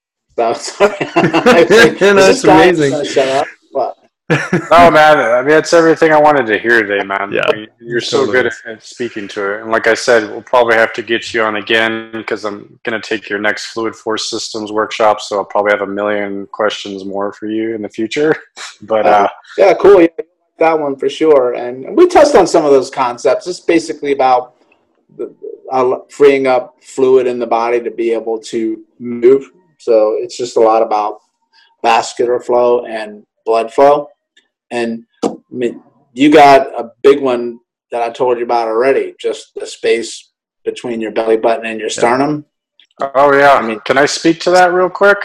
Sorry. 0.55 0.96
That's 1.14 2.44
amazing. 2.44 3.05
Shut 4.33 4.55
up. 4.55 4.70
no, 4.70 4.91
man. 4.91 5.18
I 5.18 5.43
mean, 5.43 5.57
it's 5.57 5.72
everything 5.72 6.12
I 6.12 6.20
wanted 6.20 6.47
to 6.47 6.59
hear 6.59 6.83
today, 6.83 7.05
man. 7.05 7.33
Yeah, 7.33 7.43
I 7.49 7.53
mean, 7.53 7.68
you're 7.80 8.01
so 8.01 8.30
good 8.30 8.47
at, 8.47 8.53
at, 8.66 8.83
speaking 8.83 9.28
to 9.28 9.55
it. 9.55 9.62
And 9.62 9.70
like 9.70 9.87
I 9.87 9.95
said, 9.95 10.30
we'll 10.30 10.43
probably 10.43 10.76
have 10.76 10.93
to 10.95 11.03
get 11.03 11.33
you 11.33 11.43
on 11.43 11.57
again 11.57 12.11
because 12.12 12.45
I'm 12.45 12.78
going 12.85 13.01
to 13.01 13.07
take 13.07 13.28
your 13.28 13.39
next 13.39 13.72
fluid 13.72 13.95
force 13.95 14.30
systems 14.30 14.72
workshop. 14.72 15.20
So 15.20 15.39
I'll 15.39 15.45
probably 15.45 15.72
have 15.72 15.83
a 15.83 15.93
million 15.93 16.47
questions 16.47 17.05
more 17.05 17.33
for 17.33 17.47
you 17.47 17.74
in 17.74 17.83
the 17.83 17.89
future. 17.89 18.35
But 18.85 19.07
uh, 19.07 19.28
yeah, 19.57 19.74
cool. 19.74 20.03
Yeah, 20.03 20.09
that 20.59 20.78
one 20.78 20.97
for 20.97 21.09
sure. 21.09 21.55
And 21.55 21.97
we 21.97 22.09
touched 22.09 22.35
on 22.35 22.49
some 22.49 22.64
of 22.64 22.72
those 22.72 22.91
concepts. 22.91 23.47
It's 23.47 23.61
basically 23.61 24.11
about 24.11 24.57
the, 25.16 25.33
uh, 25.70 25.99
freeing 26.11 26.47
up 26.49 26.83
fluid 26.83 27.28
in 27.28 27.39
the 27.39 27.47
body 27.47 27.80
to 27.80 27.91
be 27.91 28.12
able 28.12 28.41
to 28.41 28.85
move. 28.99 29.51
So 29.78 30.16
it's 30.18 30.37
just 30.37 30.57
a 30.57 30.61
lot 30.61 30.83
about 30.83 31.20
vascular 31.83 32.41
flow 32.41 32.87
and 32.87 33.24
blood 33.45 33.72
flow. 33.72 34.09
And 34.72 35.04
I 35.24 35.36
mean, 35.50 35.82
you 36.12 36.32
got 36.32 36.66
a 36.78 36.90
big 37.02 37.20
one 37.20 37.60
that 37.92 38.02
I 38.02 38.10
told 38.10 38.38
you 38.38 38.44
about 38.44 38.66
already, 38.66 39.14
just 39.20 39.54
the 39.54 39.66
space 39.66 40.32
between 40.64 41.00
your 41.00 41.12
belly 41.12 41.36
button 41.36 41.66
and 41.66 41.78
your 41.78 41.90
sternum. 41.90 42.46
Oh 43.00 43.34
yeah. 43.36 43.52
I 43.52 43.62
mean, 43.62 43.80
can 43.80 43.98
I 43.98 44.06
speak 44.06 44.40
to 44.40 44.50
that 44.50 44.72
real 44.72 44.90
quick? 44.90 45.18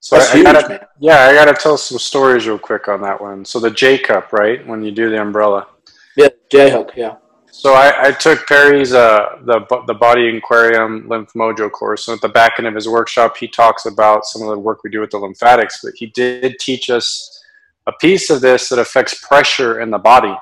So 0.00 0.16
I, 0.16 0.32
huge, 0.32 0.46
I 0.46 0.52
gotta, 0.52 0.88
yeah, 0.98 1.26
I 1.26 1.34
gotta 1.34 1.54
tell 1.54 1.78
some 1.78 1.98
stories 1.98 2.46
real 2.46 2.58
quick 2.58 2.88
on 2.88 3.00
that 3.02 3.20
one. 3.20 3.44
So 3.44 3.60
the 3.60 3.70
J 3.70 3.98
cup, 3.98 4.32
right? 4.32 4.66
When 4.66 4.82
you 4.82 4.90
do 4.90 5.10
the 5.10 5.20
umbrella. 5.20 5.68
Yeah, 6.16 6.28
J 6.50 6.70
hook, 6.70 6.92
yeah. 6.96 7.16
So 7.52 7.74
I, 7.74 8.08
I, 8.08 8.10
took 8.12 8.46
Perry's 8.48 8.94
uh, 8.94 9.38
the 9.44 9.60
the 9.86 9.94
Body 9.94 10.36
Aquarium 10.36 11.06
Lymph 11.06 11.32
Mojo 11.34 11.70
course. 11.70 12.06
So 12.06 12.14
at 12.14 12.20
the 12.20 12.28
back 12.30 12.54
end 12.58 12.66
of 12.66 12.74
his 12.74 12.88
workshop, 12.88 13.36
he 13.36 13.46
talks 13.46 13.84
about 13.84 14.24
some 14.24 14.42
of 14.42 14.48
the 14.48 14.58
work 14.58 14.82
we 14.82 14.90
do 14.90 15.00
with 15.00 15.10
the 15.10 15.18
lymphatics. 15.18 15.80
But 15.84 15.92
he 15.94 16.06
did 16.06 16.58
teach 16.58 16.88
us 16.90 17.41
a 17.86 17.92
piece 18.00 18.30
of 18.30 18.40
this 18.40 18.68
that 18.68 18.78
affects 18.78 19.24
pressure 19.26 19.80
in 19.80 19.90
the 19.90 19.98
body. 19.98 20.34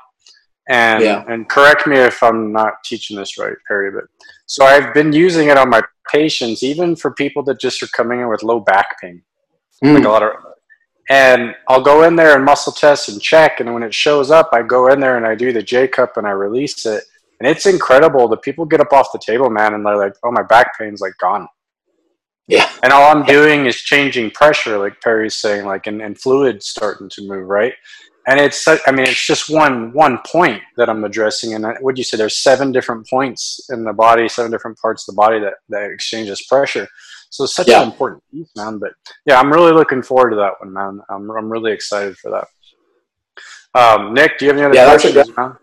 And 0.69 1.03
yeah. 1.03 1.25
and 1.27 1.49
correct 1.49 1.87
me 1.87 1.97
if 1.97 2.21
I'm 2.21 2.51
not 2.51 2.83
teaching 2.85 3.17
this 3.17 3.37
right, 3.37 3.55
Perry, 3.67 3.91
but 3.91 4.03
so 4.45 4.63
I've 4.63 4.93
been 4.93 5.11
using 5.11 5.49
it 5.49 5.57
on 5.57 5.69
my 5.69 5.81
patients, 6.09 6.63
even 6.63 6.95
for 6.95 7.11
people 7.11 7.43
that 7.43 7.59
just 7.59 7.81
are 7.81 7.87
coming 7.87 8.21
in 8.21 8.29
with 8.29 8.43
low 8.43 8.59
back 8.59 9.01
pain. 9.01 9.23
Mm. 9.83 9.95
Like 9.95 10.05
a 10.05 10.09
lot 10.09 10.23
of 10.23 10.31
and 11.09 11.53
I'll 11.67 11.81
go 11.81 12.03
in 12.03 12.15
there 12.15 12.35
and 12.35 12.45
muscle 12.45 12.71
test 12.71 13.09
and 13.09 13.21
check. 13.21 13.59
And 13.59 13.73
when 13.73 13.83
it 13.83 13.93
shows 13.93 14.31
up, 14.31 14.49
I 14.53 14.61
go 14.61 14.87
in 14.87 15.01
there 15.01 15.17
and 15.17 15.25
I 15.25 15.35
do 15.35 15.51
the 15.51 15.61
J 15.61 15.87
cup 15.87 16.15
and 16.15 16.25
I 16.25 16.31
release 16.31 16.85
it. 16.85 17.03
And 17.39 17.49
it's 17.49 17.65
incredible. 17.65 18.29
The 18.29 18.37
people 18.37 18.65
get 18.65 18.79
up 18.79 18.93
off 18.93 19.11
the 19.11 19.19
table, 19.19 19.49
man, 19.49 19.73
and 19.73 19.85
they're 19.85 19.97
like, 19.97 20.13
oh, 20.23 20.31
my 20.31 20.43
back 20.43 20.77
pain's 20.77 21.01
like 21.01 21.17
gone. 21.19 21.49
Yeah. 22.51 22.69
And 22.83 22.91
all 22.91 23.09
I'm 23.09 23.23
doing 23.23 23.65
is 23.65 23.77
changing 23.77 24.31
pressure, 24.31 24.77
like 24.77 24.99
Perry's 24.99 25.37
saying, 25.37 25.65
like 25.65 25.87
and, 25.87 26.01
and 26.01 26.19
fluid 26.19 26.61
starting 26.61 27.07
to 27.11 27.25
move, 27.25 27.47
right? 27.47 27.73
And 28.27 28.41
it's 28.41 28.67
I 28.67 28.91
mean 28.91 29.07
it's 29.07 29.25
just 29.25 29.49
one 29.49 29.93
one 29.93 30.19
point 30.27 30.61
that 30.75 30.89
I'm 30.89 31.05
addressing. 31.05 31.53
And 31.53 31.65
what 31.79 31.97
you 31.97 32.03
say? 32.03 32.17
There's 32.17 32.35
seven 32.35 32.73
different 32.73 33.07
points 33.07 33.67
in 33.69 33.85
the 33.85 33.93
body, 33.93 34.27
seven 34.27 34.51
different 34.51 34.77
parts 34.79 35.07
of 35.07 35.15
the 35.15 35.17
body 35.17 35.39
that 35.39 35.53
that 35.69 35.89
exchanges 35.89 36.45
pressure. 36.45 36.87
So 37.29 37.45
it's 37.45 37.55
such 37.55 37.69
yeah. 37.69 37.83
an 37.83 37.87
important 37.87 38.21
piece, 38.29 38.51
man. 38.57 38.79
But 38.79 38.91
yeah, 39.25 39.39
I'm 39.39 39.51
really 39.51 39.71
looking 39.71 40.03
forward 40.03 40.31
to 40.31 40.35
that 40.35 40.59
one, 40.59 40.73
man. 40.73 40.99
I'm 41.09 41.31
I'm 41.31 41.49
really 41.49 41.71
excited 41.71 42.17
for 42.17 42.31
that. 42.31 42.47
Um, 43.73 44.13
Nick, 44.13 44.37
do 44.37 44.45
you 44.45 44.51
have 44.51 44.57
any 44.57 44.65
other 44.65 44.75
yeah, 44.75 44.89
questions, 44.89 45.13
that's 45.13 45.37
man? 45.37 45.55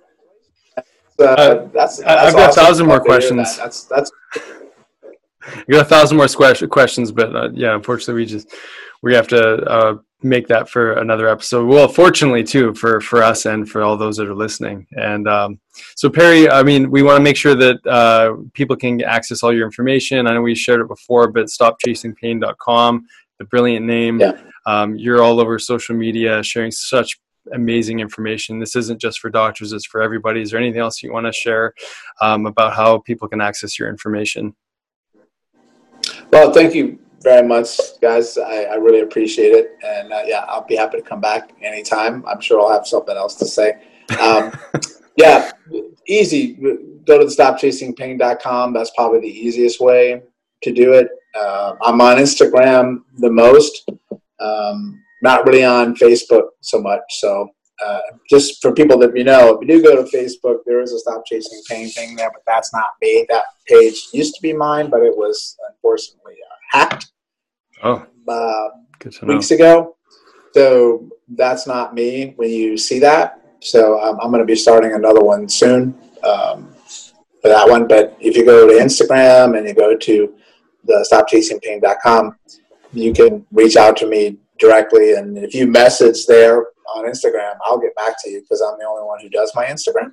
Uh, 1.20 1.66
that's, 1.74 1.98
that's, 1.98 2.02
I've 2.02 2.32
got 2.32 2.51
a 2.51 2.52
thousand 2.55 2.86
more 2.86 3.01
questions. 3.01 3.56
That. 3.56 3.65
That's 3.65 3.85
that's 3.85 4.10
you 5.47 5.74
got 5.74 5.86
a 5.86 5.89
thousand 5.89 6.16
more 6.16 6.28
questions, 6.69 7.12
but 7.12 7.35
uh, 7.35 7.51
yeah, 7.52 7.74
unfortunately, 7.74 8.23
we 8.23 8.27
just 8.27 8.52
we 9.02 9.15
have 9.15 9.28
to 9.28 9.62
uh, 9.65 9.97
make 10.23 10.48
that 10.48 10.69
for 10.69 10.94
another 10.94 11.28
episode. 11.28 11.66
Well, 11.66 11.89
fortunately, 11.89 12.43
too, 12.43 12.74
for 12.74 13.01
for 13.01 13.23
us 13.23 13.47
and 13.47 13.69
for 13.69 13.82
all 13.82 13.97
those 13.97 14.16
that 14.16 14.28
are 14.28 14.35
listening. 14.35 14.86
And 14.93 15.28
um, 15.28 15.60
so, 15.97 16.10
Perry, 16.10 16.51
I 16.51 16.62
mean, 16.62 16.90
we 16.90 17.02
want 17.02 17.19
to 17.19 17.23
make 17.23 17.36
sure 17.36 17.55
that 17.55 17.86
uh, 17.86 18.35
people 18.55 18.77
can 18.77 19.02
access 19.02 19.43
all 19.43 19.55
your 19.55 19.66
information. 19.66 20.27
I 20.27 20.35
know 20.35 20.43
we 20.43 20.55
shared 20.55 20.81
it 20.81 20.89
before, 20.89 21.31
but 21.31 21.47
stopchasingpain.com, 21.47 23.06
the 23.39 23.44
brilliant 23.44 23.86
name. 23.86 24.20
Yeah. 24.20 24.32
Um, 24.66 24.97
you're 24.97 25.23
all 25.23 25.40
over 25.40 25.59
social 25.59 25.97
media 25.97 26.43
sharing 26.43 26.70
such 26.70 27.19
amazing 27.55 28.01
information. 28.01 28.59
This 28.59 28.77
isn't 28.77 29.01
just 29.01 29.20
for 29.20 29.31
doctors; 29.31 29.73
it's 29.73 29.86
for 29.86 30.02
everybody. 30.02 30.43
Is 30.43 30.51
there 30.51 30.60
anything 30.60 30.81
else 30.81 31.02
you 31.02 31.12
want 31.12 31.27
to 31.27 31.32
share 31.32 31.73
um, 32.20 32.47
about 32.47 32.74
how 32.74 32.98
people 32.98 33.28
can 33.28 33.40
access 33.40 33.78
your 33.78 33.89
information? 33.89 34.55
Well, 36.30 36.52
thank 36.52 36.74
you 36.74 36.98
very 37.22 37.46
much, 37.46 37.78
guys. 38.00 38.36
I, 38.38 38.64
I 38.64 38.74
really 38.74 39.00
appreciate 39.00 39.52
it. 39.52 39.76
And 39.84 40.12
uh, 40.12 40.22
yeah, 40.26 40.44
I'll 40.48 40.66
be 40.66 40.76
happy 40.76 40.98
to 40.98 41.02
come 41.02 41.20
back 41.20 41.52
anytime. 41.62 42.24
I'm 42.26 42.40
sure 42.40 42.60
I'll 42.60 42.72
have 42.72 42.86
something 42.86 43.16
else 43.16 43.34
to 43.36 43.46
say. 43.46 43.80
Um, 44.20 44.52
yeah, 45.16 45.50
easy. 46.06 46.55
Go 47.06 47.18
to 47.18 47.24
the 47.24 47.34
stopchasingpain.com. 47.34 48.72
That's 48.72 48.90
probably 48.90 49.20
the 49.20 49.26
easiest 49.26 49.80
way 49.80 50.22
to 50.62 50.72
do 50.72 50.92
it. 50.92 51.09
Uh, 51.34 51.74
I'm 51.82 52.00
on 52.00 52.18
Instagram 52.18 52.98
the 53.18 53.30
most, 53.30 53.88
um, 54.40 55.02
not 55.22 55.46
really 55.46 55.64
on 55.64 55.94
Facebook 55.94 56.48
so 56.60 56.80
much. 56.80 57.00
So 57.10 57.50
uh, 57.84 58.00
just 58.28 58.60
for 58.60 58.72
people 58.72 58.98
that 58.98 59.16
you 59.16 59.24
know, 59.24 59.55
if 59.55 59.60
you 59.60 59.76
do 59.76 59.82
go 59.82 60.02
to 60.02 60.16
Facebook, 60.16 60.59
there 60.66 60.80
is 60.80 60.92
a 60.92 60.98
Stop 60.98 61.24
Chasing 61.26 61.60
Pain 61.68 61.88
thing 61.88 62.16
there, 62.16 62.30
but 62.32 62.42
that's 62.46 62.72
not 62.72 62.88
me. 63.00 63.24
That 63.28 63.44
page 63.66 64.09
used 64.12 64.34
to 64.34 64.42
be 64.42 64.52
mine, 64.52 64.90
but 64.90 65.02
it 65.02 65.16
was 65.16 65.56
unfortunately 65.70 66.34
uh, 66.34 66.78
hacked. 66.78 67.12
Oh, 67.82 68.05
uh, 68.26 68.68
weeks 69.22 69.50
ago. 69.52 69.96
So 70.55 71.09
that's 71.28 71.66
not 71.66 71.94
me 71.94 72.32
when 72.36 72.50
you 72.50 72.76
see 72.76 72.98
that. 73.00 73.40
So 73.60 74.00
um, 74.00 74.18
I'm 74.20 74.30
going 74.30 74.40
to 74.40 74.46
be 74.46 74.56
starting 74.56 74.94
another 74.94 75.20
one 75.20 75.48
soon 75.48 75.94
um, 76.24 76.74
for 77.40 77.48
that 77.48 77.68
one. 77.68 77.86
But 77.86 78.16
if 78.20 78.36
you 78.36 78.44
go 78.44 78.66
to 78.66 78.74
Instagram 78.74 79.56
and 79.56 79.66
you 79.66 79.74
go 79.74 79.96
to 79.96 80.34
the 80.84 81.06
stopchasingpain.com, 81.10 82.36
you 82.92 83.12
can 83.12 83.46
reach 83.52 83.76
out 83.76 83.96
to 83.98 84.06
me 84.06 84.38
directly. 84.59 85.14
And 85.14 85.38
if 85.38 85.55
you 85.55 85.66
message 85.66 86.26
there 86.26 86.66
on 86.94 87.05
Instagram, 87.06 87.56
I'll 87.65 87.78
get 87.78 87.94
back 87.97 88.16
to 88.23 88.31
you 88.31 88.40
because 88.40 88.60
I'm 88.60 88.78
the 88.78 88.86
only 88.86 89.05
one 89.05 89.20
who 89.20 89.28
does 89.28 89.52
my 89.55 89.66
Instagram 89.66 90.12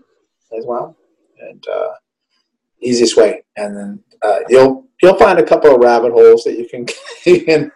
as 0.58 0.66
well. 0.66 0.96
And 1.40 1.64
uh, 1.68 1.90
easiest 2.82 3.18
way. 3.18 3.44
And 3.58 3.76
then 3.76 4.04
uh, 4.22 4.40
you'll 4.50 4.88
you'll 5.02 5.18
find 5.18 5.40
a 5.40 5.44
couple 5.44 5.74
of 5.74 5.82
rabbit 5.82 6.12
holes 6.12 6.44
that 6.44 6.58
you 6.58 6.68
can 6.68 6.86
you 7.26 7.44
can 7.44 7.72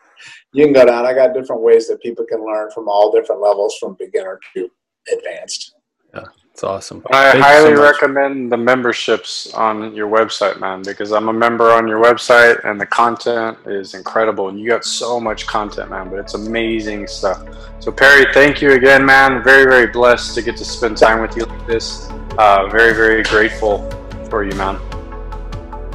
you 0.53 0.65
can 0.65 0.73
go 0.73 0.85
down. 0.85 1.05
I 1.05 1.13
got 1.13 1.33
different 1.33 1.61
ways 1.61 1.87
that 1.87 2.01
people 2.01 2.25
can 2.25 2.45
learn 2.45 2.71
from 2.71 2.87
all 2.87 3.11
different 3.11 3.41
levels, 3.41 3.77
from 3.79 3.95
beginner 3.99 4.39
to 4.55 4.69
advanced. 5.13 5.75
Yeah, 6.13 6.25
it's 6.59 6.63
awesome. 6.65 7.01
I 7.13 7.31
Thank 7.31 7.43
highly 7.45 7.75
so 7.77 7.81
recommend 7.81 8.51
the 8.51 8.57
memberships 8.57 9.53
on 9.53 9.95
your 9.95 10.09
website, 10.09 10.59
man, 10.59 10.81
because 10.81 11.13
I'm 11.13 11.29
a 11.29 11.33
member 11.33 11.71
on 11.71 11.87
your 11.87 12.03
website 12.03 12.65
and 12.65 12.79
the 12.79 12.85
content 12.85 13.57
is 13.65 13.93
incredible. 13.93 14.49
And 14.49 14.59
you 14.59 14.67
got 14.67 14.83
so 14.83 15.21
much 15.21 15.47
content, 15.47 15.89
man, 15.89 16.09
but 16.09 16.19
it's 16.19 16.33
amazing 16.33 17.07
stuff. 17.07 17.47
So, 17.79 17.93
Perry, 17.93 18.25
thank 18.33 18.61
you 18.61 18.73
again, 18.73 19.05
man. 19.05 19.41
Very, 19.41 19.71
very 19.71 19.87
blessed 19.87 20.35
to 20.35 20.41
get 20.41 20.57
to 20.57 20.65
spend 20.65 20.97
time 20.97 21.21
with 21.21 21.37
you 21.37 21.45
like 21.45 21.65
this. 21.65 22.09
Uh, 22.37 22.67
very, 22.67 22.93
very 22.93 23.23
grateful 23.23 23.89
for 24.29 24.43
you, 24.43 24.51
man. 24.57 24.81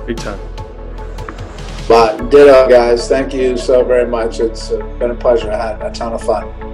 Big 0.06 0.16
time. 0.16 0.40
But 1.86 2.30
ditto, 2.30 2.70
guys. 2.70 3.06
Thank 3.06 3.34
you 3.34 3.58
so 3.58 3.84
very 3.84 4.08
much. 4.08 4.40
It's 4.40 4.70
been 4.70 5.10
a 5.10 5.14
pleasure. 5.14 5.52
I 5.52 5.72
had 5.72 5.82
a 5.82 5.90
ton 5.92 6.14
of 6.14 6.22
fun. 6.22 6.73